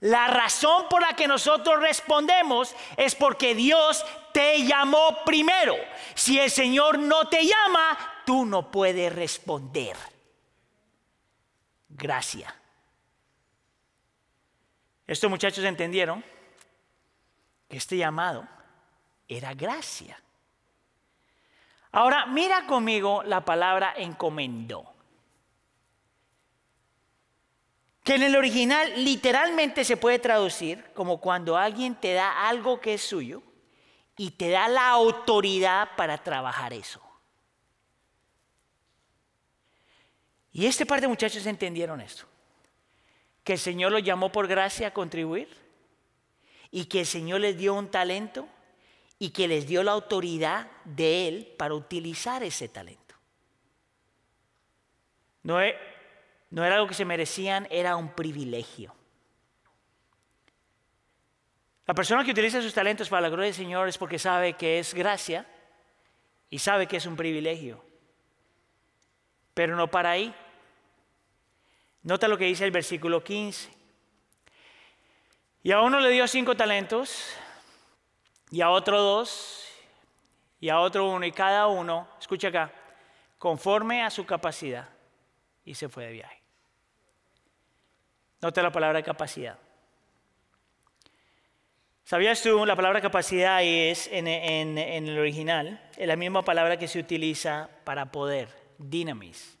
La 0.00 0.26
razón 0.28 0.86
por 0.88 1.02
la 1.02 1.14
que 1.14 1.28
nosotros 1.28 1.80
respondemos 1.80 2.74
es 2.96 3.14
porque 3.14 3.54
Dios 3.54 4.02
te 4.32 4.64
llamó 4.64 5.18
primero. 5.26 5.76
Si 6.14 6.38
el 6.38 6.50
Señor 6.50 6.98
no 6.98 7.28
te 7.28 7.44
llama, 7.44 8.22
tú 8.24 8.46
no 8.46 8.70
puedes 8.70 9.14
responder. 9.14 10.13
Gracia. 11.94 12.54
Estos 15.06 15.30
muchachos 15.30 15.64
entendieron 15.64 16.24
que 17.68 17.76
este 17.76 17.96
llamado 17.96 18.48
era 19.28 19.54
gracia. 19.54 20.20
Ahora, 21.92 22.26
mira 22.26 22.66
conmigo 22.66 23.22
la 23.22 23.44
palabra 23.44 23.94
encomendó. 23.96 24.92
Que 28.02 28.16
en 28.16 28.24
el 28.24 28.36
original 28.36 29.04
literalmente 29.04 29.84
se 29.84 29.96
puede 29.96 30.18
traducir 30.18 30.92
como 30.94 31.20
cuando 31.20 31.56
alguien 31.56 31.94
te 31.94 32.12
da 32.12 32.48
algo 32.48 32.80
que 32.80 32.94
es 32.94 33.02
suyo 33.02 33.42
y 34.16 34.32
te 34.32 34.50
da 34.50 34.68
la 34.68 34.90
autoridad 34.90 35.90
para 35.96 36.18
trabajar 36.18 36.72
eso. 36.72 37.03
Y 40.54 40.66
este 40.66 40.86
par 40.86 41.00
de 41.00 41.08
muchachos 41.08 41.44
entendieron 41.46 42.00
esto. 42.00 42.24
Que 43.42 43.54
el 43.54 43.58
Señor 43.58 43.92
los 43.92 44.04
llamó 44.04 44.30
por 44.30 44.46
gracia 44.46 44.88
a 44.88 44.92
contribuir 44.92 45.48
y 46.70 46.86
que 46.86 47.00
el 47.00 47.06
Señor 47.06 47.40
les 47.40 47.58
dio 47.58 47.74
un 47.74 47.90
talento 47.90 48.48
y 49.18 49.30
que 49.30 49.48
les 49.48 49.66
dio 49.66 49.82
la 49.82 49.92
autoridad 49.92 50.70
de 50.84 51.28
Él 51.28 51.54
para 51.58 51.74
utilizar 51.74 52.42
ese 52.44 52.68
talento. 52.68 53.16
No, 55.42 55.60
e, 55.60 55.76
no 56.50 56.64
era 56.64 56.76
algo 56.76 56.88
que 56.88 56.94
se 56.94 57.04
merecían, 57.04 57.66
era 57.70 57.96
un 57.96 58.14
privilegio. 58.14 58.94
La 61.86 61.94
persona 61.94 62.24
que 62.24 62.30
utiliza 62.30 62.62
sus 62.62 62.72
talentos 62.72 63.08
para 63.08 63.22
la 63.22 63.28
gloria 63.28 63.46
del 63.46 63.54
Señor 63.54 63.88
es 63.88 63.98
porque 63.98 64.20
sabe 64.20 64.54
que 64.54 64.78
es 64.78 64.94
gracia 64.94 65.46
y 66.48 66.60
sabe 66.60 66.86
que 66.86 66.96
es 66.96 67.06
un 67.06 67.16
privilegio. 67.16 67.84
Pero 69.52 69.76
no 69.76 69.90
para 69.90 70.12
ahí. 70.12 70.34
Nota 72.04 72.28
lo 72.28 72.36
que 72.36 72.44
dice 72.44 72.64
el 72.64 72.70
versículo 72.70 73.24
15. 73.24 73.70
Y 75.62 75.72
a 75.72 75.80
uno 75.80 75.98
le 76.00 76.10
dio 76.10 76.28
cinco 76.28 76.54
talentos, 76.54 77.34
y 78.50 78.60
a 78.60 78.68
otro 78.68 79.00
dos, 79.00 79.66
y 80.60 80.68
a 80.68 80.80
otro 80.80 81.08
uno, 81.08 81.24
y 81.24 81.32
cada 81.32 81.66
uno, 81.66 82.06
escucha 82.20 82.48
acá, 82.48 82.70
conforme 83.38 84.02
a 84.02 84.10
su 84.10 84.26
capacidad, 84.26 84.86
y 85.64 85.74
se 85.74 85.88
fue 85.88 86.04
de 86.04 86.12
viaje. 86.12 86.42
Nota 88.42 88.62
la 88.62 88.70
palabra 88.70 89.02
capacidad. 89.02 89.58
¿Sabías 92.04 92.42
tú? 92.42 92.66
La 92.66 92.76
palabra 92.76 93.00
capacidad 93.00 93.62
es 93.62 94.08
en, 94.12 94.26
en, 94.26 94.76
en, 94.76 95.08
el 95.08 95.18
original, 95.18 95.82
es 95.96 96.06
la 96.06 96.16
misma 96.16 96.42
palabra 96.42 96.76
que 96.76 96.86
se 96.86 96.98
utiliza 96.98 97.70
para 97.84 98.12
poder, 98.12 98.50
dinamis. 98.76 99.58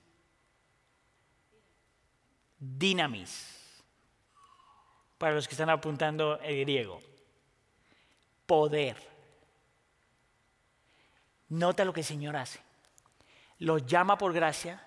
Dinamis. 2.58 3.82
Para 5.18 5.34
los 5.34 5.46
que 5.46 5.54
están 5.54 5.70
apuntando 5.70 6.38
el 6.40 6.60
griego 6.60 7.00
poder. 8.46 8.96
Nota 11.48 11.84
lo 11.84 11.92
que 11.92 12.00
el 12.00 12.06
Señor 12.06 12.36
hace. 12.36 12.60
Los 13.58 13.86
llama 13.86 14.18
por 14.18 14.32
gracia, 14.32 14.82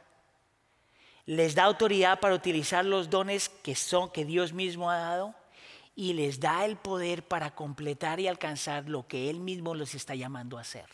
les 1.26 1.56
da 1.56 1.64
autoridad 1.64 2.20
para 2.20 2.36
utilizar 2.36 2.86
los 2.86 3.10
dones 3.10 3.50
que 3.50 3.76
son 3.76 4.12
que 4.12 4.26
Dios 4.26 4.54
mismo 4.54 4.92
ha 4.92 4.98
dado 4.98 5.36
y 5.96 6.14
les 6.14 6.40
da 6.40 6.66
el 6.66 6.78
poder 6.78 7.24
para 7.24 7.56
completar 7.56 8.20
y 8.20 8.28
alcanzar 8.28 8.88
lo 8.88 9.08
que 9.08 9.30
él 9.30 9.40
mismo 9.40 9.74
los 9.74 9.96
está 9.96 10.16
llamando 10.16 10.58
a 10.58 10.62
hacer. 10.62 10.88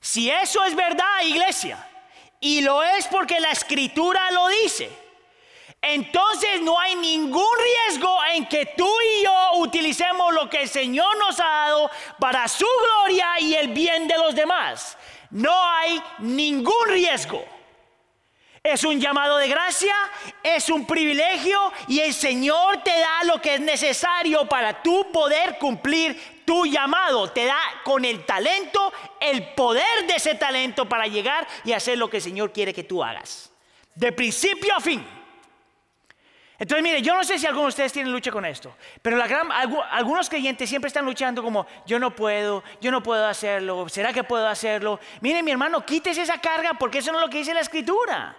Si 0.00 0.30
eso 0.30 0.62
es 0.64 0.76
verdad, 0.76 1.22
iglesia, 1.24 1.88
y 2.44 2.60
lo 2.60 2.82
es 2.82 3.06
porque 3.06 3.40
la 3.40 3.52
escritura 3.52 4.30
lo 4.30 4.48
dice, 4.48 4.90
entonces 5.80 6.60
no 6.60 6.78
hay 6.78 6.94
ningún 6.94 7.46
riesgo 7.88 8.18
en 8.34 8.46
que 8.46 8.66
tú 8.76 8.86
y 8.86 9.24
yo 9.24 9.50
utilicemos 9.60 10.34
lo 10.34 10.50
que 10.50 10.60
el 10.60 10.68
Señor 10.68 11.16
nos 11.16 11.40
ha 11.40 11.44
dado 11.44 11.90
para 12.18 12.46
su 12.46 12.66
gloria 12.66 13.40
y 13.40 13.54
el 13.54 13.68
bien 13.68 14.06
de 14.06 14.18
los 14.18 14.34
demás. 14.34 14.98
No 15.30 15.54
hay 15.72 16.02
ningún 16.18 16.88
riesgo. 16.88 17.42
Es 18.62 18.84
un 18.84 19.00
llamado 19.00 19.38
de 19.38 19.48
gracia, 19.48 19.94
es 20.42 20.68
un 20.68 20.86
privilegio 20.86 21.72
y 21.88 22.00
el 22.00 22.12
Señor 22.12 22.82
te 22.82 22.98
da 22.98 23.24
lo 23.24 23.40
que 23.40 23.54
es 23.54 23.60
necesario 23.60 24.46
para 24.46 24.82
tú 24.82 25.10
poder 25.12 25.56
cumplir 25.58 26.33
tu 26.44 26.66
llamado. 26.66 27.30
Te 27.30 27.44
da 27.44 27.58
con 27.82 28.04
el 28.04 28.24
talento 28.24 28.92
el 29.20 29.54
poder 29.54 30.06
de 30.06 30.16
ese 30.16 30.34
talento 30.34 30.88
para 30.88 31.06
llegar 31.06 31.46
y 31.64 31.72
hacer 31.72 31.98
lo 31.98 32.08
que 32.08 32.18
el 32.18 32.22
Señor 32.22 32.52
quiere 32.52 32.72
que 32.72 32.84
tú 32.84 33.02
hagas. 33.02 33.50
De 33.94 34.12
principio 34.12 34.74
a 34.74 34.80
fin. 34.80 35.04
Entonces, 36.58 36.84
mire, 36.84 37.02
yo 37.02 37.14
no 37.14 37.24
sé 37.24 37.38
si 37.38 37.46
algunos 37.46 37.66
de 37.66 37.68
ustedes 37.70 37.92
tienen 37.92 38.12
lucha 38.12 38.30
con 38.30 38.44
esto, 38.44 38.76
pero 39.02 39.20
algunos 39.90 40.28
creyentes 40.28 40.68
siempre 40.68 40.86
están 40.86 41.04
luchando 41.04 41.42
como, 41.42 41.66
yo 41.84 41.98
no 41.98 42.14
puedo, 42.14 42.62
yo 42.80 42.92
no 42.92 43.02
puedo 43.02 43.26
hacerlo, 43.26 43.88
¿será 43.88 44.12
que 44.12 44.22
puedo 44.22 44.46
hacerlo? 44.46 45.00
Mire, 45.20 45.42
mi 45.42 45.50
hermano, 45.50 45.84
quítese 45.84 46.22
esa 46.22 46.38
carga 46.40 46.74
porque 46.74 46.98
eso 46.98 47.10
no 47.10 47.18
es 47.18 47.24
lo 47.24 47.30
que 47.30 47.38
dice 47.38 47.54
la 47.54 47.60
escritura. 47.60 48.36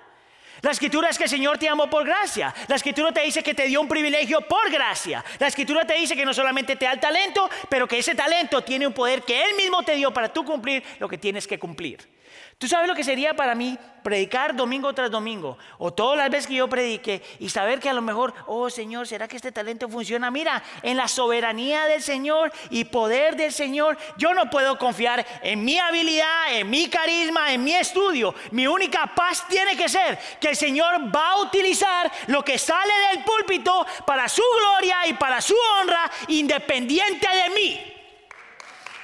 La 0.65 0.71
escritura 0.71 1.09
es 1.09 1.17
que 1.19 1.25
el 1.25 1.29
Señor 1.29 1.59
te 1.59 1.69
amó 1.69 1.87
por 1.87 2.03
gracia. 2.03 2.51
La 2.67 2.75
escritura 2.75 3.11
te 3.11 3.21
dice 3.21 3.43
que 3.43 3.53
te 3.53 3.67
dio 3.67 3.79
un 3.79 3.87
privilegio 3.87 4.41
por 4.41 4.71
gracia. 4.71 5.23
La 5.37 5.45
escritura 5.45 5.85
te 5.85 5.93
dice 5.93 6.15
que 6.15 6.25
no 6.25 6.33
solamente 6.33 6.75
te 6.75 6.85
da 6.85 6.93
el 6.93 6.99
talento, 6.99 7.47
pero 7.69 7.87
que 7.87 7.99
ese 7.99 8.15
talento 8.15 8.63
tiene 8.63 8.87
un 8.87 8.93
poder 8.93 9.21
que 9.21 9.43
Él 9.43 9.53
mismo 9.55 9.83
te 9.83 9.93
dio 9.93 10.11
para 10.11 10.33
tú 10.33 10.43
cumplir 10.43 10.81
lo 10.97 11.07
que 11.07 11.19
tienes 11.19 11.45
que 11.45 11.59
cumplir. 11.59 12.14
¿Tú 12.57 12.67
sabes 12.67 12.87
lo 12.87 12.95
que 12.95 13.03
sería 13.03 13.35
para 13.35 13.53
mí 13.53 13.77
predicar 14.03 14.55
domingo 14.55 14.93
tras 14.93 15.11
domingo? 15.11 15.57
O 15.77 15.93
todas 15.93 16.17
las 16.17 16.29
veces 16.29 16.47
que 16.47 16.55
yo 16.55 16.69
predique 16.69 17.21
y 17.39 17.49
saber 17.49 17.79
que 17.79 17.89
a 17.89 17.93
lo 17.93 18.01
mejor, 18.01 18.33
oh 18.47 18.69
Señor, 18.69 19.07
¿será 19.07 19.27
que 19.27 19.35
este 19.35 19.51
talento 19.51 19.89
funciona? 19.89 20.31
Mira, 20.31 20.63
en 20.81 20.95
la 20.95 21.07
soberanía 21.07 21.85
del 21.85 22.01
Señor 22.01 22.51
y 22.69 22.85
poder 22.85 23.35
del 23.35 23.51
Señor, 23.51 23.97
yo 24.17 24.33
no 24.33 24.49
puedo 24.49 24.77
confiar 24.77 25.25
en 25.41 25.65
mi 25.65 25.77
habilidad, 25.77 26.53
en 26.53 26.69
mi 26.69 26.89
carisma, 26.89 27.51
en 27.51 27.63
mi 27.63 27.73
estudio. 27.73 28.33
Mi 28.51 28.67
única 28.67 29.13
paz 29.13 29.45
tiene 29.47 29.75
que 29.75 29.89
ser 29.89 30.17
que 30.39 30.49
el 30.49 30.55
Señor 30.55 31.13
va 31.15 31.31
a 31.31 31.41
utilizar 31.41 32.11
lo 32.27 32.43
que 32.43 32.57
sale 32.57 32.93
del 33.11 33.23
púlpito 33.23 33.85
para 34.05 34.29
su 34.29 34.43
gloria 34.59 35.07
y 35.07 35.13
para 35.13 35.41
su 35.41 35.55
honra, 35.79 36.09
independiente 36.29 37.27
de 37.27 37.49
mí. 37.49 37.93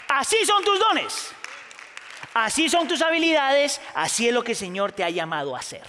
Así 0.07 0.45
son 0.45 0.63
tus 0.63 0.79
dones. 0.79 1.33
Así 2.33 2.69
son 2.69 2.87
tus 2.87 3.01
habilidades, 3.01 3.81
así 3.93 4.27
es 4.27 4.33
lo 4.33 4.43
que 4.43 4.53
el 4.53 4.57
Señor 4.57 4.91
te 4.91 5.03
ha 5.03 5.09
llamado 5.09 5.55
a 5.55 5.59
hacer. 5.59 5.83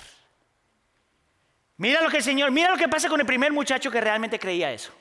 Mira 1.77 2.01
lo 2.01 2.11
que 2.11 2.19
el 2.19 2.23
Señor, 2.23 2.51
mira 2.51 2.71
lo 2.71 2.77
que 2.77 2.89
pasa 2.89 3.09
con 3.09 3.21
el 3.21 3.27
primer 3.27 3.53
muchacho 3.53 3.91
que 3.91 4.01
realmente 4.01 4.39
creía 4.39 4.73
eso. 4.73 4.93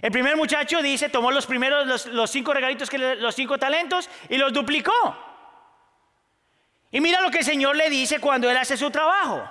El 0.00 0.12
primer 0.12 0.36
muchacho 0.36 0.80
dice, 0.80 1.08
tomó 1.08 1.30
los 1.30 1.46
primeros, 1.46 2.06
los, 2.06 2.30
cinco 2.30 2.54
regalitos, 2.54 2.88
que 2.88 2.98
los 2.98 3.34
cinco 3.34 3.58
talentos 3.58 4.08
y 4.28 4.38
los 4.38 4.52
duplicó. 4.52 4.92
Y 6.90 7.00
mira 7.00 7.20
lo 7.20 7.30
que 7.30 7.38
el 7.38 7.44
Señor 7.44 7.76
le 7.76 7.90
dice 7.90 8.18
cuando 8.18 8.50
él 8.50 8.56
hace 8.56 8.76
su 8.76 8.90
trabajo. 8.90 9.48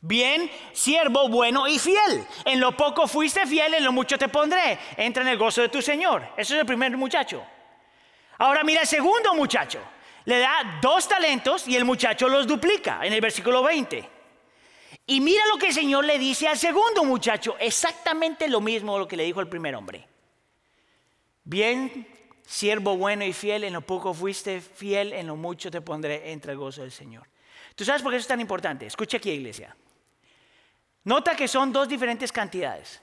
Bien, 0.00 0.50
siervo 0.72 1.28
bueno 1.28 1.66
y 1.66 1.78
fiel. 1.78 2.26
En 2.44 2.60
lo 2.60 2.76
poco 2.76 3.06
fuiste 3.06 3.46
fiel, 3.46 3.74
en 3.74 3.84
lo 3.84 3.92
mucho 3.92 4.18
te 4.18 4.28
pondré. 4.28 4.78
Entra 4.96 5.22
en 5.22 5.28
el 5.28 5.38
gozo 5.38 5.62
de 5.62 5.68
tu 5.68 5.82
Señor. 5.82 6.22
Eso 6.36 6.54
es 6.54 6.60
el 6.60 6.66
primer 6.66 6.96
muchacho. 6.96 7.44
Ahora 8.38 8.64
mira 8.64 8.82
el 8.82 8.86
segundo 8.86 9.34
muchacho. 9.34 9.80
Le 10.24 10.38
da 10.38 10.78
dos 10.82 11.08
talentos 11.08 11.66
y 11.66 11.76
el 11.76 11.84
muchacho 11.84 12.28
los 12.28 12.46
duplica 12.46 13.00
en 13.04 13.12
el 13.12 13.20
versículo 13.20 13.62
20. 13.62 14.08
Y 15.06 15.20
mira 15.20 15.46
lo 15.46 15.56
que 15.56 15.68
el 15.68 15.72
Señor 15.72 16.04
le 16.04 16.18
dice 16.18 16.46
al 16.46 16.58
segundo 16.58 17.04
muchacho. 17.04 17.56
Exactamente 17.58 18.48
lo 18.48 18.60
mismo 18.60 18.98
lo 18.98 19.08
que 19.08 19.16
le 19.16 19.24
dijo 19.24 19.40
al 19.40 19.48
primer 19.48 19.74
hombre. 19.74 20.06
Bien, 21.44 22.06
siervo 22.46 22.96
bueno 22.96 23.24
y 23.24 23.32
fiel, 23.32 23.64
en 23.64 23.72
lo 23.72 23.80
poco 23.80 24.12
fuiste 24.12 24.60
fiel, 24.60 25.14
en 25.14 25.26
lo 25.26 25.36
mucho 25.36 25.70
te 25.70 25.80
pondré 25.80 26.30
entre 26.30 26.52
el 26.52 26.58
gozo 26.58 26.82
del 26.82 26.92
Señor. 26.92 27.26
¿Tú 27.74 27.84
sabes 27.84 28.02
por 28.02 28.12
qué 28.12 28.16
eso 28.16 28.24
es 28.24 28.28
tan 28.28 28.40
importante? 28.40 28.86
Escucha 28.86 29.16
aquí, 29.16 29.30
iglesia. 29.30 29.74
Nota 31.04 31.34
que 31.34 31.48
son 31.48 31.72
dos 31.72 31.88
diferentes 31.88 32.30
cantidades. 32.30 33.00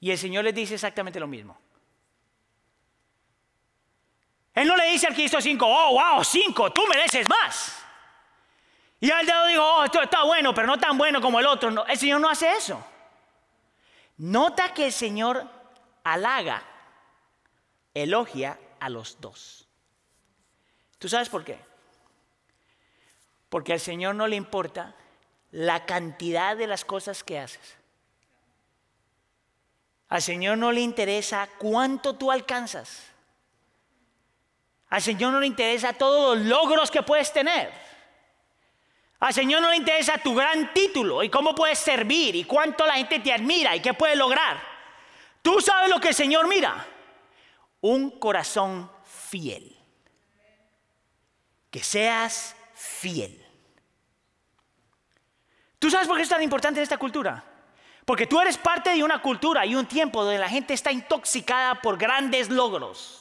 Y 0.00 0.10
el 0.10 0.18
Señor 0.18 0.44
les 0.44 0.54
dice 0.54 0.74
exactamente 0.74 1.18
lo 1.18 1.26
mismo. 1.26 1.58
Él 4.58 4.66
no 4.66 4.76
le 4.76 4.90
dice 4.90 5.06
al 5.06 5.14
que 5.14 5.22
hizo 5.22 5.40
cinco, 5.40 5.66
oh, 5.68 5.92
wow, 5.92 6.24
cinco, 6.24 6.72
tú 6.72 6.84
mereces 6.88 7.28
más. 7.28 7.76
Y 8.98 9.08
al 9.08 9.24
dedo 9.24 9.46
dijo, 9.46 9.62
oh, 9.62 9.84
esto 9.84 10.02
está 10.02 10.24
bueno, 10.24 10.52
pero 10.52 10.66
no 10.66 10.76
tan 10.78 10.98
bueno 10.98 11.20
como 11.20 11.38
el 11.38 11.46
otro. 11.46 11.86
El 11.86 11.96
Señor 11.96 12.20
no 12.20 12.28
hace 12.28 12.50
eso. 12.50 12.84
Nota 14.16 14.74
que 14.74 14.86
el 14.86 14.92
Señor 14.92 15.48
halaga, 16.02 16.64
elogia 17.94 18.58
a 18.80 18.88
los 18.88 19.20
dos. 19.20 19.68
¿Tú 20.98 21.08
sabes 21.08 21.28
por 21.28 21.44
qué? 21.44 21.60
Porque 23.48 23.74
al 23.74 23.80
Señor 23.80 24.16
no 24.16 24.26
le 24.26 24.34
importa 24.34 24.96
la 25.52 25.86
cantidad 25.86 26.56
de 26.56 26.66
las 26.66 26.84
cosas 26.84 27.22
que 27.22 27.38
haces. 27.38 27.76
Al 30.08 30.20
Señor 30.20 30.58
no 30.58 30.72
le 30.72 30.80
interesa 30.80 31.48
cuánto 31.58 32.16
tú 32.16 32.32
alcanzas. 32.32 33.07
Al 34.90 35.02
Señor 35.02 35.32
no 35.32 35.40
le 35.40 35.46
interesa 35.46 35.92
todos 35.92 36.38
los 36.38 36.46
logros 36.46 36.90
que 36.90 37.02
puedes 37.02 37.32
tener. 37.32 37.70
Al 39.20 39.34
Señor 39.34 39.60
no 39.60 39.70
le 39.70 39.76
interesa 39.76 40.16
tu 40.18 40.34
gran 40.34 40.72
título 40.72 41.22
y 41.22 41.28
cómo 41.28 41.54
puedes 41.54 41.78
servir 41.78 42.36
y 42.36 42.44
cuánto 42.44 42.86
la 42.86 42.94
gente 42.94 43.18
te 43.18 43.32
admira 43.32 43.76
y 43.76 43.80
qué 43.80 43.92
puedes 43.92 44.16
lograr. 44.16 44.60
Tú 45.42 45.60
sabes 45.60 45.90
lo 45.90 46.00
que 46.00 46.08
el 46.08 46.14
Señor 46.14 46.48
mira. 46.48 46.86
Un 47.80 48.18
corazón 48.18 48.90
fiel. 49.04 49.76
Que 51.70 51.82
seas 51.82 52.56
fiel. 52.74 53.44
¿Tú 55.78 55.90
sabes 55.90 56.08
por 56.08 56.16
qué 56.16 56.22
es 56.22 56.28
tan 56.28 56.42
importante 56.42 56.80
en 56.80 56.82
esta 56.82 56.98
cultura? 56.98 57.44
Porque 58.04 58.26
tú 58.26 58.40
eres 58.40 58.56
parte 58.56 58.90
de 58.90 59.04
una 59.04 59.20
cultura 59.20 59.66
y 59.66 59.74
un 59.74 59.86
tiempo 59.86 60.24
donde 60.24 60.38
la 60.38 60.48
gente 60.48 60.72
está 60.74 60.90
intoxicada 60.90 61.82
por 61.82 61.98
grandes 61.98 62.48
logros 62.48 63.17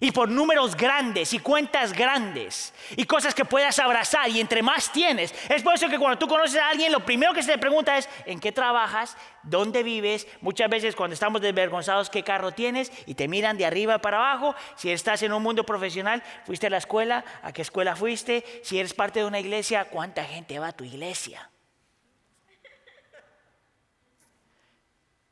y 0.00 0.12
por 0.12 0.28
números 0.28 0.76
grandes 0.76 1.32
y 1.32 1.38
cuentas 1.38 1.92
grandes 1.92 2.72
y 2.96 3.04
cosas 3.04 3.34
que 3.34 3.44
puedas 3.44 3.78
abrazar 3.78 4.28
y 4.30 4.40
entre 4.40 4.62
más 4.62 4.92
tienes. 4.92 5.34
Es 5.48 5.62
por 5.62 5.74
eso 5.74 5.88
que 5.88 5.98
cuando 5.98 6.18
tú 6.18 6.28
conoces 6.28 6.60
a 6.60 6.68
alguien, 6.68 6.92
lo 6.92 7.04
primero 7.04 7.32
que 7.34 7.42
se 7.42 7.52
le 7.52 7.58
pregunta 7.58 7.96
es, 7.96 8.08
¿en 8.26 8.40
qué 8.40 8.52
trabajas? 8.52 9.16
¿Dónde 9.42 9.82
vives? 9.82 10.26
Muchas 10.40 10.68
veces 10.68 10.94
cuando 10.94 11.14
estamos 11.14 11.40
desvergonzados, 11.40 12.10
¿qué 12.10 12.22
carro 12.22 12.52
tienes? 12.52 12.92
Y 13.06 13.14
te 13.14 13.28
miran 13.28 13.56
de 13.56 13.66
arriba 13.66 13.98
para 13.98 14.18
abajo. 14.18 14.54
Si 14.76 14.90
estás 14.90 15.22
en 15.22 15.32
un 15.32 15.42
mundo 15.42 15.64
profesional, 15.64 16.22
¿fuiste 16.44 16.66
a 16.66 16.70
la 16.70 16.78
escuela? 16.78 17.24
¿A 17.42 17.52
qué 17.52 17.62
escuela 17.62 17.96
fuiste? 17.96 18.44
Si 18.62 18.78
eres 18.78 18.94
parte 18.94 19.20
de 19.20 19.26
una 19.26 19.40
iglesia, 19.40 19.86
¿cuánta 19.86 20.24
gente 20.24 20.58
va 20.58 20.68
a 20.68 20.72
tu 20.72 20.84
iglesia? 20.84 21.50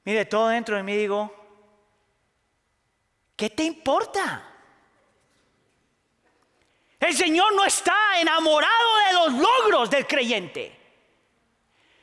Mire, 0.05 0.25
todo 0.25 0.49
dentro 0.49 0.77
de 0.77 0.85
mí 0.85 0.97
digo, 0.97 1.35
¿qué 3.35 3.51
te 3.51 3.65
importa? 3.65 4.56
El 7.01 7.15
Señor 7.15 7.55
no 7.55 7.65
está 7.65 7.95
enamorado 8.21 8.97
de 9.07 9.13
los 9.13 9.33
logros 9.35 9.91
del 9.91 10.07
creyente. 10.07 10.75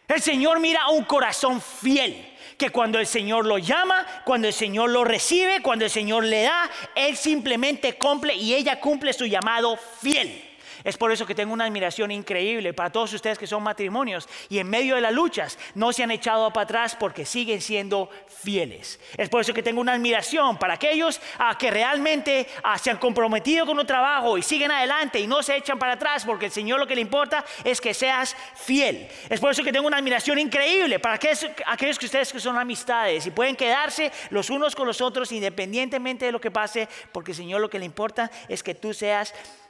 El 0.07 0.21
Señor 0.21 0.59
mira 0.59 0.83
a 0.83 0.89
un 0.89 1.05
corazón 1.05 1.61
fiel, 1.61 2.35
que 2.57 2.69
cuando 2.69 2.99
el 2.99 3.07
Señor 3.07 3.45
lo 3.45 3.57
llama, 3.57 4.05
cuando 4.25 4.47
el 4.47 4.53
Señor 4.53 4.91
lo 4.91 5.03
recibe, 5.03 5.61
cuando 5.61 5.85
el 5.85 5.91
Señor 5.91 6.23
le 6.25 6.43
da, 6.43 6.69
Él 6.93 7.17
simplemente 7.17 7.97
cumple 7.97 8.35
y 8.35 8.53
ella 8.53 8.79
cumple 8.79 9.13
su 9.13 9.25
llamado 9.25 9.77
fiel. 9.77 10.52
Es 10.83 10.97
por 10.97 11.11
eso 11.11 11.25
que 11.25 11.35
tengo 11.35 11.53
una 11.53 11.65
admiración 11.65 12.11
increíble 12.11 12.73
para 12.73 12.91
todos 12.91 13.13
ustedes 13.13 13.37
que 13.37 13.47
son 13.47 13.63
matrimonios 13.63 14.27
y 14.49 14.59
en 14.59 14.69
medio 14.69 14.95
de 14.95 15.01
las 15.01 15.13
luchas 15.13 15.57
no 15.75 15.93
se 15.93 16.03
han 16.03 16.11
echado 16.11 16.51
para 16.51 16.63
atrás 16.63 16.95
porque 16.99 17.25
siguen 17.25 17.61
siendo 17.61 18.09
fieles. 18.27 18.99
Es 19.17 19.29
por 19.29 19.41
eso 19.41 19.53
que 19.53 19.63
tengo 19.63 19.81
una 19.81 19.93
admiración 19.93 20.57
para 20.57 20.75
aquellos 20.75 21.21
ah, 21.37 21.57
que 21.57 21.71
realmente 21.71 22.47
ah, 22.63 22.77
se 22.77 22.91
han 22.91 22.97
comprometido 22.97 23.65
con 23.65 23.79
un 23.79 23.85
trabajo 23.85 24.37
y 24.37 24.41
siguen 24.41 24.71
adelante 24.71 25.19
y 25.19 25.27
no 25.27 25.43
se 25.43 25.55
echan 25.57 25.79
para 25.79 25.93
atrás 25.93 26.25
porque 26.25 26.47
el 26.47 26.51
Señor 26.51 26.79
lo 26.79 26.87
que 26.87 26.95
le 26.95 27.01
importa 27.01 27.43
es 27.63 27.79
que 27.79 27.93
seas 27.93 28.35
fiel. 28.55 29.07
Es 29.29 29.39
por 29.39 29.51
eso 29.51 29.63
que 29.63 29.71
tengo 29.71 29.87
una 29.87 29.97
admiración 29.97 30.39
increíble 30.39 30.99
para 30.99 31.15
aquellos, 31.15 31.47
aquellos 31.65 31.99
que 31.99 32.05
ustedes 32.05 32.31
que 32.31 32.39
son 32.39 32.57
amistades 32.57 33.25
y 33.25 33.31
pueden 33.31 33.55
quedarse 33.55 34.11
los 34.29 34.49
unos 34.49 34.75
con 34.75 34.87
los 34.87 35.01
otros 35.01 35.31
independientemente 35.31 36.25
de 36.25 36.31
lo 36.31 36.41
que 36.41 36.51
pase 36.51 36.87
porque 37.11 37.31
el 37.31 37.37
Señor 37.37 37.61
lo 37.61 37.69
que 37.69 37.79
le 37.79 37.85
importa 37.85 38.31
es 38.47 38.63
que 38.63 38.75
tú 38.75 38.93
seas 38.93 39.31
fiel. 39.31 39.62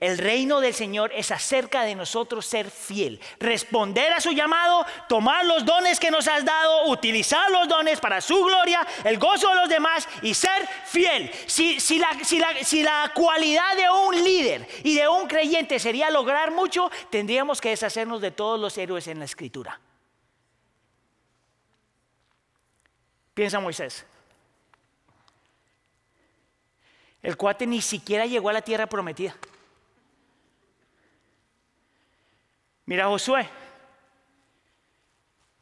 El 0.00 0.18
reino 0.18 0.60
del 0.60 0.74
Señor 0.74 1.10
es 1.14 1.30
acerca 1.30 1.82
de 1.82 1.94
nosotros 1.94 2.44
ser 2.44 2.70
fiel, 2.70 3.20
responder 3.38 4.12
a 4.12 4.20
su 4.20 4.32
llamado, 4.32 4.84
tomar 5.08 5.44
los 5.46 5.64
dones 5.64 6.00
que 6.00 6.10
nos 6.10 6.28
has 6.28 6.44
dado, 6.44 6.88
utilizar 6.90 7.50
los 7.50 7.68
dones 7.68 8.00
para 8.00 8.20
su 8.20 8.44
gloria, 8.44 8.86
el 9.04 9.18
gozo 9.18 9.48
de 9.48 9.54
los 9.54 9.68
demás 9.68 10.08
y 10.22 10.34
ser 10.34 10.68
fiel. 10.86 11.30
Si, 11.46 11.80
si, 11.80 11.98
la, 11.98 12.08
si 12.62 12.82
la 12.82 13.12
cualidad 13.14 13.76
de 13.76 13.88
un 13.88 14.22
líder 14.22 14.68
y 14.82 14.94
de 14.94 15.08
un 15.08 15.26
creyente 15.26 15.78
sería 15.78 16.10
lograr 16.10 16.50
mucho, 16.50 16.90
tendríamos 17.10 17.60
que 17.60 17.70
deshacernos 17.70 18.20
de 18.20 18.30
todos 18.30 18.58
los 18.58 18.76
héroes 18.76 19.06
en 19.06 19.18
la 19.20 19.24
escritura. 19.24 19.80
Piensa 23.34 23.60
Moisés. 23.60 24.04
El 27.22 27.36
cuate 27.36 27.66
ni 27.66 27.82
siquiera 27.82 28.26
llegó 28.26 28.48
a 28.48 28.52
la 28.52 28.62
tierra 28.62 28.86
prometida. 28.86 29.34
Mira 32.86 33.06
Josué. 33.06 33.48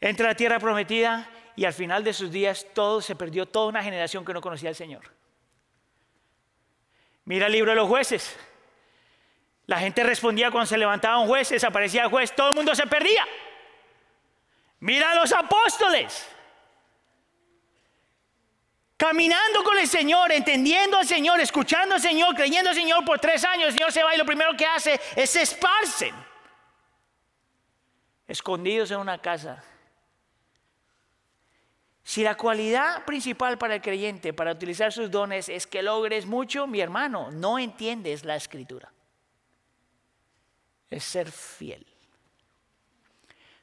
Entra 0.01 0.27
a 0.27 0.29
la 0.31 0.37
tierra 0.37 0.59
prometida 0.59 1.29
y 1.57 1.65
al 1.65 1.73
final 1.73 2.05
de 2.05 2.13
sus 2.13 2.31
días 2.31 2.67
todo 2.75 3.01
se 3.01 3.17
perdió, 3.17 3.47
toda 3.47 3.69
una 3.69 3.83
generación 3.83 4.25
que 4.25 4.33
no 4.33 4.41
conocía 4.41 4.69
al 4.69 4.77
Señor. 4.77 5.11
Mira 7.25 7.47
el 7.47 7.53
libro 7.53 7.73
de 7.73 7.77
los 7.77 7.89
jueces. 7.89 8.37
La 9.67 9.81
gente 9.81 10.05
respondía 10.05 10.51
cuando 10.51 10.67
se 10.67 10.79
levantaba 10.79 11.19
un 11.19 11.27
juez, 11.27 11.49
desaparecía 11.49 12.05
el 12.05 12.11
juez, 12.11 12.35
todo 12.37 12.51
el 12.51 12.55
mundo 12.55 12.75
se 12.75 12.87
perdía. 12.87 13.27
Mira 14.79 15.11
a 15.11 15.15
los 15.17 15.33
apóstoles. 15.33 16.29
Caminando 18.97 19.63
con 19.63 19.77
el 19.77 19.87
Señor, 19.87 20.33
entendiendo 20.33 20.97
al 20.97 21.07
Señor, 21.07 21.39
escuchando 21.41 21.97
al 21.97 22.01
Señor, 22.01 22.35
creyendo 22.35 22.71
al 22.71 22.77
Señor 22.77 23.05
por 23.05 23.19
tres 23.19 23.45
años, 23.45 23.69
el 23.69 23.75
Señor 23.75 23.93
se 23.93 24.03
va 24.03 24.15
y 24.15 24.19
lo 24.19 24.25
primero 24.25 24.57
que 24.57 24.65
hace 24.65 24.99
es 25.15 25.37
esparcen. 25.37 26.15
Escondidos 28.27 28.91
en 28.91 28.99
una 28.99 29.19
casa. 29.19 29.63
Si 32.03 32.23
la 32.23 32.37
cualidad 32.37 33.05
principal 33.05 33.59
para 33.59 33.75
el 33.75 33.83
creyente, 33.83 34.33
para 34.33 34.53
utilizar 34.53 34.93
sus 34.93 35.11
dones, 35.11 35.49
es 35.51 35.67
que 35.67 35.83
logres 35.83 36.25
mucho, 36.25 36.67
mi 36.67 36.81
hermano, 36.81 37.31
no 37.33 37.59
entiendes 37.59 38.25
la 38.25 38.37
escritura. 38.37 38.91
Es 40.89 41.05
ser 41.05 41.31
fiel. 41.31 41.85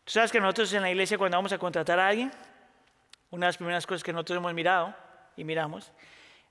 Tú 0.03 0.11
sabes 0.11 0.31
que 0.31 0.39
nosotros 0.39 0.71
en 0.73 0.81
la 0.81 0.91
iglesia 0.91 1.17
cuando 1.17 1.37
vamos 1.37 1.53
a 1.53 1.57
contratar 1.57 1.99
a 1.99 2.07
alguien, 2.07 2.31
una 3.31 3.47
de 3.47 3.49
las 3.49 3.57
primeras 3.57 3.87
cosas 3.87 4.03
que 4.03 4.13
nosotros 4.13 4.37
hemos 4.37 4.53
mirado 4.53 5.02
y 5.35 5.43
miramos 5.43 5.91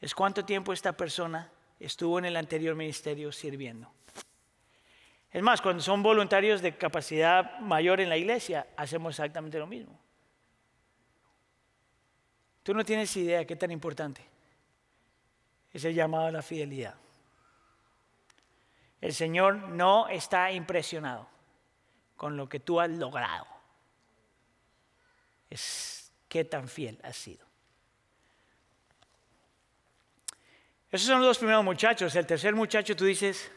es 0.01 0.15
cuánto 0.15 0.45
tiempo 0.45 0.73
esta 0.73 0.93
persona 0.97 1.51
estuvo 1.79 2.19
en 2.19 2.25
el 2.25 2.37
anterior 2.37 2.75
ministerio 2.75 3.31
sirviendo. 3.31 3.91
Es 5.31 5.43
más, 5.43 5.63
cuando 5.63 5.83
son 5.83 6.03
voluntarios 6.03 6.61
de 6.61 6.77
capacidad 6.77 7.59
mayor 7.61 8.01
en 8.01 8.09
la 8.09 8.17
iglesia, 8.17 8.67
hacemos 8.77 9.15
exactamente 9.15 9.59
lo 9.59 9.67
mismo. 9.67 9.99
Tú 12.63 12.75
no 12.75 12.85
tienes 12.85 13.17
idea 13.17 13.39
de 13.39 13.47
qué 13.47 13.57
tan 13.57 13.71
importante 13.71 14.23
es 15.73 15.85
el 15.85 15.95
llamado 15.95 16.27
a 16.27 16.33
la 16.33 16.43
fidelidad. 16.43 16.95
El 19.01 19.15
Señor 19.15 19.55
no 19.57 20.09
está 20.09 20.53
impresionado 20.53 21.29
con 22.17 22.37
lo 22.37 22.49
que 22.49 22.61
tú 22.61 22.79
has 22.79 22.91
logrado. 22.91 23.47
Es 25.49 26.13
qué 26.29 26.45
tan 26.45 26.69
fiel 26.69 27.01
has 27.03 27.17
sido. 27.17 27.52
Esos 30.93 31.09
son 31.09 31.21
los 31.21 31.29
dos 31.29 31.39
primeros 31.39 31.65
muchachos. 31.65 32.15
El 32.15 32.27
tercer 32.27 32.55
muchacho 32.55 32.95
tú 32.95 33.07
dices, 33.07 33.51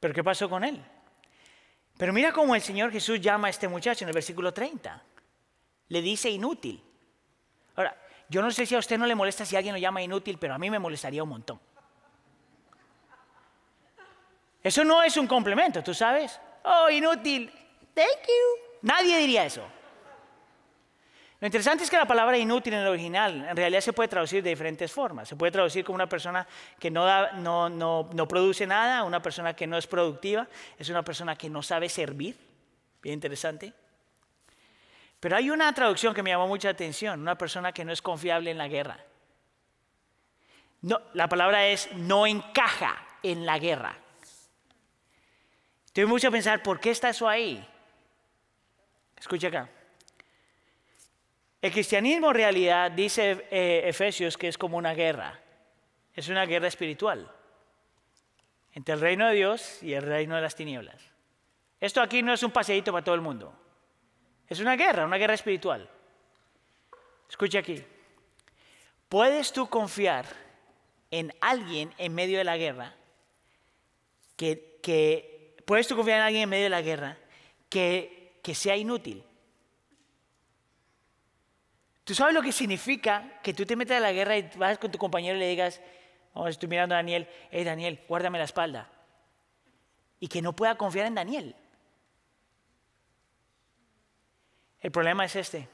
¿pero 0.00 0.14
qué 0.14 0.24
pasó 0.24 0.48
con 0.48 0.64
él? 0.64 0.82
Pero 1.98 2.12
mira 2.14 2.32
cómo 2.32 2.54
el 2.54 2.62
Señor 2.62 2.90
Jesús 2.90 3.20
llama 3.20 3.48
a 3.48 3.50
este 3.50 3.68
muchacho 3.68 4.04
en 4.04 4.08
el 4.08 4.14
versículo 4.14 4.52
30. 4.52 5.02
Le 5.88 6.00
dice 6.00 6.30
inútil. 6.30 6.82
Ahora, 7.74 7.94
yo 8.30 8.40
no 8.40 8.50
sé 8.50 8.64
si 8.64 8.74
a 8.74 8.78
usted 8.78 8.96
no 8.96 9.06
le 9.06 9.14
molesta 9.14 9.44
si 9.44 9.56
alguien 9.56 9.74
lo 9.74 9.78
llama 9.78 10.00
inútil, 10.02 10.38
pero 10.38 10.54
a 10.54 10.58
mí 10.58 10.70
me 10.70 10.78
molestaría 10.78 11.22
un 11.22 11.28
montón. 11.28 11.60
Eso 14.62 14.84
no 14.84 15.02
es 15.02 15.18
un 15.18 15.26
complemento, 15.26 15.82
¿tú 15.82 15.92
sabes? 15.92 16.40
Oh, 16.64 16.88
inútil. 16.88 17.52
Thank 17.94 18.26
you. 18.26 18.78
Nadie 18.82 19.18
diría 19.18 19.44
eso. 19.44 19.62
Lo 21.38 21.46
interesante 21.46 21.84
es 21.84 21.90
que 21.90 21.98
la 21.98 22.06
palabra 22.06 22.38
inútil 22.38 22.72
en 22.72 22.80
el 22.80 22.86
original 22.86 23.46
en 23.48 23.56
realidad 23.56 23.80
se 23.80 23.92
puede 23.92 24.08
traducir 24.08 24.42
de 24.42 24.50
diferentes 24.50 24.90
formas. 24.90 25.28
Se 25.28 25.36
puede 25.36 25.52
traducir 25.52 25.84
como 25.84 25.96
una 25.96 26.08
persona 26.08 26.46
que 26.78 26.90
no, 26.90 27.06
no, 27.32 27.68
no, 27.68 28.08
no 28.12 28.28
produce 28.28 28.66
nada, 28.66 29.04
una 29.04 29.20
persona 29.20 29.54
que 29.54 29.66
no 29.66 29.76
es 29.76 29.86
productiva, 29.86 30.48
es 30.78 30.88
una 30.88 31.02
persona 31.02 31.36
que 31.36 31.50
no 31.50 31.62
sabe 31.62 31.90
servir. 31.90 32.36
Bien 33.02 33.14
interesante. 33.14 33.72
Pero 35.20 35.36
hay 35.36 35.50
una 35.50 35.72
traducción 35.74 36.14
que 36.14 36.22
me 36.22 36.30
llamó 36.30 36.48
mucha 36.48 36.70
atención, 36.70 37.20
una 37.20 37.36
persona 37.36 37.72
que 37.72 37.84
no 37.84 37.92
es 37.92 38.00
confiable 38.00 38.50
en 38.50 38.58
la 38.58 38.68
guerra. 38.68 38.98
No, 40.82 41.00
la 41.12 41.28
palabra 41.28 41.66
es 41.66 41.92
no 41.92 42.26
encaja 42.26 42.96
en 43.22 43.44
la 43.44 43.58
guerra. 43.58 43.94
Tuve 45.92 46.06
mucho 46.06 46.28
a 46.28 46.30
pensar, 46.30 46.62
¿por 46.62 46.80
qué 46.80 46.90
está 46.90 47.10
eso 47.10 47.28
ahí? 47.28 47.66
Escucha 49.18 49.48
acá. 49.48 49.68
El 51.60 51.72
cristianismo 51.72 52.28
en 52.28 52.34
realidad 52.34 52.90
dice 52.90 53.46
eh, 53.50 53.82
Efesios 53.86 54.36
que 54.36 54.48
es 54.48 54.58
como 54.58 54.76
una 54.76 54.94
guerra. 54.94 55.40
Es 56.14 56.28
una 56.28 56.46
guerra 56.46 56.68
espiritual 56.68 57.30
entre 58.72 58.94
el 58.94 59.00
reino 59.00 59.26
de 59.26 59.34
Dios 59.34 59.82
y 59.82 59.94
el 59.94 60.02
reino 60.02 60.36
de 60.36 60.42
las 60.42 60.54
tinieblas. 60.54 61.02
Esto 61.80 62.00
aquí 62.00 62.22
no 62.22 62.32
es 62.32 62.42
un 62.42 62.50
paseíto 62.50 62.92
para 62.92 63.04
todo 63.04 63.14
el 63.14 63.20
mundo. 63.20 63.54
Es 64.48 64.60
una 64.60 64.76
guerra, 64.76 65.04
una 65.04 65.16
guerra 65.16 65.34
espiritual. 65.34 65.88
Escucha 67.28 67.58
aquí. 67.58 67.82
¿Puedes 69.08 69.52
tú 69.52 69.68
confiar 69.68 70.26
en 71.10 71.32
alguien 71.40 71.92
en 71.98 72.14
medio 72.14 72.38
de 72.38 72.44
la 72.44 72.56
guerra? 72.56 72.94
Que, 74.36 74.78
que 74.82 75.56
¿Puedes 75.64 75.88
tú 75.88 75.96
confiar 75.96 76.18
en 76.18 76.24
alguien 76.24 76.42
en 76.44 76.48
medio 76.48 76.64
de 76.64 76.70
la 76.70 76.82
guerra 76.82 77.18
que, 77.68 78.38
que 78.42 78.54
sea 78.54 78.76
inútil? 78.76 79.24
¿Tú 82.06 82.14
sabes 82.14 82.34
lo 82.34 82.40
que 82.40 82.52
significa 82.52 83.40
que 83.42 83.52
tú 83.52 83.66
te 83.66 83.74
metas 83.74 83.96
a 83.96 84.00
la 84.00 84.12
guerra 84.12 84.38
y 84.38 84.48
vas 84.54 84.78
con 84.78 84.92
tu 84.92 84.96
compañero 84.96 85.34
y 85.34 85.40
le 85.40 85.48
digas, 85.48 85.80
oh, 86.34 86.46
estoy 86.46 86.68
mirando 86.68 86.94
a 86.94 86.98
Daniel, 86.98 87.28
hey 87.50 87.64
Daniel, 87.64 88.00
guárdame 88.06 88.38
la 88.38 88.44
espalda? 88.44 88.88
Y 90.20 90.28
que 90.28 90.40
no 90.40 90.54
pueda 90.54 90.76
confiar 90.76 91.06
en 91.06 91.16
Daniel. 91.16 91.56
El 94.78 94.92
problema 94.92 95.24
es 95.24 95.34
este. 95.34 95.68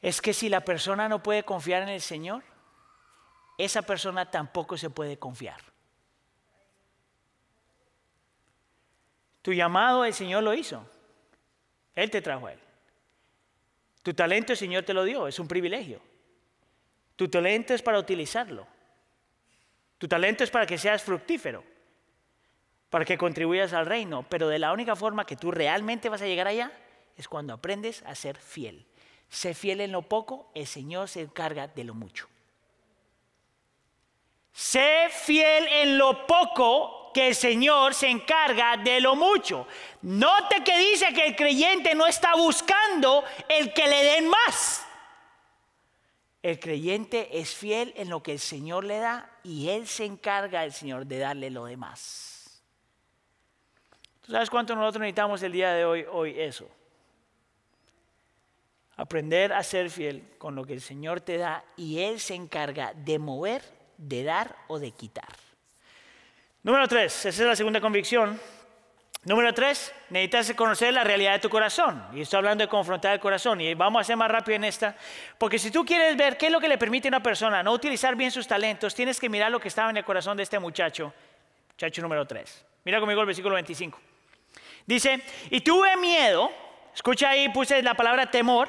Es 0.00 0.22
que 0.22 0.32
si 0.32 0.48
la 0.48 0.62
persona 0.62 1.06
no 1.06 1.22
puede 1.22 1.42
confiar 1.42 1.82
en 1.82 1.90
el 1.90 2.00
Señor, 2.00 2.42
esa 3.58 3.82
persona 3.82 4.30
tampoco 4.30 4.78
se 4.78 4.88
puede 4.88 5.18
confiar. 5.18 5.60
Tu 9.42 9.52
llamado 9.52 10.06
el 10.06 10.14
Señor 10.14 10.42
lo 10.42 10.54
hizo. 10.54 10.88
Él 11.94 12.10
te 12.10 12.22
trajo 12.22 12.46
a 12.46 12.54
Él. 12.54 12.64
Tu 14.04 14.12
talento 14.12 14.52
el 14.52 14.58
Señor 14.58 14.84
te 14.84 14.92
lo 14.92 15.02
dio, 15.02 15.26
es 15.26 15.38
un 15.38 15.48
privilegio. 15.48 15.98
Tu 17.16 17.26
talento 17.28 17.72
es 17.72 17.80
para 17.80 17.98
utilizarlo. 17.98 18.66
Tu 19.96 20.06
talento 20.06 20.44
es 20.44 20.50
para 20.50 20.66
que 20.66 20.76
seas 20.76 21.02
fructífero, 21.02 21.64
para 22.90 23.06
que 23.06 23.16
contribuyas 23.16 23.72
al 23.72 23.86
reino, 23.86 24.26
pero 24.28 24.48
de 24.48 24.58
la 24.58 24.74
única 24.74 24.94
forma 24.94 25.24
que 25.24 25.36
tú 25.36 25.50
realmente 25.50 26.10
vas 26.10 26.20
a 26.20 26.26
llegar 26.26 26.46
allá 26.46 26.70
es 27.16 27.28
cuando 27.28 27.54
aprendes 27.54 28.02
a 28.02 28.14
ser 28.14 28.36
fiel. 28.36 28.84
Sé 29.30 29.54
fiel 29.54 29.80
en 29.80 29.92
lo 29.92 30.02
poco, 30.02 30.50
el 30.54 30.66
Señor 30.66 31.08
se 31.08 31.22
encarga 31.22 31.68
de 31.68 31.84
lo 31.84 31.94
mucho. 31.94 32.28
Sé 34.54 35.08
fiel 35.10 35.66
en 35.66 35.98
lo 35.98 36.28
poco 36.28 37.10
que 37.12 37.28
el 37.28 37.34
Señor 37.34 37.92
se 37.92 38.08
encarga 38.08 38.76
de 38.76 39.00
lo 39.00 39.16
mucho. 39.16 39.66
Note 40.02 40.62
que 40.62 40.78
dice 40.78 41.12
que 41.12 41.26
el 41.26 41.36
creyente 41.36 41.92
no 41.96 42.06
está 42.06 42.36
buscando 42.36 43.24
el 43.48 43.72
que 43.72 43.88
le 43.88 44.04
den 44.04 44.28
más. 44.28 44.86
El 46.40 46.60
creyente 46.60 47.40
es 47.40 47.52
fiel 47.52 47.92
en 47.96 48.08
lo 48.08 48.22
que 48.22 48.30
el 48.32 48.38
Señor 48.38 48.84
le 48.84 48.98
da 48.98 49.28
y 49.42 49.70
Él 49.70 49.88
se 49.88 50.04
encarga, 50.04 50.62
el 50.62 50.72
Señor, 50.72 51.04
de 51.04 51.18
darle 51.18 51.50
lo 51.50 51.64
demás. 51.64 52.62
¿Tú 54.20 54.30
sabes 54.30 54.50
cuánto 54.50 54.76
nosotros 54.76 55.00
necesitamos 55.00 55.42
el 55.42 55.50
día 55.50 55.72
de 55.72 55.84
hoy, 55.84 56.06
hoy 56.08 56.38
eso? 56.38 56.68
Aprender 58.96 59.52
a 59.52 59.64
ser 59.64 59.90
fiel 59.90 60.34
con 60.38 60.54
lo 60.54 60.64
que 60.64 60.74
el 60.74 60.80
Señor 60.80 61.20
te 61.22 61.38
da 61.38 61.64
y 61.76 61.98
Él 62.00 62.20
se 62.20 62.34
encarga 62.34 62.92
de 62.94 63.18
mover, 63.18 63.62
de 63.96 64.24
dar 64.24 64.56
o 64.68 64.78
de 64.78 64.90
quitar. 64.90 65.28
Número 66.62 66.88
tres, 66.88 67.26
esa 67.26 67.42
es 67.42 67.48
la 67.48 67.56
segunda 67.56 67.80
convicción. 67.80 68.40
Número 69.24 69.54
tres, 69.54 69.92
necesitas 70.10 70.52
conocer 70.52 70.92
la 70.92 71.02
realidad 71.02 71.32
de 71.32 71.38
tu 71.38 71.48
corazón. 71.48 72.06
Y 72.12 72.20
estoy 72.20 72.38
hablando 72.38 72.62
de 72.62 72.68
confrontar 72.68 73.14
el 73.14 73.20
corazón. 73.20 73.60
Y 73.60 73.72
vamos 73.72 74.00
a 74.00 74.04
ser 74.04 74.16
más 74.16 74.30
rápido 74.30 74.56
en 74.56 74.64
esta. 74.64 74.94
Porque 75.38 75.58
si 75.58 75.70
tú 75.70 75.84
quieres 75.84 76.14
ver 76.16 76.36
qué 76.36 76.46
es 76.46 76.52
lo 76.52 76.60
que 76.60 76.68
le 76.68 76.76
permite 76.76 77.08
a 77.08 77.10
una 77.10 77.22
persona 77.22 77.62
no 77.62 77.72
utilizar 77.72 78.16
bien 78.16 78.30
sus 78.30 78.46
talentos, 78.46 78.94
tienes 78.94 79.18
que 79.18 79.30
mirar 79.30 79.50
lo 79.50 79.60
que 79.60 79.68
estaba 79.68 79.88
en 79.88 79.96
el 79.96 80.04
corazón 80.04 80.36
de 80.36 80.42
este 80.42 80.58
muchacho. 80.58 81.12
Muchacho 81.70 82.02
número 82.02 82.26
tres. 82.26 82.64
Mira 82.84 83.00
conmigo 83.00 83.20
el 83.22 83.26
versículo 83.26 83.54
25. 83.54 83.98
Dice, 84.86 85.22
y 85.50 85.62
tuve 85.62 85.96
miedo, 85.96 86.52
escucha 86.94 87.30
ahí, 87.30 87.48
puse 87.48 87.82
la 87.82 87.94
palabra 87.94 88.30
temor, 88.30 88.68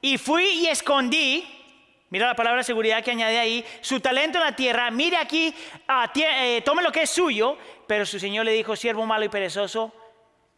y 0.00 0.16
fui 0.16 0.44
y 0.44 0.66
escondí 0.68 1.63
Mira 2.14 2.28
la 2.28 2.36
palabra 2.36 2.62
seguridad 2.62 3.02
que 3.02 3.10
añade 3.10 3.40
ahí. 3.40 3.66
Su 3.80 3.98
talento 3.98 4.38
en 4.38 4.44
la 4.44 4.54
tierra, 4.54 4.88
mire 4.92 5.16
aquí, 5.16 5.52
eh, 6.14 6.62
tome 6.64 6.80
lo 6.80 6.92
que 6.92 7.02
es 7.02 7.10
suyo. 7.10 7.58
Pero 7.88 8.06
su 8.06 8.20
señor 8.20 8.44
le 8.44 8.52
dijo, 8.52 8.76
siervo 8.76 9.04
malo 9.04 9.24
y 9.24 9.28
perezoso, 9.28 9.92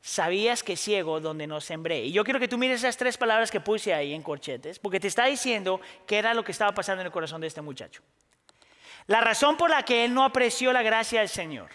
sabías 0.03 0.63
que 0.63 0.77
ciego 0.77 1.19
donde 1.19 1.47
no 1.47 1.63
sembré. 1.63 2.01
Y 2.01 2.13
yo 2.13 2.25
quiero 2.25 2.39
que 2.39 2.47
tú 2.47 2.59
mires 2.59 2.81
esas 2.81 2.99
tres 2.99 3.17
palabras 3.17 3.51
que 3.51 3.61
puse 3.61 3.95
ahí 3.95 4.13
en 4.13 4.23
corchetes, 4.23 4.79
porque 4.79 5.01
te 5.01 5.09
está 5.09 5.25
diciendo 5.25 5.81
qué 6.07 6.19
era 6.19 6.35
lo 6.35 6.45
que 6.45 6.53
estaba 6.53 6.73
pasando 6.73 7.01
en 7.01 7.07
el 7.07 7.13
corazón 7.13 7.41
de 7.41 7.47
este 7.47 7.63
muchacho. 7.63 8.03
La 9.07 9.23
razón 9.23 9.57
por 9.57 9.71
la 9.71 9.83
que 9.83 10.05
él 10.05 10.13
no 10.13 10.25
apreció 10.25 10.75
la 10.75 10.83
gracia 10.83 11.21
del 11.21 11.31
Señor. 11.31 11.71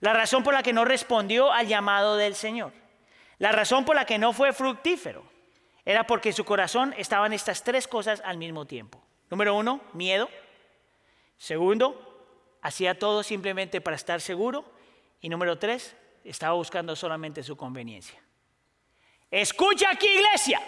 La 0.00 0.12
razón 0.12 0.42
por 0.42 0.54
la 0.54 0.64
que 0.64 0.72
no 0.72 0.84
respondió 0.84 1.52
al 1.52 1.68
llamado 1.68 2.16
del 2.16 2.34
Señor. 2.34 2.72
La 3.38 3.52
razón 3.52 3.84
por 3.84 3.94
la 3.94 4.06
que 4.06 4.18
no 4.18 4.32
fue 4.32 4.52
fructífero. 4.52 5.24
Era 5.84 6.04
porque 6.04 6.30
en 6.30 6.34
su 6.34 6.44
corazón 6.44 6.92
estaban 6.98 7.32
estas 7.32 7.62
tres 7.62 7.86
cosas 7.86 8.20
al 8.24 8.38
mismo 8.38 8.66
tiempo. 8.66 9.03
Número 9.30 9.54
uno, 9.54 9.80
miedo. 9.92 10.28
Segundo, 11.38 12.26
hacía 12.62 12.98
todo 12.98 13.22
simplemente 13.22 13.80
para 13.80 13.96
estar 13.96 14.20
seguro. 14.20 14.64
Y 15.20 15.28
número 15.28 15.58
tres, 15.58 15.96
estaba 16.24 16.54
buscando 16.54 16.94
solamente 16.94 17.42
su 17.42 17.56
conveniencia. 17.56 18.22
Escucha 19.30 19.90
aquí, 19.90 20.06
iglesia. 20.06 20.60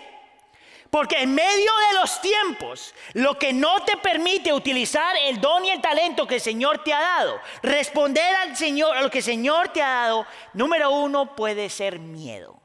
Porque 0.90 1.22
en 1.22 1.34
medio 1.34 1.70
de 1.88 1.98
los 2.00 2.20
tiempos, 2.20 2.94
lo 3.14 3.38
que 3.38 3.52
no 3.52 3.80
te 3.84 3.96
permite 3.96 4.52
utilizar 4.52 5.16
el 5.24 5.40
don 5.40 5.64
y 5.64 5.70
el 5.70 5.80
talento 5.80 6.26
que 6.26 6.36
el 6.36 6.40
Señor 6.40 6.82
te 6.84 6.92
ha 6.92 7.00
dado, 7.00 7.40
responder 7.62 8.34
al 8.36 8.56
Señor, 8.56 8.96
a 8.96 9.02
lo 9.02 9.10
que 9.10 9.18
el 9.18 9.24
Señor 9.24 9.68
te 9.68 9.82
ha 9.82 9.88
dado, 9.88 10.26
número 10.52 10.90
uno 10.90 11.34
puede 11.34 11.68
ser 11.70 11.98
miedo. 11.98 12.60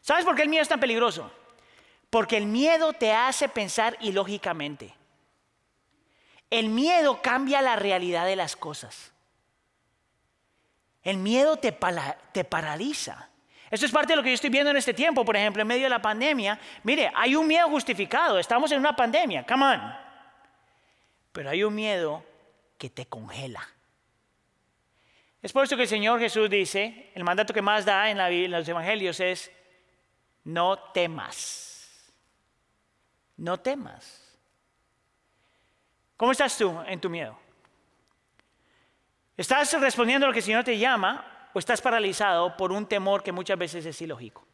¿Sabes 0.00 0.24
por 0.24 0.34
qué 0.34 0.42
el 0.42 0.48
miedo 0.48 0.62
es 0.62 0.68
tan 0.68 0.80
peligroso? 0.80 1.30
Porque 2.10 2.36
el 2.36 2.46
miedo 2.46 2.92
te 2.92 3.12
hace 3.12 3.48
pensar 3.48 3.96
ilógicamente. 4.00 4.94
El 6.50 6.68
miedo 6.68 7.20
cambia 7.20 7.60
la 7.60 7.76
realidad 7.76 8.24
de 8.24 8.36
las 8.36 8.56
cosas. 8.56 9.12
El 11.02 11.18
miedo 11.18 11.56
te, 11.58 11.76
te 12.32 12.44
paraliza. 12.44 13.28
Esto 13.70 13.84
es 13.84 13.92
parte 13.92 14.12
de 14.12 14.16
lo 14.16 14.22
que 14.22 14.30
yo 14.30 14.34
estoy 14.34 14.50
viendo 14.50 14.70
en 14.70 14.78
este 14.78 14.94
tiempo, 14.94 15.24
por 15.24 15.36
ejemplo, 15.36 15.60
en 15.60 15.68
medio 15.68 15.84
de 15.84 15.90
la 15.90 16.00
pandemia. 16.00 16.58
Mire, 16.84 17.10
hay 17.14 17.36
un 17.36 17.46
miedo 17.46 17.68
justificado, 17.68 18.38
estamos 18.38 18.72
en 18.72 18.78
una 18.78 18.96
pandemia, 18.96 19.44
come 19.46 19.64
on. 19.64 19.94
Pero 21.32 21.50
hay 21.50 21.62
un 21.62 21.74
miedo 21.74 22.24
que 22.78 22.88
te 22.88 23.06
congela. 23.06 23.66
Es 25.42 25.52
por 25.52 25.64
eso 25.64 25.76
que 25.76 25.82
el 25.82 25.88
Señor 25.88 26.18
Jesús 26.18 26.48
dice, 26.48 27.10
el 27.14 27.24
mandato 27.24 27.54
que 27.54 27.62
más 27.62 27.84
da 27.84 28.10
en, 28.10 28.50
los 28.50 28.68
evangelios 28.68 29.20
es, 29.20 29.52
no 30.44 30.78
temas. 30.92 31.67
No 33.38 33.58
temas. 33.58 34.36
¿Cómo 36.16 36.32
estás 36.32 36.58
tú 36.58 36.76
en 36.86 37.00
tu 37.00 37.08
miedo? 37.08 37.38
¿Estás 39.36 39.72
respondiendo 39.80 40.26
a 40.26 40.28
lo 40.28 40.32
que 40.32 40.40
el 40.40 40.44
Señor 40.44 40.64
te 40.64 40.76
llama 40.76 41.50
o 41.54 41.58
estás 41.60 41.80
paralizado 41.80 42.56
por 42.56 42.72
un 42.72 42.86
temor 42.86 43.22
que 43.22 43.30
muchas 43.30 43.56
veces 43.56 43.86
es 43.86 44.02
ilógico? 44.02 44.44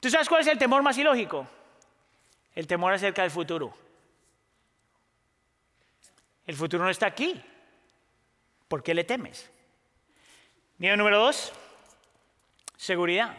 ¿Tú 0.00 0.10
sabes 0.10 0.28
cuál 0.28 0.40
es 0.40 0.48
el 0.48 0.58
temor 0.58 0.82
más 0.82 0.98
ilógico? 0.98 1.46
El 2.54 2.66
temor 2.66 2.92
acerca 2.92 3.22
del 3.22 3.30
futuro. 3.30 3.72
El 6.46 6.56
futuro 6.56 6.82
no 6.82 6.90
está 6.90 7.06
aquí. 7.06 7.40
¿Por 8.66 8.82
qué 8.82 8.92
le 8.92 9.04
temes? 9.04 9.48
Mira 10.78 10.96
número 10.96 11.20
dos, 11.20 11.52
seguridad. 12.76 13.36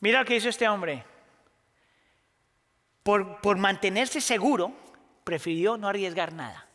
Mira 0.00 0.20
lo 0.20 0.26
que 0.26 0.36
hizo 0.36 0.50
este 0.50 0.68
hombre. 0.68 1.02
Por, 3.06 3.56
mantenerse 3.56 4.20
seguro, 4.20 4.72
prefirió 5.22 5.76
no 5.76 5.86
arriesgar 5.86 6.32
nada. 6.32 6.66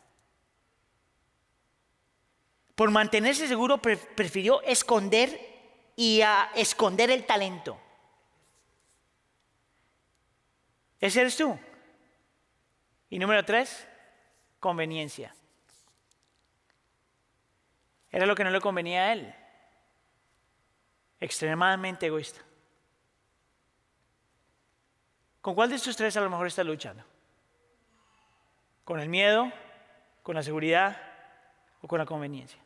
Por 2.74 2.90
mantenerse 2.90 3.46
seguro, 3.46 3.82
prefirió 3.82 4.62
esconder 4.62 5.38
y 5.94 6.22
a 6.22 6.50
esconder 6.54 7.10
el 7.10 7.26
talento. 7.26 7.78
Ese 10.98 11.20
eres 11.20 11.36
tú. 11.36 11.58
Y 13.10 13.18
número 13.18 13.44
tres, 13.44 13.86
conveniencia. 14.58 15.34
Era 18.10 18.24
lo 18.24 18.34
que 18.34 18.44
no 18.44 18.50
le 18.50 18.60
convenía 18.62 19.02
a 19.02 19.12
él. 19.12 19.34
Extremadamente 21.20 22.06
egoísta. 22.06 22.40
¿Con 25.42 25.56
cuál 25.56 25.70
de 25.70 25.76
estos 25.76 25.96
tres 25.96 26.16
a 26.16 26.20
lo 26.20 26.30
mejor 26.30 26.46
está 26.46 26.62
luchando? 26.62 27.04
¿Con 28.84 29.00
el 29.00 29.08
miedo? 29.08 29.52
¿Con 30.22 30.36
la 30.36 30.42
seguridad? 30.42 30.96
¿O 31.82 31.88
con 31.88 31.98
la 31.98 32.06
conveniencia? 32.06 32.60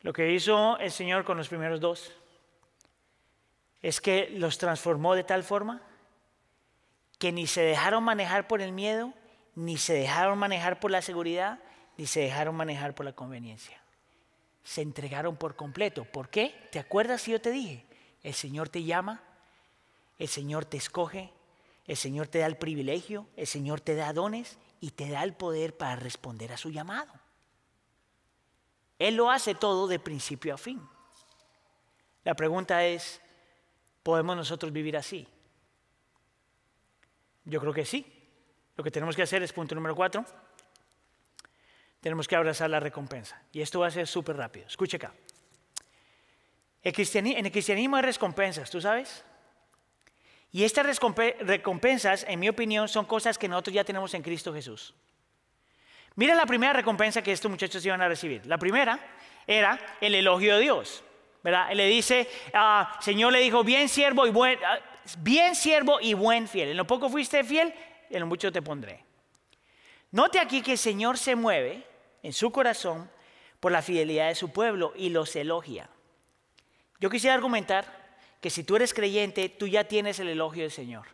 Lo 0.00 0.14
que 0.14 0.32
hizo 0.32 0.78
el 0.78 0.90
Señor 0.90 1.24
con 1.24 1.36
los 1.36 1.48
primeros 1.48 1.78
dos 1.78 2.12
es 3.82 4.00
que 4.00 4.30
los 4.30 4.56
transformó 4.56 5.14
de 5.14 5.24
tal 5.24 5.44
forma 5.44 5.82
que 7.18 7.32
ni 7.32 7.46
se 7.46 7.60
dejaron 7.60 8.02
manejar 8.02 8.48
por 8.48 8.62
el 8.62 8.72
miedo, 8.72 9.12
ni 9.54 9.76
se 9.76 9.92
dejaron 9.92 10.38
manejar 10.38 10.80
por 10.80 10.90
la 10.90 11.02
seguridad, 11.02 11.58
ni 11.98 12.06
se 12.06 12.20
dejaron 12.20 12.54
manejar 12.54 12.94
por 12.94 13.04
la 13.04 13.12
conveniencia. 13.12 13.78
Se 14.64 14.80
entregaron 14.80 15.36
por 15.36 15.54
completo. 15.54 16.04
¿Por 16.04 16.30
qué? 16.30 16.68
¿Te 16.72 16.78
acuerdas 16.78 17.22
si 17.22 17.32
yo 17.32 17.40
te 17.40 17.50
dije? 17.50 17.84
El 18.22 18.32
Señor 18.32 18.70
te 18.70 18.82
llama 18.82 19.22
el 20.18 20.28
Señor 20.28 20.64
te 20.64 20.76
escoge, 20.76 21.32
el 21.86 21.96
Señor 21.96 22.28
te 22.28 22.38
da 22.38 22.46
el 22.46 22.56
privilegio, 22.56 23.28
el 23.36 23.46
Señor 23.46 23.80
te 23.80 23.94
da 23.94 24.12
dones 24.12 24.58
y 24.80 24.92
te 24.92 25.08
da 25.10 25.22
el 25.24 25.34
poder 25.34 25.76
para 25.76 25.96
responder 25.96 26.52
a 26.52 26.56
su 26.56 26.70
llamado. 26.70 27.12
Él 28.98 29.16
lo 29.16 29.30
hace 29.30 29.54
todo 29.54 29.88
de 29.88 29.98
principio 29.98 30.54
a 30.54 30.58
fin. 30.58 30.80
La 32.24 32.34
pregunta 32.34 32.84
es, 32.84 33.20
¿podemos 34.02 34.36
nosotros 34.36 34.72
vivir 34.72 34.96
así? 34.96 35.26
Yo 37.44 37.60
creo 37.60 37.72
que 37.72 37.84
sí. 37.84 38.06
Lo 38.76 38.84
que 38.84 38.90
tenemos 38.90 39.16
que 39.16 39.22
hacer 39.22 39.42
es 39.42 39.52
punto 39.52 39.74
número 39.74 39.96
cuatro. 39.96 40.24
Tenemos 42.00 42.26
que 42.26 42.36
abrazar 42.36 42.70
la 42.70 42.80
recompensa. 42.80 43.42
Y 43.52 43.60
esto 43.60 43.80
va 43.80 43.88
a 43.88 43.90
ser 43.90 44.06
súper 44.06 44.36
rápido. 44.36 44.66
Escuche 44.66 44.96
acá. 44.96 45.12
en 46.82 47.46
el 47.46 47.52
cristianismo 47.52 47.96
hay 47.96 48.02
recompensas, 48.02 48.70
¿tú 48.70 48.80
sabes? 48.80 49.24
Y 50.52 50.64
estas 50.64 50.86
recompensas, 51.40 52.26
en 52.28 52.38
mi 52.38 52.48
opinión, 52.48 52.86
son 52.86 53.06
cosas 53.06 53.38
que 53.38 53.48
nosotros 53.48 53.74
ya 53.74 53.84
tenemos 53.84 54.12
en 54.12 54.22
Cristo 54.22 54.52
Jesús. 54.52 54.94
Mira 56.14 56.34
la 56.34 56.44
primera 56.44 56.74
recompensa 56.74 57.22
que 57.22 57.32
estos 57.32 57.50
muchachos 57.50 57.84
iban 57.86 58.02
a 58.02 58.08
recibir. 58.08 58.44
La 58.46 58.58
primera 58.58 59.00
era 59.46 59.80
el 60.00 60.14
elogio 60.14 60.56
de 60.56 60.62
Dios. 60.62 61.02
¿verdad? 61.42 61.72
Le 61.72 61.86
dice, 61.86 62.28
ah, 62.54 62.98
Señor 63.00 63.32
le 63.32 63.40
dijo, 63.40 63.64
bien 63.64 63.88
siervo 63.88 64.26
y 64.26 64.30
buen, 64.30 64.58
ah, 64.64 64.78
bien 65.18 65.54
siervo 65.54 65.98
y 66.00 66.14
buen 66.14 66.46
fiel. 66.46 66.70
En 66.70 66.76
lo 66.76 66.86
poco 66.86 67.08
fuiste 67.08 67.42
fiel, 67.44 67.74
en 68.10 68.20
lo 68.20 68.26
mucho 68.26 68.52
te 68.52 68.62
pondré. 68.62 69.04
Note 70.12 70.38
aquí 70.38 70.62
que 70.62 70.72
el 70.72 70.78
Señor 70.78 71.18
se 71.18 71.34
mueve 71.34 71.84
en 72.22 72.32
su 72.32 72.52
corazón 72.52 73.10
por 73.58 73.72
la 73.72 73.82
fidelidad 73.82 74.28
de 74.28 74.34
su 74.34 74.52
pueblo 74.52 74.92
y 74.96 75.08
los 75.08 75.34
elogia. 75.34 75.88
Yo 77.00 77.10
quisiera 77.10 77.34
argumentar 77.34 78.01
que 78.42 78.50
si 78.50 78.64
tú 78.64 78.74
eres 78.74 78.92
creyente, 78.92 79.48
tú 79.48 79.68
ya 79.68 79.84
tienes 79.84 80.18
el 80.18 80.28
elogio 80.28 80.64
del 80.64 80.72
Señor. 80.72 81.06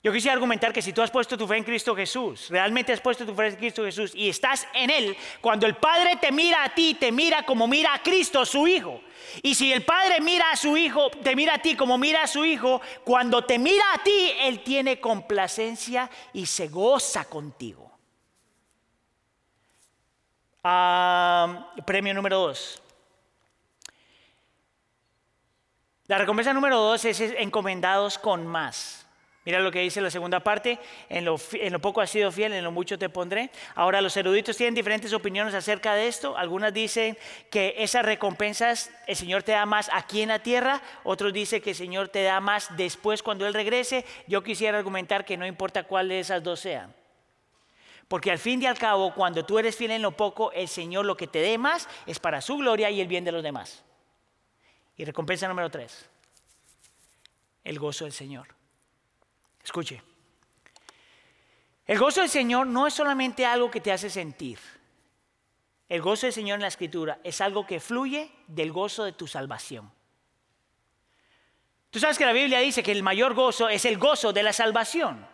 Yo 0.00 0.12
quisiera 0.12 0.34
argumentar 0.34 0.72
que 0.72 0.80
si 0.80 0.92
tú 0.92 1.02
has 1.02 1.10
puesto 1.10 1.36
tu 1.36 1.48
fe 1.48 1.56
en 1.56 1.64
Cristo 1.64 1.96
Jesús, 1.96 2.48
realmente 2.48 2.92
has 2.92 3.00
puesto 3.00 3.26
tu 3.26 3.34
fe 3.34 3.48
en 3.48 3.56
Cristo 3.56 3.84
Jesús 3.84 4.12
y 4.14 4.28
estás 4.28 4.68
en 4.72 4.88
Él, 4.88 5.16
cuando 5.40 5.66
el 5.66 5.74
Padre 5.74 6.14
te 6.20 6.30
mira 6.30 6.62
a 6.62 6.72
ti, 6.72 6.94
te 6.94 7.10
mira 7.10 7.42
como 7.42 7.66
mira 7.66 7.92
a 7.92 8.00
Cristo, 8.04 8.46
su 8.46 8.68
Hijo. 8.68 9.00
Y 9.42 9.56
si 9.56 9.72
el 9.72 9.84
Padre 9.84 10.20
mira 10.20 10.52
a 10.52 10.56
su 10.56 10.76
Hijo, 10.76 11.10
te 11.10 11.34
mira 11.34 11.54
a 11.54 11.58
ti 11.58 11.74
como 11.74 11.98
mira 11.98 12.22
a 12.22 12.28
su 12.28 12.44
Hijo, 12.44 12.80
cuando 13.02 13.44
te 13.44 13.58
mira 13.58 13.84
a 13.94 14.04
ti, 14.04 14.30
Él 14.42 14.62
tiene 14.62 15.00
complacencia 15.00 16.08
y 16.34 16.46
se 16.46 16.68
goza 16.68 17.24
contigo. 17.24 17.98
Ah, 20.62 21.72
premio 21.84 22.14
número 22.14 22.38
dos. 22.38 22.80
La 26.08 26.18
recompensa 26.18 26.52
número 26.52 26.78
dos 26.78 27.04
es 27.04 27.20
encomendados 27.20 28.18
con 28.18 28.46
más. 28.46 29.06
Mira 29.46 29.60
lo 29.60 29.70
que 29.70 29.80
dice 29.80 30.00
la 30.00 30.10
segunda 30.10 30.40
parte, 30.40 30.78
en 31.08 31.24
lo, 31.24 31.38
poco 31.80 32.00
has 32.00 32.10
sido 32.10 32.32
fiel, 32.32 32.52
en 32.52 32.64
lo 32.64 32.72
mucho 32.72 32.98
te 32.98 33.08
pondré. 33.08 33.50
Ahora 33.76 34.00
los 34.00 34.16
eruditos 34.16 34.56
tienen 34.56 34.74
diferentes 34.74 35.12
opiniones 35.12 35.54
acerca 35.54 35.94
de 35.94 36.08
esto. 36.08 36.36
Algunas 36.36 36.74
dicen 36.74 37.16
que 37.48 37.74
esas 37.78 38.04
recompensas 38.04 38.90
el 39.06 39.14
Señor 39.14 39.44
te 39.44 39.52
da 39.52 39.64
más 39.64 39.88
aquí 39.92 40.22
en 40.22 40.30
la 40.30 40.40
tierra, 40.40 40.82
otros 41.04 41.32
dicen 41.32 41.62
que 41.62 41.70
el 41.70 41.76
Señor 41.76 42.08
te 42.08 42.24
da 42.24 42.40
más 42.40 42.76
después 42.76 43.22
cuando 43.22 43.46
Él 43.46 43.54
regrese. 43.54 44.04
Yo 44.26 44.42
quisiera 44.42 44.78
argumentar 44.78 45.24
que 45.24 45.36
no 45.36 45.46
importa 45.46 45.84
cuál 45.84 46.08
de 46.08 46.18
esas 46.18 46.42
dos 46.42 46.58
sean. 46.58 46.92
Porque 48.08 48.32
al 48.32 48.38
fin 48.38 48.60
y 48.60 48.66
al 48.66 48.78
cabo, 48.78 49.14
cuando 49.14 49.44
tú 49.44 49.60
eres 49.60 49.76
fiel 49.76 49.92
en 49.92 50.02
lo 50.02 50.10
poco, 50.10 50.50
el 50.52 50.66
Señor 50.66 51.04
lo 51.04 51.16
que 51.16 51.28
te 51.28 51.38
dé 51.38 51.56
más 51.56 51.88
es 52.06 52.18
para 52.18 52.40
su 52.40 52.56
gloria 52.56 52.90
y 52.90 53.00
el 53.00 53.06
bien 53.06 53.24
de 53.24 53.30
los 53.30 53.44
demás. 53.44 53.85
Y 54.96 55.04
recompensa 55.04 55.46
número 55.48 55.70
tres, 55.70 56.06
el 57.64 57.78
gozo 57.78 58.04
del 58.04 58.12
Señor. 58.12 58.48
Escuche, 59.62 60.02
el 61.86 61.98
gozo 61.98 62.20
del 62.20 62.30
Señor 62.30 62.66
no 62.66 62.86
es 62.86 62.94
solamente 62.94 63.44
algo 63.44 63.70
que 63.70 63.80
te 63.80 63.92
hace 63.92 64.10
sentir. 64.10 64.58
El 65.88 66.02
gozo 66.02 66.26
del 66.26 66.32
Señor 66.32 66.56
en 66.56 66.62
la 66.62 66.68
escritura 66.68 67.20
es 67.22 67.40
algo 67.40 67.66
que 67.66 67.78
fluye 67.78 68.32
del 68.48 68.72
gozo 68.72 69.04
de 69.04 69.12
tu 69.12 69.26
salvación. 69.26 69.92
Tú 71.90 72.00
sabes 72.00 72.18
que 72.18 72.26
la 72.26 72.32
Biblia 72.32 72.58
dice 72.58 72.82
que 72.82 72.92
el 72.92 73.02
mayor 73.02 73.34
gozo 73.34 73.68
es 73.68 73.84
el 73.84 73.98
gozo 73.98 74.32
de 74.32 74.42
la 74.42 74.52
salvación. 74.52 75.26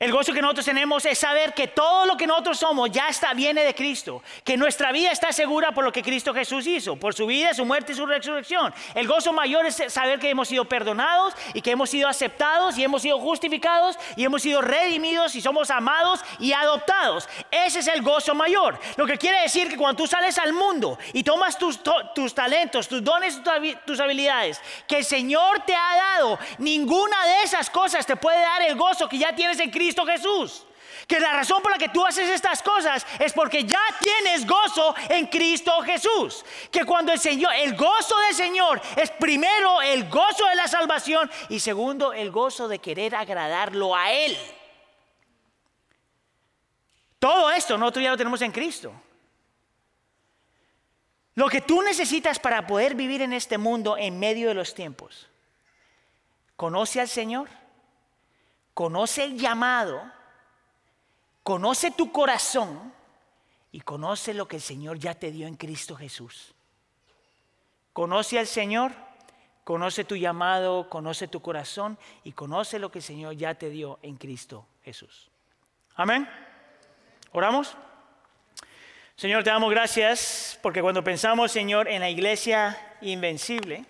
El 0.00 0.12
gozo 0.12 0.32
que 0.32 0.40
nosotros 0.40 0.64
tenemos 0.64 1.04
es 1.06 1.18
saber 1.18 1.54
que 1.54 1.66
todo 1.66 2.06
lo 2.06 2.16
que 2.16 2.28
nosotros 2.28 2.56
somos 2.56 2.88
ya 2.92 3.08
está, 3.08 3.34
viene 3.34 3.64
de 3.64 3.74
Cristo, 3.74 4.22
que 4.44 4.56
nuestra 4.56 4.92
vida 4.92 5.10
está 5.10 5.32
segura 5.32 5.72
por 5.72 5.84
lo 5.84 5.90
que 5.90 6.04
Cristo 6.04 6.32
Jesús 6.32 6.68
hizo, 6.68 6.94
por 6.94 7.14
su 7.14 7.26
vida, 7.26 7.52
su 7.52 7.64
muerte 7.64 7.90
y 7.90 7.94
su 7.96 8.06
resurrección. 8.06 8.72
El 8.94 9.08
gozo 9.08 9.32
mayor 9.32 9.66
es 9.66 9.82
saber 9.88 10.20
que 10.20 10.30
hemos 10.30 10.46
sido 10.46 10.66
perdonados 10.66 11.34
y 11.52 11.62
que 11.62 11.72
hemos 11.72 11.90
sido 11.90 12.06
aceptados 12.08 12.78
y 12.78 12.84
hemos 12.84 13.02
sido 13.02 13.18
justificados 13.18 13.98
y 14.14 14.24
hemos 14.24 14.42
sido 14.42 14.62
redimidos 14.62 15.34
y 15.34 15.40
somos 15.40 15.68
amados 15.68 16.20
y 16.38 16.52
adoptados. 16.52 17.28
Ese 17.50 17.80
es 17.80 17.88
el 17.88 18.02
gozo 18.02 18.36
mayor. 18.36 18.78
Lo 18.96 19.04
que 19.04 19.18
quiere 19.18 19.42
decir 19.42 19.68
que 19.68 19.76
cuando 19.76 19.96
tú 19.96 20.06
sales 20.06 20.38
al 20.38 20.52
mundo 20.52 20.96
y 21.12 21.24
tomas 21.24 21.58
tus, 21.58 21.80
tus 22.14 22.32
talentos, 22.32 22.86
tus 22.86 23.02
dones, 23.02 23.40
tus 23.84 23.98
habilidades 23.98 24.60
que 24.86 24.98
el 24.98 25.04
Señor 25.04 25.64
te 25.66 25.74
ha 25.74 25.96
dado, 25.96 26.38
ninguna 26.58 27.26
de 27.26 27.42
esas 27.42 27.68
cosas 27.68 28.06
te 28.06 28.14
puede 28.14 28.40
dar 28.40 28.62
el 28.62 28.76
gozo 28.76 29.08
que 29.08 29.18
ya 29.18 29.34
tienes 29.34 29.58
en 29.58 29.70
Cristo 29.70 29.87
Cristo 29.88 30.04
Jesús. 30.04 30.64
Que 31.06 31.20
la 31.20 31.32
razón 31.32 31.62
por 31.62 31.70
la 31.70 31.78
que 31.78 31.88
tú 31.88 32.04
haces 32.04 32.28
estas 32.28 32.62
cosas 32.62 33.06
es 33.18 33.32
porque 33.32 33.64
ya 33.64 33.80
tienes 33.98 34.46
gozo 34.46 34.94
en 35.08 35.26
Cristo 35.26 35.72
Jesús. 35.82 36.44
Que 36.70 36.84
cuando 36.84 37.12
el 37.12 37.18
Señor, 37.18 37.54
el 37.54 37.74
gozo 37.74 38.18
del 38.26 38.34
Señor 38.34 38.80
es 38.96 39.10
primero 39.12 39.80
el 39.80 40.08
gozo 40.10 40.46
de 40.46 40.56
la 40.56 40.68
salvación 40.68 41.30
y 41.48 41.60
segundo 41.60 42.12
el 42.12 42.30
gozo 42.30 42.68
de 42.68 42.78
querer 42.78 43.14
agradarlo 43.14 43.96
a 43.96 44.12
Él. 44.12 44.36
Todo 47.18 47.50
esto 47.50 47.78
nosotros 47.78 48.04
ya 48.04 48.10
lo 48.10 48.16
tenemos 48.18 48.42
en 48.42 48.52
Cristo. 48.52 48.92
Lo 51.34 51.48
que 51.48 51.62
tú 51.62 51.80
necesitas 51.80 52.38
para 52.38 52.66
poder 52.66 52.94
vivir 52.94 53.22
en 53.22 53.32
este 53.32 53.56
mundo 53.56 53.96
en 53.96 54.18
medio 54.18 54.48
de 54.48 54.54
los 54.54 54.74
tiempos. 54.74 55.28
Conoce 56.56 57.00
al 57.00 57.08
Señor 57.08 57.48
conoce 58.78 59.24
el 59.24 59.36
llamado, 59.36 60.00
conoce 61.42 61.90
tu 61.90 62.12
corazón 62.12 62.92
y 63.72 63.80
conoce 63.80 64.32
lo 64.32 64.46
que 64.46 64.54
el 64.54 64.62
Señor 64.62 65.00
ya 65.00 65.14
te 65.14 65.32
dio 65.32 65.48
en 65.48 65.56
Cristo 65.56 65.96
Jesús. 65.96 66.54
Conoce 67.92 68.38
al 68.38 68.46
Señor, 68.46 68.92
conoce 69.64 70.04
tu 70.04 70.14
llamado, 70.14 70.88
conoce 70.88 71.26
tu 71.26 71.42
corazón 71.42 71.98
y 72.22 72.30
conoce 72.30 72.78
lo 72.78 72.92
que 72.92 73.00
el 73.00 73.02
Señor 73.02 73.34
ya 73.34 73.56
te 73.56 73.68
dio 73.68 73.98
en 74.02 74.14
Cristo 74.14 74.64
Jesús. 74.84 75.28
Amén. 75.96 76.28
¿Oramos? 77.32 77.76
Señor, 79.16 79.42
te 79.42 79.50
damos 79.50 79.72
gracias 79.72 80.56
porque 80.62 80.82
cuando 80.82 81.02
pensamos, 81.02 81.50
Señor, 81.50 81.88
en 81.88 81.98
la 81.98 82.10
iglesia 82.10 82.78
invencible, 83.00 83.84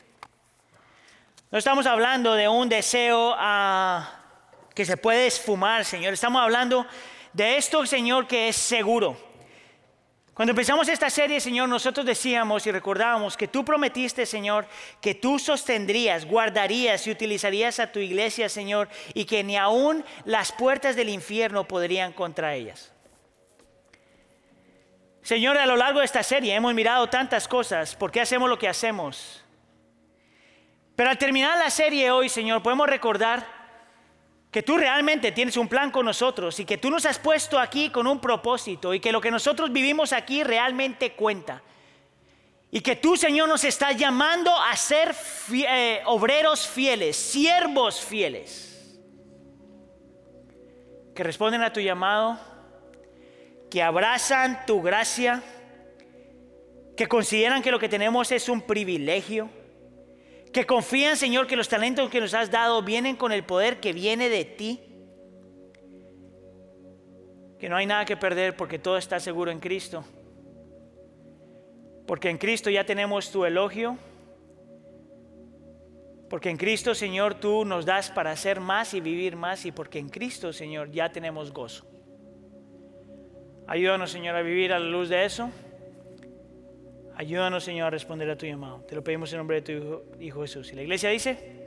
no 1.51 1.59
estamos 1.59 1.85
hablando 1.85 2.33
de 2.33 2.49
un 2.49 2.71
deseo 2.71 3.35
a 3.37 4.18
que 4.79 4.85
se 4.85 4.97
puede 4.97 5.27
esfumar, 5.27 5.85
Señor. 5.85 6.13
Estamos 6.13 6.41
hablando 6.41 6.87
de 7.33 7.57
esto, 7.57 7.85
Señor, 7.85 8.29
que 8.29 8.47
es 8.47 8.55
seguro. 8.55 9.17
Cuando 10.33 10.53
empezamos 10.53 10.87
esta 10.87 11.11
serie, 11.11 11.41
Señor, 11.41 11.69
nosotros 11.69 12.07
decíamos 12.07 12.65
y 12.65 12.71
recordábamos 12.71 13.37
que 13.37 13.49
tú 13.49 13.65
prometiste, 13.65 14.25
Señor, 14.25 14.69
que 15.01 15.17
tú 15.17 15.41
sostendrías, 15.41 16.25
guardarías 16.27 17.05
y 17.09 17.11
utilizarías 17.11 17.81
a 17.81 17.91
tu 17.91 17.99
iglesia, 17.99 18.49
Señor, 18.49 18.89
y 19.15 19.25
que 19.25 19.43
ni 19.43 19.57
aún 19.57 20.05
las 20.25 20.53
puertas 20.53 20.95
del 20.95 21.09
infierno 21.09 21.67
podrían 21.67 22.13
contra 22.13 22.55
ellas. 22.55 22.93
Señor, 25.23 25.59
a 25.59 25.67
lo 25.67 25.75
largo 25.75 25.99
de 25.99 26.05
esta 26.05 26.23
serie 26.23 26.55
hemos 26.55 26.73
mirado 26.73 27.09
tantas 27.09 27.49
cosas, 27.49 27.97
¿por 27.97 28.13
qué 28.13 28.21
hacemos 28.21 28.49
lo 28.49 28.61
que 28.61 28.69
hacemos? 28.69 29.45
Pero 30.95 31.11
al 31.11 31.19
terminar 31.19 31.59
la 31.59 31.71
serie 31.71 32.13
hoy, 32.13 32.29
Señor, 32.29 32.63
podemos 32.63 32.87
recordar 32.87 33.58
que 34.59 34.65
tú 34.65 34.77
realmente 34.77 35.31
tienes 35.31 35.57
un 35.57 35.69
plan 35.69 35.93
con 35.93 36.05
nosotros 36.05 36.59
y 36.59 36.65
que 36.65 36.79
tú 36.79 36.91
nos 36.91 37.07
has 37.07 37.21
puesto 37.21 37.61
aquí 37.61 37.91
con 37.91 38.09
un 38.09 38.21
propósito 38.21 38.93
y 38.93 38.99
que 38.99 39.13
lo 39.13 39.21
que 39.21 39.31
nosotros 39.31 39.73
vivimos 39.73 40.13
aquí 40.13 40.43
realmente 40.43 41.13
cuenta. 41.13 41.63
Y 42.73 42.81
que 42.81 42.97
tú, 42.97 43.17
Señor, 43.17 43.49
nos 43.49 43.63
estás 43.63 43.97
llamando 43.97 44.51
a 44.53 44.75
ser 44.75 45.15
eh, 45.53 46.03
obreros 46.07 46.67
fieles, 46.67 47.17
siervos 47.17 48.05
fieles, 48.05 48.99
que 51.15 51.23
responden 51.23 51.63
a 51.63 51.73
tu 51.73 51.79
llamado, 51.79 52.37
que 53.71 53.81
abrazan 53.81 54.67
tu 54.67 54.83
gracia, 54.83 55.41
que 56.97 57.07
consideran 57.07 57.63
que 57.63 57.71
lo 57.71 57.79
que 57.79 57.89
tenemos 57.89 58.33
es 58.33 58.49
un 58.49 58.63
privilegio 58.63 59.51
que 60.53 60.67
confían, 60.67 61.17
Señor, 61.17 61.47
que 61.47 61.57
los 61.57 61.69
talentos 61.69 62.09
que 62.11 62.21
nos 62.21 62.35
has 62.35 62.51
dado 62.51 62.83
vienen 62.83 63.17
con 63.17 63.33
el 63.33 63.45
poder 63.45 63.81
que 63.81 63.93
viene 63.93 64.29
de 64.29 64.45
ti. 64.45 64.81
Que 67.59 67.69
no 67.69 67.77
hay 67.77 67.87
nada 67.87 68.05
que 68.05 68.17
perder 68.17 68.57
porque 68.57 68.79
todo 68.79 68.97
está 68.97 69.21
seguro 69.21 69.51
en 69.51 69.61
Cristo. 69.61 70.05
Porque 72.07 72.31
en 72.31 72.39
Cristo 72.39 72.71
ya 72.71 72.85
tenemos 72.85 73.31
tu 73.31 73.45
elogio. 73.45 73.99
Porque 76.31 76.51
en 76.51 76.57
Cristo, 76.57 76.95
Señor, 76.95 77.35
tú 77.35 77.65
nos 77.65 77.85
das 77.85 78.11
para 78.11 78.31
hacer 78.31 78.61
más 78.61 78.95
y 78.95 79.01
vivir 79.01 79.37
más. 79.37 79.67
Y 79.67 79.73
porque 79.73 79.99
en 79.99 80.09
Cristo, 80.09 80.53
Señor, 80.53 80.91
ya 80.91 81.11
tenemos 81.11 81.53
gozo. 81.53 81.87
Ayúdanos, 83.67 84.11
Señor, 84.11 84.35
a 84.35 84.43
vivir 84.43 84.73
a 84.73 84.79
la 84.79 84.89
luz 84.89 85.11
de 85.11 85.25
eso. 85.25 85.51
Ayúdanos, 87.19 87.65
Señor, 87.65 87.89
a 87.89 87.91
responder 87.91 88.31
a 88.31 88.37
tu 88.37 88.47
llamado. 88.47 88.85
Te 88.89 88.95
lo 88.95 89.03
pedimos 89.03 89.33
en 89.33 89.39
nombre 89.39 89.61
de 89.61 89.81
tu 89.81 90.03
Hijo, 90.21 90.43
Jesús. 90.43 90.73
Y 90.73 90.77
la 90.77 90.83
iglesia 90.83 91.11
dice... 91.11 91.58